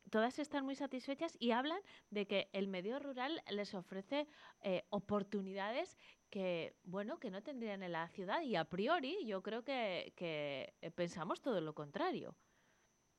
todas 0.09 0.39
están 0.39 0.65
muy 0.65 0.75
satisfechas 0.75 1.35
y 1.39 1.51
hablan 1.51 1.79
de 2.11 2.27
que 2.27 2.49
el 2.53 2.67
medio 2.67 2.99
rural 2.99 3.41
les 3.49 3.73
ofrece 3.73 4.27
eh, 4.61 4.83
oportunidades 4.89 5.97
que, 6.34 6.73
bueno, 6.84 7.19
que 7.19 7.29
no 7.29 7.43
tendrían 7.43 7.84
en 7.84 7.91
la 7.91 8.07
ciudad 8.07 8.41
y 8.41 8.55
a 8.55 8.65
priori 8.65 9.23
yo 9.23 9.43
creo 9.43 9.63
que, 9.63 10.13
que, 10.15 10.73
eh, 10.81 10.89
pensamos 10.89 11.43
todo 11.43 11.61
lo 11.61 11.75
contrario. 11.75 12.36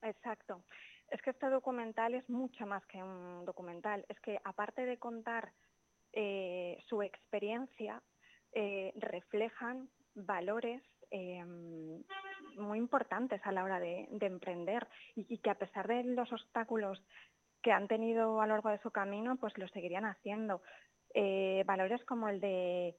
Exacto. 0.03 0.65
Es 1.13 1.23
que 1.23 1.31
este 1.31 1.49
documental 1.49 2.15
es 2.15 2.29
mucho 2.29 2.67
más 2.67 2.85
que 2.87 3.01
un 3.01 3.45
documental. 3.45 4.05
Es 4.09 4.19
que 4.19 4.41
aparte 4.43 4.85
de 4.85 4.99
contar 4.99 5.53
eh, 6.13 6.77
su 6.89 7.03
experiencia, 7.03 8.03
eh, 8.53 8.93
reflejan 8.97 9.89
valores 10.17 10.83
eh, 11.13 11.45
muy 12.57 12.79
importantes 12.79 13.41
a 13.45 13.53
la 13.53 13.63
hora 13.63 13.79
de, 13.79 14.09
de 14.11 14.27
emprender 14.27 14.89
y, 15.15 15.25
y 15.33 15.39
que 15.39 15.51
a 15.51 15.59
pesar 15.59 15.87
de 15.87 16.03
los 16.03 16.33
obstáculos 16.33 17.01
que 17.63 17.71
han 17.71 17.87
tenido 17.87 18.41
a 18.41 18.47
lo 18.49 18.55
largo 18.55 18.71
de 18.71 18.83
su 18.83 18.91
camino, 18.91 19.37
pues 19.37 19.57
lo 19.57 19.69
seguirían 19.69 20.05
haciendo. 20.05 20.63
Valores 21.65 22.05
como 22.07 22.29
el 22.29 22.41
de 22.41 22.97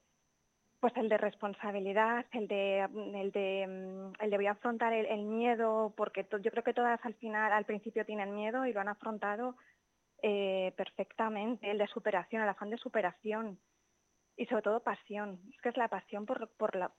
pues 0.79 0.95
el 0.97 1.09
de 1.09 1.17
responsabilidad, 1.17 2.25
el 2.31 2.47
de, 2.47 2.79
el 2.79 3.31
de, 3.31 3.67
mm, 3.67 4.23
el 4.23 4.29
de 4.29 4.37
voy 4.37 4.47
a 4.47 4.51
afrontar 4.51 4.93
el, 4.93 5.23
miedo, 5.23 5.93
porque 5.97 6.27
yo 6.29 6.51
creo 6.51 6.63
que 6.63 6.73
todas 6.73 7.03
al 7.03 7.15
final, 7.15 7.51
al 7.51 7.65
principio 7.65 8.05
tienen 8.05 8.35
miedo 8.35 8.65
y 8.65 8.73
lo 8.73 8.81
han 8.81 8.89
afrontado 8.89 9.55
eh, 10.21 10.73
perfectamente, 10.77 11.69
el 11.69 11.77
de 11.77 11.87
superación, 11.87 12.41
el 12.41 12.49
afán 12.49 12.69
de 12.69 12.77
superación 12.77 13.59
y 14.37 14.45
sobre 14.45 14.63
todo 14.63 14.83
pasión. 14.83 15.39
Es 15.53 15.61
que 15.61 15.69
es 15.69 15.77
la 15.77 15.87
pasión 15.87 16.25
por, 16.25 16.49
por, 16.57 16.91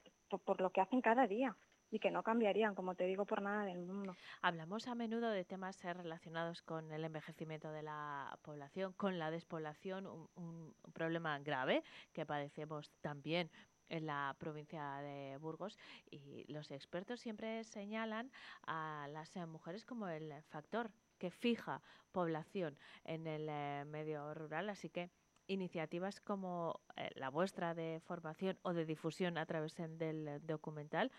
por 0.44 0.60
lo 0.60 0.70
que 0.70 0.80
hacen 0.80 1.00
cada 1.00 1.26
día 1.26 1.56
y 1.90 1.98
que 1.98 2.10
no 2.10 2.22
cambiarían, 2.22 2.74
como 2.74 2.94
te 2.94 3.04
digo, 3.04 3.24
por 3.24 3.42
nada 3.42 3.64
del 3.64 3.86
mundo. 3.86 4.16
Hablamos 4.42 4.88
a 4.88 4.94
menudo 4.94 5.30
de 5.30 5.44
temas 5.44 5.82
eh, 5.84 5.94
relacionados 5.94 6.62
con 6.62 6.90
el 6.92 7.04
envejecimiento 7.04 7.70
de 7.70 7.82
la 7.82 8.38
población, 8.42 8.92
con 8.94 9.18
la 9.18 9.30
despoblación, 9.30 10.06
un, 10.06 10.28
un 10.36 10.74
problema 10.92 11.38
grave 11.38 11.82
que 12.12 12.26
padecemos 12.26 12.90
también 13.00 13.50
en 13.88 14.06
la 14.06 14.34
provincia 14.38 14.96
de 14.96 15.36
Burgos 15.36 15.78
y 16.10 16.44
los 16.52 16.70
expertos 16.70 17.20
siempre 17.20 17.62
señalan 17.64 18.30
a 18.66 19.06
las 19.12 19.36
eh, 19.36 19.46
mujeres 19.46 19.84
como 19.84 20.08
el 20.08 20.32
factor 20.44 20.90
que 21.18 21.30
fija 21.30 21.82
población 22.12 22.76
en 23.04 23.26
el 23.26 23.46
eh, 23.48 23.84
medio 23.86 24.34
rural, 24.34 24.68
así 24.70 24.90
que 24.90 25.10
iniciativas 25.48 26.20
como 26.20 26.80
la 27.14 27.30
vuestra 27.30 27.72
de 27.72 28.00
formación 28.04 28.58
o 28.62 28.72
de 28.72 28.84
difusión 28.84 29.38
a 29.38 29.46
través 29.46 29.76
del 29.76 30.44
documental 30.44 31.12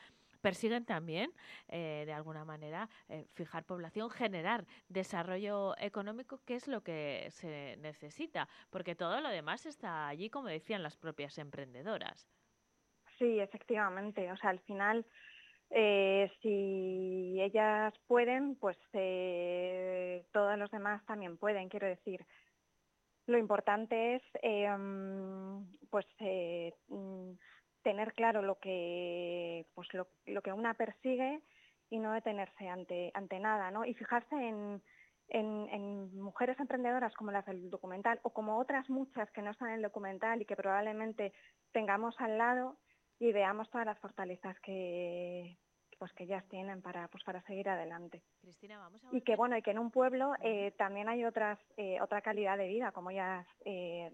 persiguen 0.48 0.86
también, 0.86 1.30
eh, 1.68 2.04
de 2.06 2.14
alguna 2.14 2.46
manera, 2.46 2.88
eh, 3.10 3.26
fijar 3.34 3.66
población, 3.66 4.10
generar 4.10 4.66
desarrollo 4.88 5.76
económico, 5.78 6.40
que 6.46 6.56
es 6.56 6.70
lo 6.70 6.80
que 6.82 7.28
se 7.32 7.76
necesita, 7.82 8.48
porque 8.70 8.96
todo 8.96 9.20
lo 9.20 9.28
demás 9.28 9.66
está 9.66 10.08
allí, 10.08 10.30
como 10.30 10.48
decían 10.48 10.84
las 10.84 10.96
propias 10.96 11.38
emprendedoras. 11.38 12.30
Sí, 13.18 13.40
efectivamente. 13.42 14.32
O 14.32 14.38
sea, 14.38 14.52
al 14.52 14.60
final, 14.62 15.06
eh, 15.70 16.32
si 16.42 17.42
ellas 17.42 17.94
pueden, 18.08 18.56
pues 18.56 18.78
eh, 18.94 20.24
todos 20.32 20.58
los 20.58 20.72
demás 20.72 21.06
también 21.06 21.38
pueden. 21.38 21.68
Quiero 21.68 21.88
decir, 21.88 22.26
lo 23.26 23.38
importante 23.38 24.16
es, 24.16 24.24
mm, 24.80 25.62
pues, 25.90 26.06
mm, 26.88 27.32
tener 27.88 28.14
claro 28.16 28.42
lo 28.42 28.60
que, 28.60 29.66
pues, 29.74 29.88
lo, 29.94 30.10
lo 30.26 30.42
que 30.42 30.52
una 30.52 30.74
persigue 30.74 31.40
y 31.90 32.00
no 32.00 32.12
detenerse 32.12 32.68
ante, 32.68 33.12
ante 33.14 33.40
nada, 33.40 33.72
¿no? 33.72 33.86
Y 33.86 33.94
fijarse 33.94 34.36
en, 34.36 34.84
en, 35.30 35.70
en 35.70 36.20
mujeres 36.20 36.60
emprendedoras 36.60 37.14
como 37.14 37.32
las 37.32 37.46
del 37.46 37.70
documental 37.70 38.20
o 38.24 38.32
como 38.32 38.60
otras 38.60 38.90
muchas 38.90 39.32
que 39.32 39.42
no 39.42 39.52
están 39.52 39.70
en 39.70 39.76
el 39.76 39.84
documental 39.84 40.42
y 40.42 40.46
que 40.46 40.58
probablemente 40.58 41.32
tengamos 41.72 42.14
al 42.20 42.38
lado 42.38 42.76
y 43.20 43.32
veamos 43.32 43.70
todas 43.70 43.86
las 43.86 44.00
fortalezas 44.00 44.60
que 44.60 45.58
pues 45.98 46.12
que 46.14 46.26
ellas 46.26 46.44
tienen 46.50 46.82
para 46.82 47.08
pues 47.08 47.24
para 47.24 47.42
seguir 47.44 47.70
adelante. 47.70 48.22
Cristina, 48.42 48.78
vamos 48.80 49.02
a 49.04 49.16
y 49.16 49.22
que 49.22 49.38
bueno 49.38 49.58
y 49.58 49.62
que 49.62 49.72
en 49.72 49.80
un 49.80 49.92
pueblo 49.92 50.34
eh, 50.44 50.72
también 50.78 51.08
hay 51.08 51.24
otras 51.24 51.58
eh, 51.78 52.00
otra 52.02 52.22
calidad 52.22 52.58
de 52.58 52.68
vida 52.68 52.92
como 52.92 53.12
ellas 53.12 53.48
eh, 53.64 54.12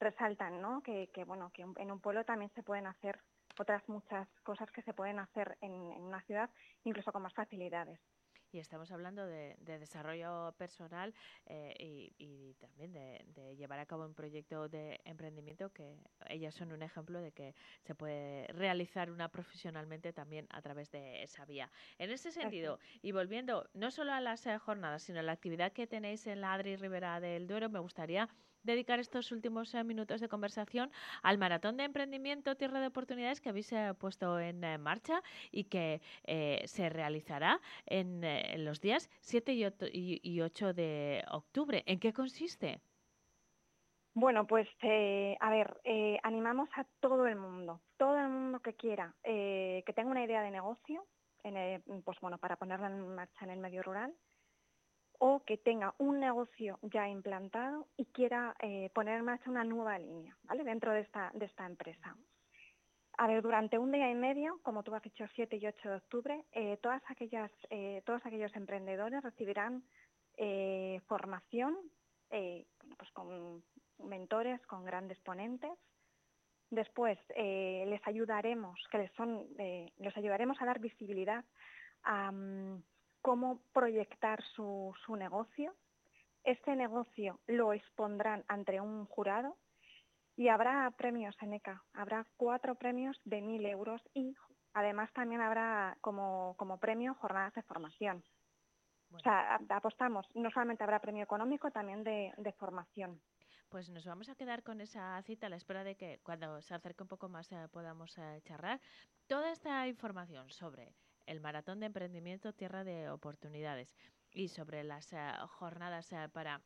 resaltan 0.00 0.60
no 0.60 0.82
que, 0.82 1.08
que, 1.12 1.24
bueno 1.24 1.50
que 1.52 1.62
en 1.62 1.90
un 1.90 2.00
pueblo 2.00 2.24
también 2.24 2.50
se 2.54 2.62
pueden 2.62 2.86
hacer 2.86 3.20
otras 3.58 3.86
muchas 3.88 4.28
cosas 4.42 4.70
que 4.70 4.82
se 4.82 4.94
pueden 4.94 5.18
hacer 5.18 5.58
en, 5.60 5.72
en 5.72 6.02
una 6.02 6.22
ciudad 6.22 6.50
incluso 6.84 7.12
con 7.12 7.22
más 7.22 7.34
facilidades. 7.34 7.98
Y 8.50 8.60
estamos 8.60 8.90
hablando 8.92 9.26
de, 9.26 9.56
de 9.58 9.78
desarrollo 9.78 10.54
personal 10.56 11.14
eh, 11.44 11.74
y, 11.78 12.14
y 12.16 12.54
también 12.54 12.94
de, 12.94 13.22
de 13.34 13.56
llevar 13.56 13.78
a 13.78 13.84
cabo 13.84 14.06
un 14.06 14.14
proyecto 14.14 14.70
de 14.70 15.02
emprendimiento 15.04 15.70
que 15.70 15.98
ellas 16.30 16.54
son 16.54 16.72
un 16.72 16.82
ejemplo 16.82 17.20
de 17.20 17.32
que 17.32 17.54
se 17.82 17.94
puede 17.94 18.46
realizar 18.54 19.10
una 19.10 19.28
profesionalmente 19.28 20.14
también 20.14 20.46
a 20.48 20.62
través 20.62 20.90
de 20.90 21.22
esa 21.22 21.44
vía. 21.44 21.70
En 21.98 22.10
ese 22.10 22.32
sentido, 22.32 22.78
y 23.02 23.12
volviendo 23.12 23.68
no 23.74 23.90
solo 23.90 24.14
a 24.14 24.20
las 24.22 24.46
eh, 24.46 24.56
jornadas, 24.56 25.02
sino 25.02 25.20
a 25.20 25.22
la 25.22 25.32
actividad 25.32 25.72
que 25.72 25.86
tenéis 25.86 26.26
en 26.26 26.40
la 26.40 26.54
Adri 26.54 26.76
Rivera 26.76 27.20
del 27.20 27.48
Duero, 27.48 27.68
me 27.68 27.80
gustaría 27.80 28.30
dedicar 28.72 29.00
estos 29.00 29.32
últimos 29.32 29.74
eh, 29.74 29.84
minutos 29.84 30.20
de 30.20 30.28
conversación 30.28 30.90
al 31.22 31.38
maratón 31.38 31.76
de 31.76 31.84
emprendimiento 31.84 32.56
Tierra 32.56 32.80
de 32.80 32.86
Oportunidades 32.88 33.40
que 33.40 33.48
habéis 33.48 33.72
eh, 33.72 33.94
puesto 33.98 34.38
en 34.40 34.62
eh, 34.64 34.78
marcha 34.78 35.22
y 35.50 35.64
que 35.64 36.00
se 36.66 36.88
realizará 36.90 37.60
en, 37.86 38.20
los 38.64 38.80
días 38.80 39.08
7 39.20 39.52
y 39.54 39.64
oto- 39.64 39.86
y- 39.90 40.20
y 40.22 40.40
8 40.40 40.72
de 40.74 41.24
octubre. 41.30 41.82
¿En 41.86 41.98
qué 42.00 42.12
consiste? 42.12 42.80
Bueno, 44.14 44.46
pues 44.46 44.68
a 45.40 45.50
ver, 45.50 45.80
animamos 46.24 46.68
a 46.76 46.84
todo 47.00 47.26
el 47.26 47.36
mundo, 47.36 47.82
todo 47.96 48.18
el 48.18 48.28
mundo 48.28 48.60
que 48.60 48.74
quiera, 48.74 49.14
que 49.22 49.92
tenga 49.94 50.10
una 50.10 50.24
idea 50.24 50.42
de 50.42 50.50
negocio, 50.50 51.06
en 51.44 51.56
el- 51.56 51.82
pues 52.04 52.18
bueno, 52.20 52.38
para 52.38 52.56
ponerla 52.56 52.88
en 52.88 53.14
marcha 53.14 53.44
en 53.44 53.50
el 53.50 53.60
medio 53.60 53.82
rural, 53.82 54.12
o 55.18 55.42
que 55.44 55.56
tenga 55.56 55.94
un 55.98 56.20
negocio 56.20 56.78
ya 56.82 57.08
implantado 57.08 57.88
y 57.96 58.06
quiera 58.06 58.54
eh, 58.60 58.90
poner 58.94 59.18
en 59.18 59.24
marcha 59.24 59.50
una 59.50 59.64
nueva 59.64 59.98
línea, 59.98 60.36
¿vale? 60.44 60.64
Dentro 60.64 60.92
de 60.92 61.00
esta, 61.00 61.30
de 61.34 61.46
esta 61.46 61.66
empresa. 61.66 62.16
A 63.16 63.26
ver, 63.26 63.42
durante 63.42 63.78
un 63.78 63.90
día 63.90 64.08
y 64.10 64.14
medio, 64.14 64.60
como 64.62 64.84
tú 64.84 64.94
has 64.94 65.02
dicho, 65.02 65.24
7 65.34 65.56
y 65.56 65.66
8 65.66 65.88
de 65.88 65.96
octubre, 65.96 66.44
eh, 66.52 66.78
todas 66.80 67.02
aquellas, 67.08 67.50
eh, 67.70 68.00
todos 68.06 68.24
aquellos 68.24 68.54
emprendedores 68.54 69.22
recibirán 69.22 69.82
formación 71.08 71.76
pues 72.28 73.10
con 73.12 73.64
mentores, 74.04 74.64
con 74.68 74.84
grandes 74.84 75.18
ponentes. 75.22 75.72
Después 76.70 77.18
les 77.36 78.06
ayudaremos, 78.06 78.78
que 78.88 78.98
les 78.98 79.12
son, 79.14 79.48
les 79.56 80.16
ayudaremos 80.16 80.62
a 80.62 80.66
dar 80.66 80.78
visibilidad 80.78 81.44
a 82.04 82.30
mm, 82.30 82.82
cómo 83.22 83.60
proyectar 83.72 84.42
su, 84.54 84.94
su 85.04 85.16
negocio. 85.16 85.74
Este 86.44 86.74
negocio 86.76 87.40
lo 87.46 87.72
expondrán 87.72 88.44
ante 88.48 88.80
un 88.80 89.06
jurado 89.06 89.56
y 90.36 90.48
habrá 90.48 90.90
premios 90.92 91.36
en 91.42 91.54
ECA. 91.54 91.82
Habrá 91.92 92.26
cuatro 92.36 92.76
premios 92.76 93.20
de 93.24 93.40
mil 93.40 93.66
euros 93.66 94.00
y 94.14 94.34
además 94.72 95.12
también 95.12 95.40
habrá 95.40 95.98
como, 96.00 96.54
como 96.56 96.78
premio 96.78 97.14
jornadas 97.14 97.54
de 97.54 97.62
formación. 97.62 98.24
O 99.12 99.18
sea, 99.20 99.58
apostamos, 99.70 100.26
no 100.34 100.50
solamente 100.50 100.84
habrá 100.84 101.00
premio 101.00 101.24
económico, 101.24 101.70
también 101.70 102.04
de, 102.04 102.32
de 102.36 102.52
formación. 102.52 103.20
Pues 103.68 103.90
nos 103.90 104.06
vamos 104.06 104.28
a 104.28 104.34
quedar 104.34 104.62
con 104.62 104.80
esa 104.80 105.20
cita 105.22 105.46
a 105.46 105.50
la 105.50 105.56
espera 105.56 105.84
de 105.84 105.96
que 105.96 106.20
cuando 106.22 106.60
se 106.62 106.74
acerque 106.74 107.02
un 107.02 107.08
poco 107.08 107.28
más 107.28 107.50
eh, 107.52 107.68
podamos 107.70 108.16
eh, 108.16 108.40
charlar. 108.44 108.80
Toda 109.26 109.50
esta 109.50 109.86
información 109.86 110.48
sobre 110.50 110.94
el 111.28 111.40
Maratón 111.40 111.80
de 111.80 111.86
Emprendimiento 111.86 112.54
Tierra 112.54 112.84
de 112.84 113.10
Oportunidades 113.10 113.94
y 114.30 114.48
sobre 114.48 114.82
las 114.82 115.12
eh, 115.12 115.18
jornadas 115.46 116.10
eh, 116.12 116.28
para 116.32 116.62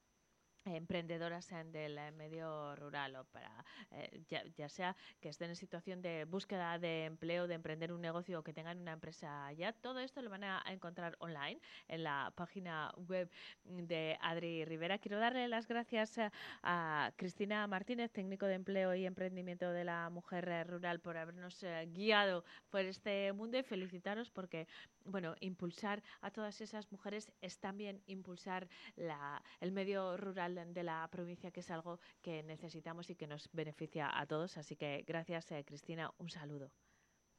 emprendedoras 0.64 1.50
en 1.52 1.72
del 1.72 1.98
eh, 1.98 2.12
medio 2.12 2.74
rural 2.76 3.16
o 3.16 3.24
para 3.24 3.64
eh, 3.90 4.22
ya, 4.28 4.44
ya 4.56 4.68
sea 4.68 4.96
que 5.20 5.28
estén 5.28 5.50
en 5.50 5.56
situación 5.56 6.02
de 6.02 6.24
búsqueda 6.24 6.78
de 6.78 7.04
empleo, 7.04 7.46
de 7.46 7.54
emprender 7.54 7.92
un 7.92 8.00
negocio 8.00 8.40
o 8.40 8.42
que 8.42 8.52
tengan 8.52 8.78
una 8.78 8.92
empresa 8.92 9.52
ya, 9.52 9.72
todo 9.72 9.98
esto 10.00 10.22
lo 10.22 10.30
van 10.30 10.44
a 10.44 10.62
encontrar 10.66 11.16
online 11.18 11.60
en 11.88 12.04
la 12.04 12.32
página 12.36 12.92
web 12.96 13.30
de 13.64 14.16
Adri 14.20 14.64
Rivera. 14.64 14.98
Quiero 14.98 15.18
darle 15.18 15.48
las 15.48 15.66
gracias 15.66 16.18
a, 16.18 16.32
a 16.62 17.12
Cristina 17.16 17.66
Martínez, 17.66 18.10
técnico 18.12 18.46
de 18.46 18.54
empleo 18.54 18.94
y 18.94 19.06
emprendimiento 19.06 19.70
de 19.72 19.84
la 19.84 20.10
mujer 20.10 20.48
eh, 20.48 20.64
rural, 20.64 21.00
por 21.00 21.16
habernos 21.16 21.62
eh, 21.62 21.88
guiado 21.92 22.44
por 22.70 22.80
este 22.80 23.32
mundo 23.32 23.58
y 23.58 23.62
felicitaros 23.62 24.30
porque, 24.30 24.66
bueno, 25.04 25.34
impulsar 25.40 26.02
a 26.20 26.30
todas 26.30 26.60
esas 26.60 26.90
mujeres 26.92 27.32
es 27.40 27.58
también 27.58 28.02
impulsar 28.06 28.68
la, 28.96 29.42
el 29.60 29.72
medio 29.72 30.16
rural 30.16 30.51
de 30.54 30.82
la 30.82 31.08
provincia, 31.10 31.50
que 31.50 31.60
es 31.60 31.70
algo 31.70 31.98
que 32.20 32.42
necesitamos 32.42 33.10
y 33.10 33.16
que 33.16 33.26
nos 33.26 33.48
beneficia 33.52 34.10
a 34.18 34.26
todos. 34.26 34.56
Así 34.56 34.76
que 34.76 35.04
gracias, 35.06 35.50
eh, 35.52 35.64
Cristina. 35.64 36.10
Un 36.18 36.30
saludo. 36.30 36.70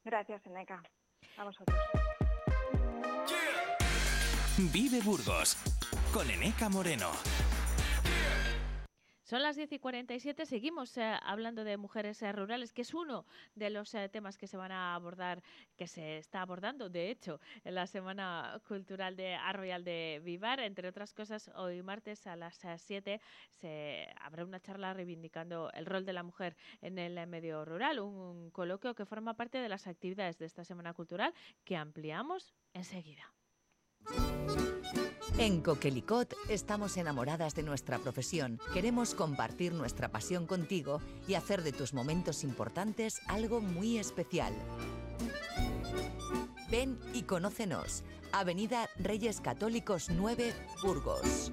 Gracias, 0.04 0.44
Eneca. 0.46 0.82
A 1.38 1.44
vosotros. 1.44 1.78
Vive 4.72 5.00
Burgos 5.00 5.56
con 6.12 6.30
Eneca 6.30 6.68
Moreno. 6.68 7.10
Son 9.24 9.42
las 9.42 9.56
10 9.56 9.72
y 9.72 9.78
47. 9.78 10.44
Seguimos 10.44 10.98
eh, 10.98 11.14
hablando 11.22 11.64
de 11.64 11.78
mujeres 11.78 12.20
eh, 12.20 12.30
rurales, 12.30 12.74
que 12.74 12.82
es 12.82 12.92
uno 12.92 13.24
de 13.54 13.70
los 13.70 13.94
eh, 13.94 14.10
temas 14.10 14.36
que 14.36 14.46
se 14.46 14.58
van 14.58 14.70
a 14.70 14.94
abordar, 14.94 15.42
que 15.78 15.86
se 15.86 16.18
está 16.18 16.42
abordando, 16.42 16.90
de 16.90 17.10
hecho, 17.10 17.40
en 17.64 17.74
la 17.74 17.86
Semana 17.86 18.60
Cultural 18.68 19.16
de 19.16 19.34
Arroyal 19.34 19.82
de 19.82 20.20
Vivar. 20.22 20.60
Entre 20.60 20.86
otras 20.88 21.14
cosas, 21.14 21.50
hoy 21.56 21.82
martes 21.82 22.26
a 22.26 22.36
las 22.36 22.62
eh, 22.66 22.76
7 22.76 23.18
se 23.48 24.08
habrá 24.20 24.44
una 24.44 24.60
charla 24.60 24.92
reivindicando 24.92 25.72
el 25.72 25.86
rol 25.86 26.04
de 26.04 26.12
la 26.12 26.22
mujer 26.22 26.54
en 26.82 26.98
el 26.98 27.26
medio 27.26 27.64
rural, 27.64 28.00
un 28.00 28.50
coloquio 28.50 28.94
que 28.94 29.06
forma 29.06 29.32
parte 29.32 29.56
de 29.56 29.70
las 29.70 29.86
actividades 29.86 30.36
de 30.36 30.44
esta 30.44 30.64
Semana 30.64 30.92
Cultural 30.92 31.32
que 31.64 31.78
ampliamos 31.78 32.52
enseguida. 32.74 33.32
En 35.36 35.62
Coquelicot 35.62 36.32
estamos 36.48 36.96
enamoradas 36.96 37.54
de 37.56 37.64
nuestra 37.64 37.98
profesión. 37.98 38.60
Queremos 38.72 39.14
compartir 39.14 39.72
nuestra 39.72 40.10
pasión 40.12 40.46
contigo 40.46 41.00
y 41.26 41.34
hacer 41.34 41.62
de 41.62 41.72
tus 41.72 41.92
momentos 41.92 42.44
importantes 42.44 43.20
algo 43.26 43.60
muy 43.60 43.98
especial. 43.98 44.54
Ven 46.70 46.98
y 47.12 47.22
conócenos. 47.22 48.04
Avenida 48.32 48.88
Reyes 48.96 49.40
Católicos 49.40 50.08
9, 50.08 50.54
Burgos. 50.82 51.52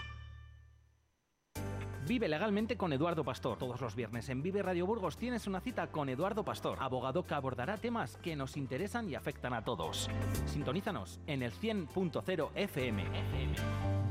Vive 2.07 2.27
legalmente 2.27 2.77
con 2.77 2.91
Eduardo 2.93 3.23
Pastor. 3.23 3.57
Todos 3.57 3.79
los 3.81 3.95
viernes 3.95 4.29
en 4.29 4.41
Vive 4.41 4.61
Radio 4.61 4.85
Burgos 4.85 5.17
tienes 5.17 5.47
una 5.47 5.61
cita 5.61 5.87
con 5.87 6.09
Eduardo 6.09 6.43
Pastor, 6.43 6.77
abogado 6.81 7.25
que 7.25 7.33
abordará 7.33 7.77
temas 7.77 8.17
que 8.17 8.35
nos 8.35 8.57
interesan 8.57 9.09
y 9.09 9.15
afectan 9.15 9.53
a 9.53 9.63
todos. 9.63 10.09
Sintonízanos 10.45 11.19
en 11.27 11.43
el 11.43 11.53
100.0 11.53 12.49
FM. 12.55 13.03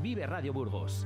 Vive 0.01 0.25
Radio 0.25 0.53
Burgos. 0.53 1.05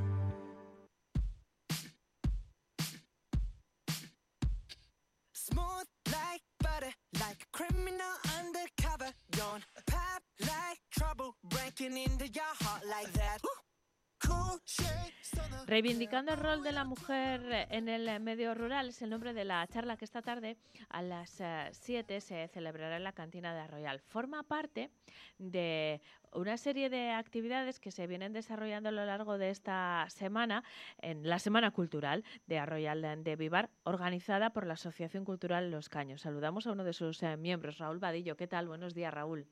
Reivindicando 15.67 16.31
el 16.31 16.39
rol 16.39 16.63
de 16.63 16.71
la 16.71 16.85
mujer 16.85 17.67
en 17.71 17.89
el 17.89 18.19
medio 18.19 18.53
rural 18.53 18.89
es 18.89 19.01
el 19.01 19.09
nombre 19.09 19.33
de 19.33 19.45
la 19.45 19.65
charla 19.67 19.97
que 19.97 20.05
esta 20.05 20.21
tarde 20.21 20.57
a 20.89 21.01
las 21.01 21.41
7 21.71 22.21
se 22.21 22.47
celebrará 22.49 22.97
en 22.97 23.03
la 23.03 23.13
cantina 23.13 23.53
de 23.53 23.61
Arroyal. 23.61 23.99
Forma 23.99 24.43
parte 24.43 24.91
de 25.39 26.01
una 26.31 26.57
serie 26.57 26.89
de 26.89 27.11
actividades 27.11 27.79
que 27.79 27.91
se 27.91 28.07
vienen 28.07 28.31
desarrollando 28.31 28.89
a 28.89 28.91
lo 28.91 29.05
largo 29.05 29.37
de 29.37 29.49
esta 29.49 30.05
semana 30.09 30.63
en 31.01 31.27
la 31.27 31.39
Semana 31.39 31.71
Cultural 31.71 32.23
de 32.45 32.59
Arroyal 32.59 33.23
de 33.23 33.35
Vivar, 33.35 33.69
organizada 33.83 34.51
por 34.51 34.67
la 34.67 34.73
Asociación 34.73 35.25
Cultural 35.25 35.71
Los 35.71 35.89
Caños. 35.89 36.21
Saludamos 36.21 36.67
a 36.67 36.73
uno 36.73 36.83
de 36.83 36.93
sus 36.93 37.23
eh, 37.23 37.37
miembros, 37.37 37.79
Raúl 37.79 37.99
Vadillo. 37.99 38.35
¿Qué 38.35 38.47
tal? 38.47 38.67
Buenos 38.67 38.93
días, 38.93 39.13
Raúl. 39.13 39.47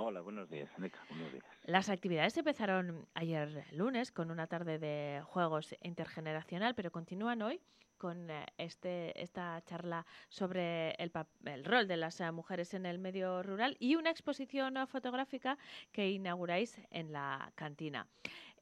Hola, 0.00 0.20
buenos 0.20 0.48
días, 0.48 0.70
Neca, 0.78 1.00
buenos 1.10 1.32
días. 1.32 1.44
Las 1.64 1.88
actividades 1.88 2.36
empezaron 2.36 3.08
ayer 3.14 3.64
lunes 3.72 4.12
con 4.12 4.30
una 4.30 4.46
tarde 4.46 4.78
de 4.78 5.22
juegos 5.24 5.74
intergeneracional, 5.82 6.76
pero 6.76 6.92
continúan 6.92 7.42
hoy 7.42 7.60
con 7.96 8.30
eh, 8.30 8.46
este, 8.58 9.20
esta 9.20 9.60
charla 9.64 10.06
sobre 10.28 10.90
el, 10.92 11.10
el 11.46 11.64
rol 11.64 11.88
de 11.88 11.96
las 11.96 12.20
eh, 12.20 12.30
mujeres 12.30 12.74
en 12.74 12.86
el 12.86 13.00
medio 13.00 13.42
rural 13.42 13.76
y 13.80 13.96
una 13.96 14.10
exposición 14.10 14.76
eh, 14.76 14.86
fotográfica 14.86 15.58
que 15.90 16.08
inauguráis 16.08 16.80
en 16.92 17.12
la 17.12 17.50
cantina. 17.56 18.06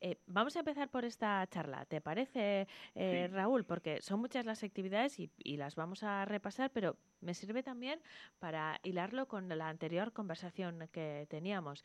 Eh, 0.01 0.19
vamos 0.27 0.57
a 0.57 0.61
empezar 0.61 0.91
por 0.91 1.05
esta 1.05 1.47
charla, 1.49 1.85
¿te 1.87 2.01
parece, 2.01 2.67
eh, 2.95 3.27
Sí. 3.29 3.35
Raúl? 3.35 3.65
Porque 3.65 4.01
son 4.03 4.21
muchas 4.21 4.45
las 4.45 4.63
actividades 4.63 5.19
y, 5.19 5.31
y 5.39 5.57
las 5.57 5.75
vamos 5.75 6.03
a 6.03 6.25
repasar, 6.25 6.71
pero 6.71 6.97
me 7.21 7.35
sirve 7.35 7.63
también 7.63 8.01
para 8.39 8.81
hilarlo 8.83 9.27
con 9.27 9.49
la 9.49 9.69
anterior 9.69 10.13
conversación 10.13 10.89
que 10.93 11.27
teníamos 11.29 11.85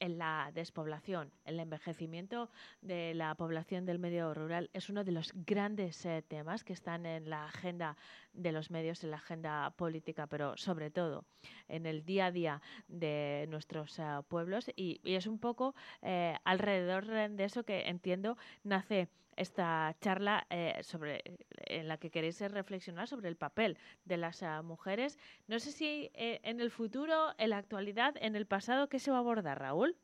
en 0.00 0.18
la 0.18 0.50
despoblación, 0.54 1.32
el 1.44 1.58
envejecimiento 1.58 2.50
de 2.80 3.14
la 3.14 3.34
población 3.34 3.84
del 3.84 3.98
medio 3.98 4.32
rural 4.32 4.70
es 4.72 4.88
uno 4.90 5.04
de 5.04 5.12
los 5.12 5.32
grandes 5.34 6.04
eh, 6.06 6.22
temas 6.22 6.62
que 6.64 6.72
están 6.72 7.04
en 7.04 7.28
la 7.28 7.46
agenda 7.46 7.96
de 8.38 8.52
los 8.52 8.70
medios 8.70 9.04
en 9.04 9.10
la 9.10 9.16
agenda 9.16 9.70
política, 9.76 10.26
pero 10.26 10.56
sobre 10.56 10.90
todo 10.90 11.24
en 11.68 11.86
el 11.86 12.04
día 12.04 12.26
a 12.26 12.32
día 12.32 12.62
de 12.86 13.46
nuestros 13.48 13.98
ah, 14.00 14.22
pueblos. 14.28 14.70
Y, 14.76 15.00
y 15.04 15.14
es 15.14 15.26
un 15.26 15.38
poco 15.38 15.74
eh, 16.02 16.36
alrededor 16.44 17.06
de 17.06 17.44
eso 17.44 17.64
que 17.64 17.88
entiendo 17.88 18.36
nace 18.64 19.08
esta 19.36 19.94
charla 20.00 20.46
eh, 20.50 20.78
sobre 20.82 21.22
en 21.66 21.88
la 21.88 21.98
que 21.98 22.10
queréis 22.10 22.40
reflexionar 22.40 23.06
sobre 23.06 23.28
el 23.28 23.36
papel 23.36 23.78
de 24.04 24.16
las 24.16 24.42
ah, 24.42 24.62
mujeres. 24.62 25.18
No 25.46 25.58
sé 25.58 25.70
si 25.72 26.10
eh, 26.14 26.40
en 26.42 26.60
el 26.60 26.70
futuro, 26.70 27.34
en 27.38 27.50
la 27.50 27.58
actualidad, 27.58 28.14
en 28.20 28.36
el 28.36 28.46
pasado, 28.46 28.88
¿qué 28.88 28.98
se 28.98 29.10
va 29.10 29.18
a 29.18 29.20
abordar, 29.20 29.60
Raúl? 29.60 29.96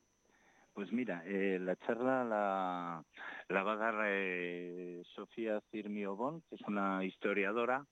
Pues 0.74 0.91
mira, 0.91 1.22
eh, 1.24 1.59
la 1.61 1.76
charla 1.76 2.24
la, 2.24 3.05
la 3.49 3.62
va 3.62 3.72
a 3.74 3.76
dar 3.76 3.95
eh, 4.09 5.03
Sofía 5.14 5.61
Cirmiobón, 5.70 6.43
que 6.49 6.57
es 6.57 6.62
una 6.62 7.05
historiadora 7.05 7.87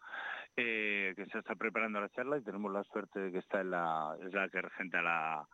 eh, 0.57 1.15
que 1.17 1.27
se 1.27 1.39
está 1.39 1.55
preparando 1.55 2.01
la 2.01 2.11
charla 2.11 2.39
y 2.39 2.43
tenemos 2.43 2.73
la 2.73 2.85
suerte 2.85 3.21
de 3.21 3.33
que 3.33 3.39
está 3.39 3.61
en 3.61 3.71
la, 3.71 4.17
es 4.23 4.33
la 4.33 4.49
que 4.49 4.61
regenta 4.61 5.01
la, 5.03 5.47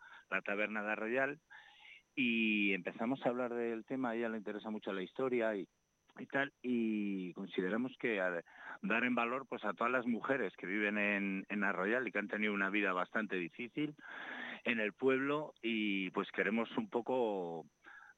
taberna 0.43 0.83
de 0.83 0.91
Arroyal. 0.91 1.39
Y 2.15 2.73
empezamos 2.73 3.25
a 3.25 3.29
hablar 3.29 3.53
del 3.53 3.85
tema, 3.85 4.09
a 4.09 4.15
ella 4.15 4.29
le 4.29 4.37
interesa 4.37 4.69
mucho 4.69 4.91
la 4.91 5.01
historia 5.01 5.55
y, 5.55 5.67
tal, 6.31 6.51
y 6.61 7.31
consideramos 7.33 7.95
que 7.97 8.19
dar 8.81 9.03
en 9.05 9.15
valor 9.15 9.45
pues 9.47 9.63
a 9.63 9.73
todas 9.73 9.91
las 9.91 10.05
mujeres 10.05 10.53
que 10.57 10.67
viven 10.67 10.97
en, 10.97 11.45
en 11.47 11.63
Arroyal 11.63 12.05
y 12.07 12.11
que 12.11 12.19
han 12.19 12.27
tenido 12.27 12.53
una 12.53 12.69
vida 12.69 12.91
bastante 12.91 13.37
difícil 13.37 13.95
en 14.65 14.79
el 14.79 14.91
pueblo 14.93 15.53
y 15.61 16.09
pues 16.11 16.29
queremos 16.31 16.69
un 16.77 16.89
poco 16.89 17.65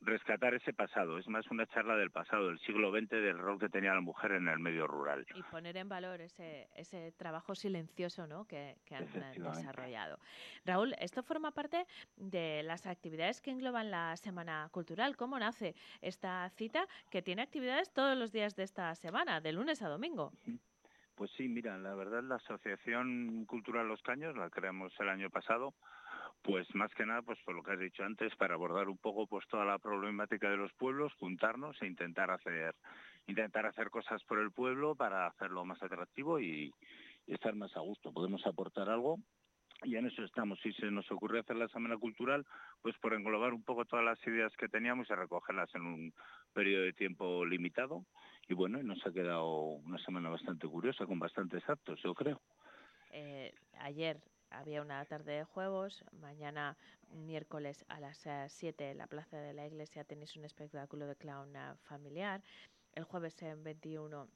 rescatar 0.01 0.53
ese 0.53 0.73
pasado. 0.73 1.17
Es 1.17 1.27
más 1.27 1.49
una 1.51 1.65
charla 1.67 1.95
del 1.95 2.11
pasado, 2.11 2.47
del 2.47 2.59
siglo 2.59 2.91
XX, 2.91 3.09
del 3.09 3.37
rol 3.37 3.59
que 3.59 3.69
tenía 3.69 3.93
la 3.93 4.01
mujer 4.01 4.33
en 4.33 4.47
el 4.47 4.59
medio 4.59 4.87
rural. 4.87 5.25
Y 5.35 5.43
poner 5.43 5.77
en 5.77 5.89
valor 5.89 6.21
ese, 6.21 6.69
ese 6.75 7.11
trabajo 7.13 7.55
silencioso 7.55 8.27
¿no? 8.27 8.45
que, 8.45 8.77
que 8.85 8.95
han 8.95 9.07
desarrollado. 9.11 10.17
Raúl, 10.65 10.95
esto 10.99 11.23
forma 11.23 11.51
parte 11.51 11.85
de 12.17 12.63
las 12.63 12.85
actividades 12.87 13.41
que 13.41 13.51
engloban 13.51 13.91
la 13.91 14.17
Semana 14.17 14.67
Cultural. 14.71 15.15
¿Cómo 15.15 15.37
nace 15.39 15.75
esta 16.01 16.49
cita 16.51 16.87
que 17.09 17.21
tiene 17.21 17.43
actividades 17.43 17.91
todos 17.93 18.17
los 18.17 18.31
días 18.31 18.55
de 18.55 18.63
esta 18.63 18.93
semana, 18.95 19.39
de 19.39 19.51
lunes 19.53 19.81
a 19.81 19.89
domingo? 19.89 20.31
Pues 21.15 21.29
sí, 21.37 21.47
mira, 21.47 21.77
la 21.77 21.93
verdad 21.93 22.23
la 22.23 22.35
Asociación 22.35 23.45
Cultural 23.45 23.87
Los 23.87 24.01
Caños 24.01 24.35
la 24.35 24.49
creamos 24.49 24.91
el 24.99 25.09
año 25.09 25.29
pasado, 25.29 25.75
pues 26.41 26.73
más 26.73 26.91
que 26.93 27.05
nada, 27.05 27.21
pues 27.21 27.39
por 27.45 27.55
lo 27.55 27.63
que 27.63 27.71
has 27.71 27.79
dicho 27.79 28.03
antes, 28.03 28.35
para 28.35 28.55
abordar 28.55 28.89
un 28.89 28.97
poco 28.97 29.27
pues 29.27 29.47
toda 29.47 29.65
la 29.65 29.79
problemática 29.79 30.49
de 30.49 30.57
los 30.57 30.73
pueblos, 30.73 31.13
juntarnos 31.15 31.81
e 31.81 31.87
intentar 31.87 32.31
hacer 32.31 32.75
intentar 33.27 33.65
hacer 33.65 33.89
cosas 33.89 34.23
por 34.23 34.39
el 34.39 34.51
pueblo 34.51 34.95
para 34.95 35.27
hacerlo 35.27 35.63
más 35.65 35.81
atractivo 35.81 36.39
y, 36.39 36.71
estar 37.27 37.55
más 37.55 37.75
a 37.77 37.79
gusto. 37.79 38.11
Podemos 38.11 38.45
aportar 38.45 38.89
algo 38.89 39.17
y 39.83 39.95
en 39.95 40.07
eso 40.07 40.23
estamos. 40.23 40.59
Si 40.61 40.73
se 40.73 40.91
nos 40.91 41.09
ocurre 41.11 41.39
hacer 41.39 41.55
la 41.55 41.69
semana 41.69 41.97
cultural, 41.97 42.45
pues 42.81 42.97
por 42.97 43.13
englobar 43.13 43.53
un 43.53 43.63
poco 43.63 43.85
todas 43.85 44.03
las 44.03 44.19
ideas 44.27 44.51
que 44.57 44.67
teníamos 44.67 45.09
y 45.09 45.13
recogerlas 45.13 45.73
en 45.75 45.83
un 45.83 46.13
periodo 46.51 46.83
de 46.83 46.93
tiempo 46.93 47.45
limitado. 47.45 48.05
Y 48.49 48.53
bueno, 48.53 48.81
nos 48.83 49.05
ha 49.05 49.13
quedado 49.13 49.55
una 49.55 49.97
semana 49.99 50.29
bastante 50.29 50.67
curiosa, 50.67 51.05
con 51.05 51.19
bastantes 51.19 51.63
actos, 51.69 52.01
yo 52.03 52.13
creo. 52.13 52.41
Eh, 53.11 53.53
ayer 53.79 54.19
había 54.51 54.81
una 54.81 55.03
tarde 55.05 55.33
de 55.33 55.43
juegos, 55.43 56.03
mañana 56.19 56.77
miércoles 57.09 57.85
a 57.87 57.99
las 57.99 58.27
7 58.47 58.91
en 58.91 58.97
la 58.97 59.07
Plaza 59.07 59.37
de 59.37 59.53
la 59.53 59.65
Iglesia 59.65 60.03
tenéis 60.03 60.35
un 60.35 60.45
espectáculo 60.45 61.07
de 61.07 61.15
clown 61.15 61.53
familiar, 61.83 62.41
el 62.93 63.03
jueves 63.03 63.41
en 63.41 63.63
21 63.63 64.27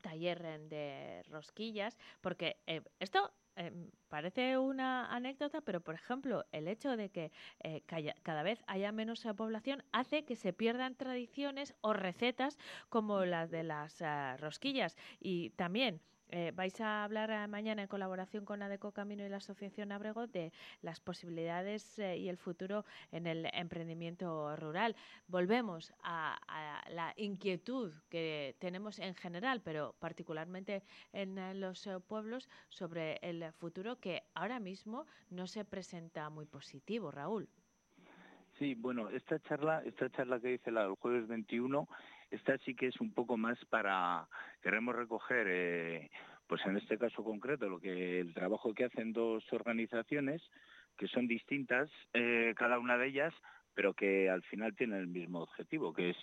taller 0.00 0.42
de 0.68 1.22
rosquillas, 1.28 1.96
porque 2.20 2.56
eh, 2.66 2.82
esto 2.98 3.32
eh, 3.56 3.70
parece 4.08 4.56
una 4.56 5.06
anécdota, 5.14 5.60
pero 5.60 5.80
por 5.80 5.94
ejemplo, 5.94 6.44
el 6.52 6.68
hecho 6.68 6.96
de 6.96 7.10
que 7.10 7.32
eh, 7.62 7.82
cada 8.22 8.42
vez 8.42 8.62
haya 8.66 8.92
menos 8.92 9.24
eh, 9.26 9.34
población 9.34 9.84
hace 9.92 10.24
que 10.24 10.36
se 10.36 10.52
pierdan 10.52 10.94
tradiciones 10.94 11.74
o 11.82 11.92
recetas 11.92 12.58
como 12.88 13.24
las 13.24 13.50
de 13.50 13.62
las 13.62 14.02
rosquillas. 14.40 14.96
Y 15.20 15.50
también 15.50 16.00
eh, 16.32 16.50
vais 16.54 16.80
a 16.80 17.04
hablar 17.04 17.30
ah, 17.30 17.46
mañana 17.46 17.82
en 17.82 17.88
colaboración 17.88 18.44
con 18.44 18.62
ADECO 18.62 18.92
Camino 18.92 19.24
y 19.24 19.28
la 19.28 19.36
Asociación 19.36 19.92
Abrego 19.92 20.26
de 20.26 20.52
las 20.80 20.98
posibilidades 20.98 21.98
eh, 21.98 22.16
y 22.16 22.28
el 22.28 22.38
futuro 22.38 22.84
en 23.12 23.26
el 23.26 23.48
emprendimiento 23.52 24.56
rural. 24.56 24.96
Volvemos 25.28 25.92
a, 26.02 26.38
a 26.48 26.90
la 26.90 27.12
inquietud 27.16 27.92
que 28.08 28.56
tenemos 28.58 28.98
en 28.98 29.14
general, 29.14 29.60
pero 29.62 29.94
particularmente 29.98 30.82
en 31.12 31.38
eh, 31.38 31.54
los 31.54 31.86
eh, 31.86 32.00
pueblos, 32.00 32.48
sobre 32.68 33.18
el 33.22 33.52
futuro 33.52 33.96
que 33.96 34.22
ahora 34.34 34.58
mismo 34.58 35.06
no 35.30 35.46
se 35.46 35.64
presenta 35.64 36.30
muy 36.30 36.46
positivo, 36.46 37.10
Raúl. 37.10 37.48
Sí, 38.58 38.74
bueno, 38.74 39.08
esta 39.08 39.38
charla, 39.40 39.82
esta 39.84 40.10
charla 40.10 40.38
que 40.40 40.48
dice 40.48 40.70
del 40.70 40.94
jueves 40.94 41.26
21, 41.26 41.88
esta 42.32 42.56
sí 42.58 42.74
que 42.74 42.88
es 42.88 43.00
un 43.00 43.12
poco 43.12 43.36
más 43.36 43.58
para, 43.66 44.26
queremos 44.62 44.96
recoger, 44.96 45.46
eh, 45.48 46.10
pues 46.46 46.64
en 46.66 46.76
este 46.76 46.98
caso 46.98 47.22
concreto, 47.22 47.68
lo 47.68 47.78
que 47.78 48.20
el 48.20 48.34
trabajo 48.34 48.74
que 48.74 48.84
hacen 48.84 49.12
dos 49.12 49.44
organizaciones 49.52 50.42
que 50.96 51.08
son 51.08 51.26
distintas, 51.26 51.90
eh, 52.12 52.54
cada 52.56 52.78
una 52.78 52.98
de 52.98 53.08
ellas, 53.08 53.34
pero 53.74 53.94
que 53.94 54.28
al 54.28 54.42
final 54.42 54.74
tienen 54.74 54.98
el 54.98 55.06
mismo 55.06 55.40
objetivo, 55.40 55.92
que 55.92 56.10
es 56.10 56.16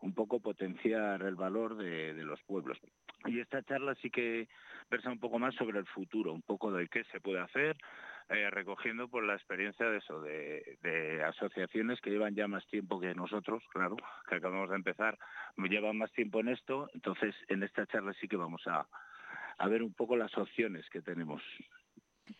un 0.00 0.12
poco 0.14 0.40
potenciar 0.40 1.22
el 1.22 1.36
valor 1.36 1.76
de, 1.76 2.14
de 2.14 2.24
los 2.24 2.42
pueblos. 2.42 2.78
Y 3.26 3.38
esta 3.40 3.62
charla 3.62 3.94
sí 3.96 4.10
que 4.10 4.48
versa 4.90 5.10
un 5.10 5.20
poco 5.20 5.38
más 5.38 5.54
sobre 5.54 5.78
el 5.78 5.86
futuro, 5.86 6.32
un 6.32 6.42
poco 6.42 6.72
de 6.72 6.88
qué 6.88 7.04
se 7.04 7.20
puede 7.20 7.40
hacer, 7.40 7.76
eh, 8.28 8.50
recogiendo 8.50 9.08
por 9.08 9.24
la 9.24 9.34
experiencia 9.34 9.86
de 9.86 9.98
eso, 9.98 10.20
de, 10.20 11.22
asociaciones 11.26 12.00
que 12.00 12.10
llevan 12.10 12.34
ya 12.34 12.48
más 12.48 12.66
tiempo 12.66 13.00
que 13.00 13.14
nosotros, 13.14 13.62
claro, 13.72 13.96
que 14.28 14.36
acabamos 14.36 14.70
de 14.70 14.76
empezar, 14.76 15.18
llevan 15.56 15.98
más 15.98 16.12
tiempo 16.12 16.40
en 16.40 16.48
esto, 16.48 16.88
entonces 16.94 17.34
en 17.48 17.62
esta 17.62 17.86
charla 17.86 18.12
sí 18.20 18.28
que 18.28 18.36
vamos 18.36 18.62
a 18.66 19.68
ver 19.68 19.82
un 19.82 19.94
poco 19.94 20.16
las 20.16 20.36
opciones 20.36 20.88
que 20.90 21.02
tenemos. 21.02 21.42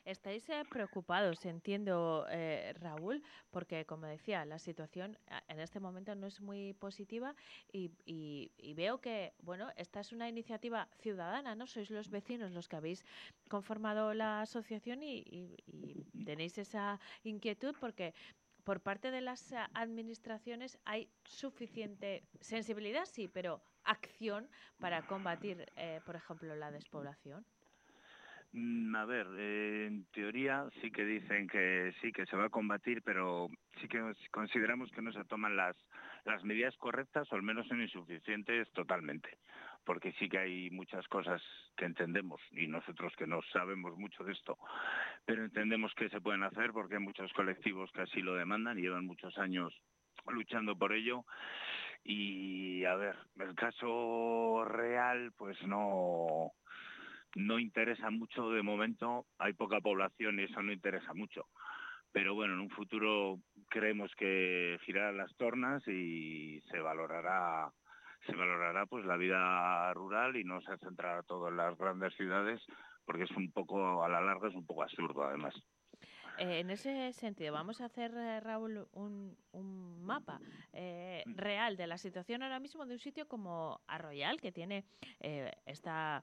Estáis 0.05 0.49
eh, 0.49 0.63
preocupados, 0.69 1.45
entiendo, 1.47 2.27
eh, 2.31 2.73
Raúl, 2.81 3.23
porque, 3.51 3.85
como 3.87 4.07
decía, 4.07 4.45
la 4.45 4.59
situación 4.59 5.19
ah, 5.29 5.43
en 5.49 5.61
este 5.61 5.81
momento 5.81 6.15
no 6.15 6.27
es 6.27 6.41
muy 6.41 6.75
positiva 6.75 7.35
y, 7.73 7.91
veo 8.75 9.01
que, 9.01 9.35
bueno, 9.43 9.71
esta 9.77 10.01
es 10.01 10.13
una 10.13 10.29
iniciativa 10.29 10.89
ciudadana, 11.01 11.55
¿no? 11.55 11.67
Sois 11.67 11.91
los 11.91 12.11
vecinos 12.11 12.53
los 12.53 12.69
que 12.69 12.77
habéis 12.77 13.05
conformado 13.49 14.15
la 14.15 14.43
asociación 14.43 15.03
y, 15.03 15.25
y- 15.27 16.07
tenéis 16.25 16.59
esa 16.59 16.99
inquietud 17.23 17.75
porque 17.81 18.13
por 18.65 18.81
parte 18.81 19.11
de 19.13 19.21
las 19.21 19.53
ah, 19.53 19.71
administraciones 19.75 20.79
hay 20.85 21.09
suficiente 21.25 22.25
sensibilidad, 22.41 23.05
sí, 23.07 23.29
pero 23.29 23.63
acción 23.85 24.49
para 24.81 25.03
combatir, 25.07 25.67
eh, 25.77 26.01
por 26.05 26.17
ejemplo, 26.17 26.55
la 26.57 26.71
despoblación. 26.73 27.47
Mm, 28.57 28.97
A 28.97 29.05
ver, 29.05 29.27
eh, 29.37 29.87
en 29.87 30.07
teoría 30.07 30.67
sí 30.81 30.91
que 30.91 31.05
dicen 31.05 31.47
que 31.47 31.93
sí, 32.01 32.11
que 32.11 32.25
se 32.25 32.37
va 32.39 32.47
a 32.47 32.49
combatir, 32.49 33.03
pero 33.03 33.49
sí 33.79 33.87
que 33.87 34.01
consideramos 34.31 34.91
que 34.93 35.03
no 35.03 35.13
se 35.13 35.25
toman 35.27 35.57
las, 35.57 35.77
las 36.25 36.43
medidas 36.43 36.75
correctas 36.79 37.31
o 37.31 37.35
al 37.35 37.43
menos 37.43 37.69
son 37.69 37.83
insuficientes 37.83 38.71
totalmente, 38.73 39.29
porque 39.85 40.13
sí 40.13 40.31
que 40.31 40.39
hay 40.39 40.71
muchas 40.71 41.07
cosas 41.09 41.43
que 41.77 41.85
entendemos 41.85 42.41
y 42.53 42.67
nosotros 42.67 43.15
que 43.17 43.27
no 43.27 43.43
sabemos 43.53 43.99
mucho 43.99 44.25
de 44.25 44.33
esto, 44.33 44.57
pero 45.27 45.45
entendemos 45.45 45.93
que 45.95 46.09
se 46.09 46.23
pueden 46.23 46.43
hacer 46.43 46.73
porque 46.73 46.95
hay 46.95 47.03
muchos 47.03 47.31
colectivos 47.35 47.93
que 47.93 48.01
así 48.01 48.23
lo 48.23 48.37
demandan 48.37 48.79
y 48.79 48.83
llevan 48.83 49.05
muchos 49.05 49.37
años 49.37 49.75
luchando 50.29 50.79
por 50.79 50.95
ello. 50.95 51.27
Y 52.05 52.85
a 52.85 52.95
ver, 52.95 53.17
el 53.39 53.55
caso 53.55 54.65
real, 54.65 55.33
pues 55.37 55.61
no, 55.67 56.53
no 57.37 57.59
interesa 57.59 58.11
mucho 58.11 58.51
de 58.51 58.63
momento, 58.63 59.27
hay 59.39 59.53
poca 59.53 59.81
población 59.81 60.41
y 60.41 60.45
eso 60.45 60.63
no 60.63 60.73
interesa 60.73 61.13
mucho. 61.13 61.47
Pero 62.11 62.35
bueno, 62.35 62.55
en 62.55 62.61
un 62.61 62.71
futuro 62.71 63.39
creemos 63.69 64.11
que 64.17 64.79
girarán 64.85 65.19
las 65.19 65.37
tornas 65.37 65.87
y 65.87 66.61
se 66.71 66.81
valorará 66.81 67.71
se 68.27 68.35
valorará 68.35 68.87
pues 68.87 69.05
la 69.05 69.17
vida 69.19 69.93
rural 69.93 70.37
y 70.37 70.45
no 70.45 70.61
se 70.63 70.77
centrará 70.79 71.23
todo 71.23 71.49
en 71.49 71.59
las 71.59 71.77
grandes 71.77 72.15
ciudades 72.15 72.61
porque 73.05 73.25
es 73.25 73.31
un 73.33 73.53
poco 73.53 74.03
a 74.03 74.09
la 74.09 74.21
larga 74.21 74.49
es 74.49 74.55
un 74.55 74.67
poco 74.67 74.83
absurdo 74.83 75.25
además. 75.25 75.55
Eh, 76.39 76.61
en 76.61 76.71
ese 76.71 77.13
sentido, 77.13 77.53
vamos 77.53 77.81
a 77.81 77.87
hacer, 77.87 78.13
eh, 78.15 78.41
Raúl, 78.41 78.89
un, 78.93 79.37
un 79.53 80.03
mapa 80.03 80.41
eh, 80.73 81.23
real 81.27 81.77
de 81.77 81.87
la 81.87 81.99
situación 81.99 82.43
ahora 82.43 82.61
mismo 82.61 82.85
de 82.87 82.95
un 82.95 82.99
sitio 82.99 83.27
como 83.27 83.81
Arroyal, 83.87 84.41
que 84.41 84.53
tiene 84.53 84.85
eh, 85.21 85.51
esta, 85.65 86.23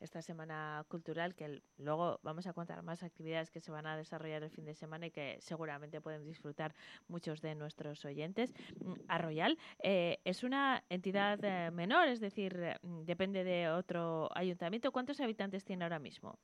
esta 0.00 0.22
semana 0.22 0.84
cultural, 0.88 1.34
que 1.34 1.62
luego 1.76 2.20
vamos 2.22 2.46
a 2.46 2.52
contar 2.52 2.82
más 2.82 3.02
actividades 3.02 3.50
que 3.50 3.60
se 3.60 3.70
van 3.70 3.86
a 3.86 3.96
desarrollar 3.96 4.42
el 4.42 4.50
fin 4.50 4.64
de 4.64 4.74
semana 4.74 5.06
y 5.06 5.10
que 5.10 5.36
seguramente 5.40 6.00
pueden 6.00 6.24
disfrutar 6.24 6.74
muchos 7.08 7.40
de 7.42 7.54
nuestros 7.54 8.04
oyentes. 8.04 8.54
Mm, 8.82 8.94
Arroyal 9.08 9.58
eh, 9.82 10.18
es 10.24 10.42
una 10.42 10.84
entidad 10.88 11.38
eh, 11.44 11.70
menor, 11.70 12.08
es 12.08 12.20
decir, 12.20 12.78
mm, 12.82 13.02
depende 13.04 13.44
de 13.44 13.68
otro 13.68 14.30
ayuntamiento. 14.34 14.90
¿Cuántos 14.90 15.20
habitantes 15.20 15.64
tiene 15.64 15.84
ahora 15.84 15.98
mismo? 15.98 16.38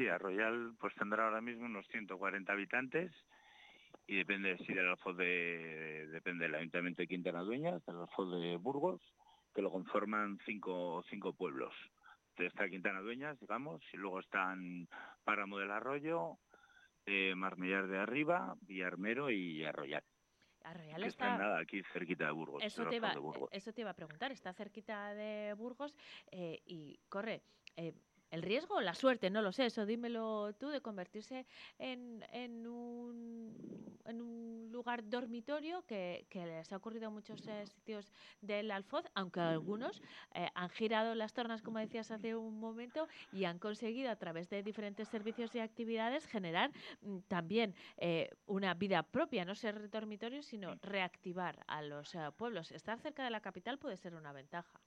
Sí, 0.00 0.08
Arroyal 0.08 0.72
pues 0.80 0.94
tendrá 0.94 1.26
ahora 1.26 1.42
mismo 1.42 1.66
unos 1.66 1.86
140 1.88 2.50
habitantes 2.50 3.12
y 4.06 4.16
depende 4.16 4.56
si 4.64 4.72
del 4.72 4.88
Alfoz 4.88 5.14
de 5.18 6.06
depende 6.10 6.46
del 6.46 6.54
Ayuntamiento 6.54 7.02
de 7.02 7.06
Quintana 7.06 7.42
Dueñas, 7.42 7.84
del 7.84 7.96
Alfoz 7.96 8.40
de 8.40 8.56
Burgos, 8.56 9.02
que 9.54 9.60
lo 9.60 9.70
conforman 9.70 10.38
cinco, 10.46 11.04
cinco 11.10 11.34
pueblos. 11.34 11.74
Entonces 12.30 12.54
está 12.54 12.70
Quintana 12.70 13.02
Dueñas, 13.02 13.38
digamos, 13.40 13.82
y 13.92 13.98
luego 13.98 14.20
están 14.20 14.88
Páramo 15.22 15.58
del 15.58 15.70
Arroyo, 15.70 16.38
eh, 17.04 17.34
Marmillar 17.36 17.86
de 17.86 17.98
Arriba, 17.98 18.56
Villarmero 18.62 19.30
y 19.30 19.66
Arroyal. 19.66 20.02
Arroyal 20.64 21.02
Que 21.02 21.08
está... 21.08 21.36
nada 21.36 21.58
aquí 21.60 21.82
cerquita 21.92 22.24
de 22.24 22.32
Burgos. 22.32 22.64
Eso 22.64 22.84
del 22.84 22.90
te, 22.90 22.96
iba, 22.96 23.08
Alfoz 23.08 23.22
de 23.22 23.28
Burgos. 23.28 23.50
eso 23.52 23.72
te 23.74 23.82
iba 23.82 23.90
a 23.90 23.94
preguntar, 23.94 24.32
está 24.32 24.54
cerquita 24.54 25.12
de 25.12 25.52
Burgos 25.58 25.94
eh, 26.30 26.62
y 26.64 26.98
corre 27.10 27.42
eh, 27.76 27.92
el 28.30 28.42
riesgo 28.42 28.80
la 28.80 28.94
suerte, 28.94 29.30
no 29.30 29.42
lo 29.42 29.52
sé, 29.52 29.66
eso 29.66 29.86
dímelo 29.86 30.52
tú, 30.54 30.68
de 30.68 30.80
convertirse 30.80 31.46
en, 31.78 32.24
en, 32.32 32.66
un, 32.66 33.54
en 34.04 34.20
un 34.20 34.68
lugar 34.72 35.08
dormitorio 35.08 35.84
que, 35.86 36.26
que 36.28 36.46
les 36.46 36.72
ha 36.72 36.76
ocurrido 36.76 37.08
a 37.08 37.10
muchos 37.10 37.46
eh, 37.48 37.66
sitios 37.66 38.12
del 38.40 38.70
Alfoz, 38.70 39.04
aunque 39.14 39.40
algunos 39.40 40.02
eh, 40.34 40.48
han 40.54 40.70
girado 40.70 41.14
las 41.14 41.32
tornas, 41.32 41.62
como 41.62 41.78
decías 41.78 42.10
hace 42.10 42.36
un 42.36 42.58
momento, 42.58 43.08
y 43.32 43.44
han 43.44 43.58
conseguido 43.58 44.10
a 44.10 44.16
través 44.16 44.48
de 44.48 44.62
diferentes 44.62 45.08
servicios 45.08 45.54
y 45.54 45.60
actividades 45.60 46.26
generar 46.26 46.70
mm, 47.02 47.18
también 47.28 47.74
eh, 47.96 48.30
una 48.46 48.74
vida 48.74 49.02
propia, 49.02 49.44
no 49.44 49.54
ser 49.54 49.90
dormitorio, 49.90 50.42
sino 50.42 50.76
reactivar 50.82 51.64
a 51.66 51.82
los 51.82 52.14
eh, 52.14 52.30
pueblos. 52.36 52.70
Estar 52.72 52.98
cerca 53.00 53.24
de 53.24 53.30
la 53.30 53.40
capital 53.40 53.78
puede 53.78 53.96
ser 53.96 54.14
una 54.14 54.32
ventaja. 54.32 54.80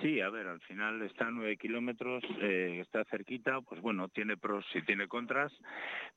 Sí, 0.00 0.20
a 0.20 0.28
ver, 0.28 0.48
al 0.48 0.60
final 0.62 1.02
está 1.02 1.28
a 1.28 1.30
nueve 1.30 1.56
kilómetros, 1.56 2.24
eh, 2.40 2.80
está 2.80 3.04
cerquita, 3.04 3.60
pues 3.60 3.80
bueno, 3.80 4.08
tiene 4.08 4.36
pros 4.36 4.66
y 4.74 4.82
tiene 4.82 5.06
contras, 5.06 5.52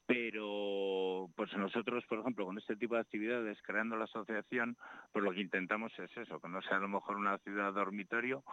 pero 0.07 1.29
pues 1.35 1.55
nosotros, 1.55 2.03
por 2.07 2.19
ejemplo, 2.19 2.45
con 2.45 2.57
este 2.57 2.75
tipo 2.75 2.95
de 2.95 3.01
actividades, 3.01 3.61
creando 3.61 3.95
la 3.95 4.05
asociación, 4.05 4.77
pues 5.11 5.23
lo 5.23 5.31
que 5.31 5.41
intentamos 5.41 5.91
es 5.99 6.15
eso, 6.17 6.39
que 6.39 6.49
no 6.49 6.61
sea 6.63 6.77
a 6.77 6.81
lo 6.81 6.87
mejor 6.87 7.17
una 7.17 7.37
ciudad 7.39 7.71
dormitorio 7.71 8.43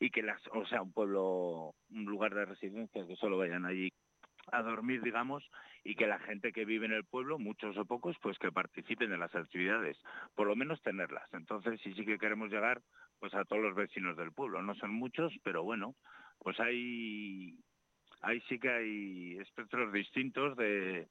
y 0.00 0.10
que 0.10 0.22
las, 0.22 0.40
o 0.48 0.66
sea, 0.66 0.82
un 0.82 0.92
pueblo, 0.92 1.74
un 1.90 2.04
lugar 2.04 2.34
de 2.34 2.44
residencia, 2.44 3.06
que 3.06 3.16
solo 3.16 3.38
vayan 3.38 3.64
allí 3.64 3.88
a 4.50 4.62
dormir, 4.62 5.02
digamos, 5.02 5.48
y 5.84 5.94
que 5.94 6.08
la 6.08 6.18
gente 6.18 6.52
que 6.52 6.64
vive 6.64 6.86
en 6.86 6.92
el 6.92 7.04
pueblo, 7.04 7.38
muchos 7.38 7.76
o 7.76 7.84
pocos, 7.84 8.16
pues 8.20 8.38
que 8.38 8.50
participen 8.50 9.10
de 9.10 9.18
las 9.18 9.34
actividades, 9.34 9.96
por 10.34 10.48
lo 10.48 10.56
menos 10.56 10.82
tenerlas. 10.82 11.32
Entonces, 11.32 11.80
sí, 11.82 11.94
sí 11.94 12.04
que 12.04 12.18
queremos 12.18 12.50
llegar 12.50 12.82
pues 13.22 13.34
a 13.34 13.44
todos 13.44 13.62
los 13.62 13.76
vecinos 13.76 14.16
del 14.16 14.32
pueblo. 14.32 14.60
No 14.62 14.74
son 14.74 14.90
muchos, 14.90 15.32
pero 15.44 15.62
bueno, 15.62 15.94
pues 16.40 16.58
hay, 16.58 17.56
ahí 18.20 18.40
sí 18.48 18.58
que 18.58 18.68
hay 18.68 19.38
espectros 19.38 19.92
distintos 19.92 20.56
de 20.56 21.06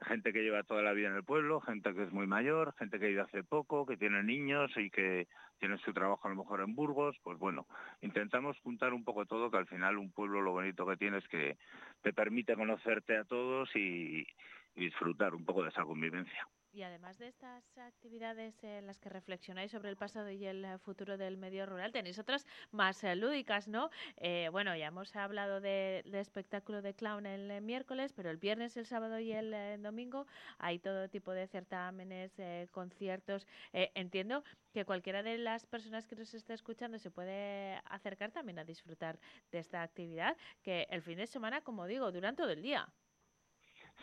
gente 0.00 0.32
que 0.32 0.42
lleva 0.42 0.64
toda 0.64 0.82
la 0.82 0.92
vida 0.92 1.10
en 1.10 1.14
el 1.14 1.22
pueblo, 1.22 1.60
gente 1.60 1.94
que 1.94 2.02
es 2.02 2.12
muy 2.12 2.26
mayor, 2.26 2.74
gente 2.76 2.98
que 2.98 3.12
ido 3.12 3.22
hace 3.22 3.44
poco, 3.44 3.86
que 3.86 3.96
tiene 3.96 4.24
niños 4.24 4.72
y 4.76 4.90
que 4.90 5.28
tiene 5.60 5.78
su 5.78 5.92
trabajo 5.92 6.26
a 6.26 6.30
lo 6.30 6.42
mejor 6.42 6.60
en 6.60 6.74
Burgos, 6.74 7.16
pues 7.22 7.38
bueno, 7.38 7.68
intentamos 8.00 8.58
juntar 8.58 8.92
un 8.92 9.04
poco 9.04 9.24
todo, 9.24 9.48
que 9.48 9.58
al 9.58 9.68
final 9.68 9.98
un 9.98 10.10
pueblo 10.10 10.42
lo 10.42 10.50
bonito 10.50 10.84
que 10.84 10.96
tiene 10.96 11.18
es 11.18 11.28
que 11.28 11.56
te 12.02 12.12
permite 12.12 12.56
conocerte 12.56 13.16
a 13.16 13.22
todos 13.22 13.70
y 13.76 14.26
disfrutar 14.74 15.36
un 15.36 15.44
poco 15.44 15.62
de 15.62 15.68
esa 15.68 15.84
convivencia. 15.84 16.48
Y 16.74 16.82
además 16.82 17.18
de 17.18 17.28
estas 17.28 17.78
actividades 17.78 18.64
en 18.64 18.86
las 18.88 18.98
que 18.98 19.08
reflexionáis 19.08 19.70
sobre 19.70 19.90
el 19.90 19.96
pasado 19.96 20.28
y 20.30 20.44
el 20.44 20.64
eh, 20.64 20.78
futuro 20.78 21.16
del 21.16 21.36
medio 21.36 21.66
rural, 21.66 21.92
tenéis 21.92 22.18
otras 22.18 22.46
más 22.72 23.04
eh, 23.04 23.14
lúdicas, 23.14 23.68
¿no? 23.68 23.90
Eh, 24.16 24.48
bueno, 24.50 24.74
ya 24.74 24.88
hemos 24.88 25.14
hablado 25.14 25.60
de- 25.60 26.02
espectáculo 26.14 26.82
de 26.82 26.94
clown 26.94 27.26
el 27.26 27.48
eh, 27.50 27.60
miércoles, 27.60 28.12
pero 28.12 28.28
el 28.30 28.38
viernes, 28.38 28.76
el 28.76 28.86
sábado 28.86 29.20
y 29.20 29.30
el 29.32 29.80
domingo 29.82 30.26
hay 30.58 30.80
todo 30.80 31.08
tipo 31.08 31.30
de 31.32 31.46
certámenes, 31.46 32.36
eh, 32.40 32.66
conciertos. 32.72 33.46
Eh, 33.72 33.92
entiendo 33.94 34.42
que 34.72 34.84
cualquiera 34.84 35.22
de 35.22 35.38
las 35.38 35.66
personas 35.66 36.08
que 36.08 36.16
nos 36.16 36.34
esté 36.34 36.54
escuchando 36.54 36.98
se 36.98 37.10
puede 37.12 37.80
acercar 37.84 38.32
también 38.32 38.58
a 38.58 38.64
disfrutar 38.64 39.20
de 39.52 39.60
esta 39.60 39.82
actividad, 39.82 40.36
que 40.62 40.88
el 40.90 41.02
fin 41.02 41.18
de 41.18 41.28
semana, 41.28 41.60
como 41.60 41.86
digo, 41.86 42.10
duran 42.10 42.34
todo 42.34 42.50
el 42.50 42.62
día. 42.62 42.88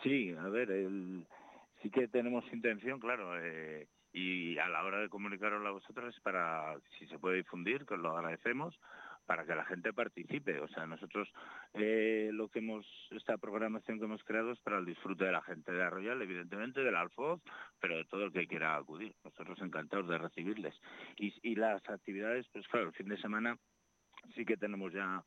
Sí, 0.04 0.32
a 0.38 0.48
ver, 0.50 0.70
sí 1.82 1.90
que 1.90 2.08
tenemos 2.08 2.46
intención, 2.54 3.00
claro, 3.00 3.40
eh, 3.40 3.88
y 4.14 4.58
a 4.58 4.68
la 4.68 4.84
hora 4.84 5.00
de 5.00 5.10
comunicaroslo 5.10 5.68
a 5.68 5.72
vosotros 5.72 6.14
es 6.14 6.22
para, 6.22 6.76
si 6.98 7.08
se 7.08 7.20
puede 7.20 7.38
difundir, 7.38 7.86
que 7.86 7.94
os 7.94 8.00
lo 8.00 8.16
agradecemos, 8.18 8.78
para 9.26 9.46
que 9.46 9.56
la 9.56 9.66
gente 9.66 9.94
participe. 9.94 10.60
O 10.60 10.68
sea, 10.68 10.86
nosotros 10.86 11.32
eh, 11.74 12.30
lo 12.34 12.50
que 12.50 12.60
hemos, 12.60 12.86
esta 13.12 13.38
programación 13.38 14.00
que 14.00 14.06
hemos 14.06 14.24
creado 14.24 14.52
es 14.52 14.60
para 14.60 14.80
el 14.80 14.86
disfrute 14.86 15.26
de 15.26 15.32
la 15.32 15.42
gente 15.42 15.72
de 15.72 15.84
Arroyal, 15.84 16.22
evidentemente, 16.22 16.82
del 16.82 16.96
Alfoz, 16.96 17.42
pero 17.80 17.98
de 17.98 18.06
todo 18.06 18.26
el 18.26 18.34
que 18.34 18.48
quiera 18.48 18.76
acudir. 18.76 19.16
Nosotros 19.24 19.60
encantados 19.62 20.10
de 20.10 20.18
recibirles. 20.18 20.76
Y, 21.16 21.34
y 21.42 21.56
las 21.56 21.88
actividades, 21.90 22.48
pues 22.52 22.68
claro, 22.68 22.88
el 22.88 22.94
fin 22.94 23.08
de 23.08 23.22
semana 23.22 23.58
sí 24.36 24.46
que 24.46 24.58
tenemos 24.58 24.92
ya, 24.92 25.24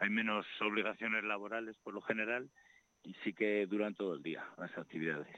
hay 0.00 0.10
menos 0.10 0.44
obligaciones 0.60 1.22
laborales 1.24 1.76
por 1.78 1.94
lo 1.94 2.00
general, 2.02 2.50
y 3.04 3.14
sí 3.22 3.32
que 3.34 3.66
duran 3.66 3.94
todo 3.94 4.14
el 4.14 4.22
día 4.22 4.44
las 4.56 4.76
actividades. 4.76 5.28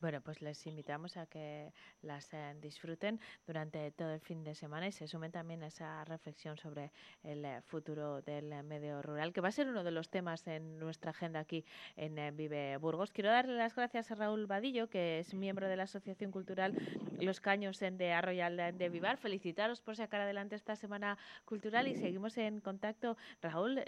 Bueno, 0.00 0.20
pues 0.20 0.42
les 0.42 0.66
invitamos 0.66 1.16
a 1.16 1.26
que 1.26 1.72
las 2.02 2.32
eh, 2.34 2.54
disfruten 2.60 3.20
durante 3.46 3.90
todo 3.92 4.12
el 4.12 4.20
fin 4.20 4.44
de 4.44 4.54
semana 4.54 4.86
y 4.88 4.92
se 4.92 5.08
sumen 5.08 5.32
también 5.32 5.62
a 5.62 5.68
esa 5.68 6.04
reflexión 6.04 6.56
sobre 6.58 6.92
el 7.22 7.44
eh, 7.44 7.62
futuro 7.62 8.20
del 8.22 8.52
eh, 8.52 8.62
medio 8.62 9.00
rural, 9.02 9.32
que 9.32 9.40
va 9.40 9.48
a 9.48 9.52
ser 9.52 9.68
uno 9.68 9.82
de 9.84 9.92
los 9.92 10.10
temas 10.10 10.46
en 10.46 10.78
nuestra 10.78 11.12
agenda 11.12 11.40
aquí 11.40 11.64
en 11.96 12.36
Vive 12.36 12.76
Burgos. 12.76 13.12
Quiero 13.12 13.30
darle 13.30 13.56
las 13.56 13.74
gracias 13.74 14.10
a 14.10 14.14
Raúl 14.14 14.46
Vadillo, 14.46 14.88
que 14.90 15.20
es 15.20 15.32
miembro 15.32 15.68
de 15.68 15.76
la 15.76 15.84
Asociación 15.84 16.32
Cultural 16.32 16.74
Los 17.20 17.40
Caños 17.40 17.80
en 17.80 17.96
de 17.96 18.12
Arroyal 18.12 18.76
de 18.76 18.88
Vivar. 18.88 19.16
Felicitaros 19.16 19.80
por 19.80 19.96
sacar 19.96 20.20
adelante 20.20 20.56
esta 20.56 20.76
semana 20.76 21.16
cultural 21.44 21.88
y 21.88 21.96
seguimos 21.96 22.36
en 22.36 22.60
contacto. 22.60 23.16
Raúl, 23.40 23.82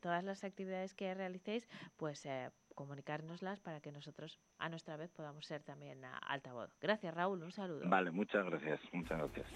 todas 0.00 0.24
las 0.24 0.42
actividades 0.42 0.94
que 0.94 1.14
realicéis, 1.14 1.68
pues 1.96 2.26
comunicárnoslas 2.80 3.60
para 3.60 3.82
que 3.82 3.92
nosotros 3.92 4.38
a 4.56 4.70
nuestra 4.70 4.96
vez 4.96 5.10
podamos 5.12 5.44
ser 5.44 5.62
también 5.62 6.02
a 6.02 6.16
altavoz. 6.16 6.70
Gracias 6.80 7.14
Raúl, 7.14 7.42
un 7.42 7.52
saludo. 7.52 7.86
Vale, 7.86 8.10
muchas 8.10 8.42
gracias, 8.46 8.80
muchas 8.94 9.18
gracias. 9.18 9.46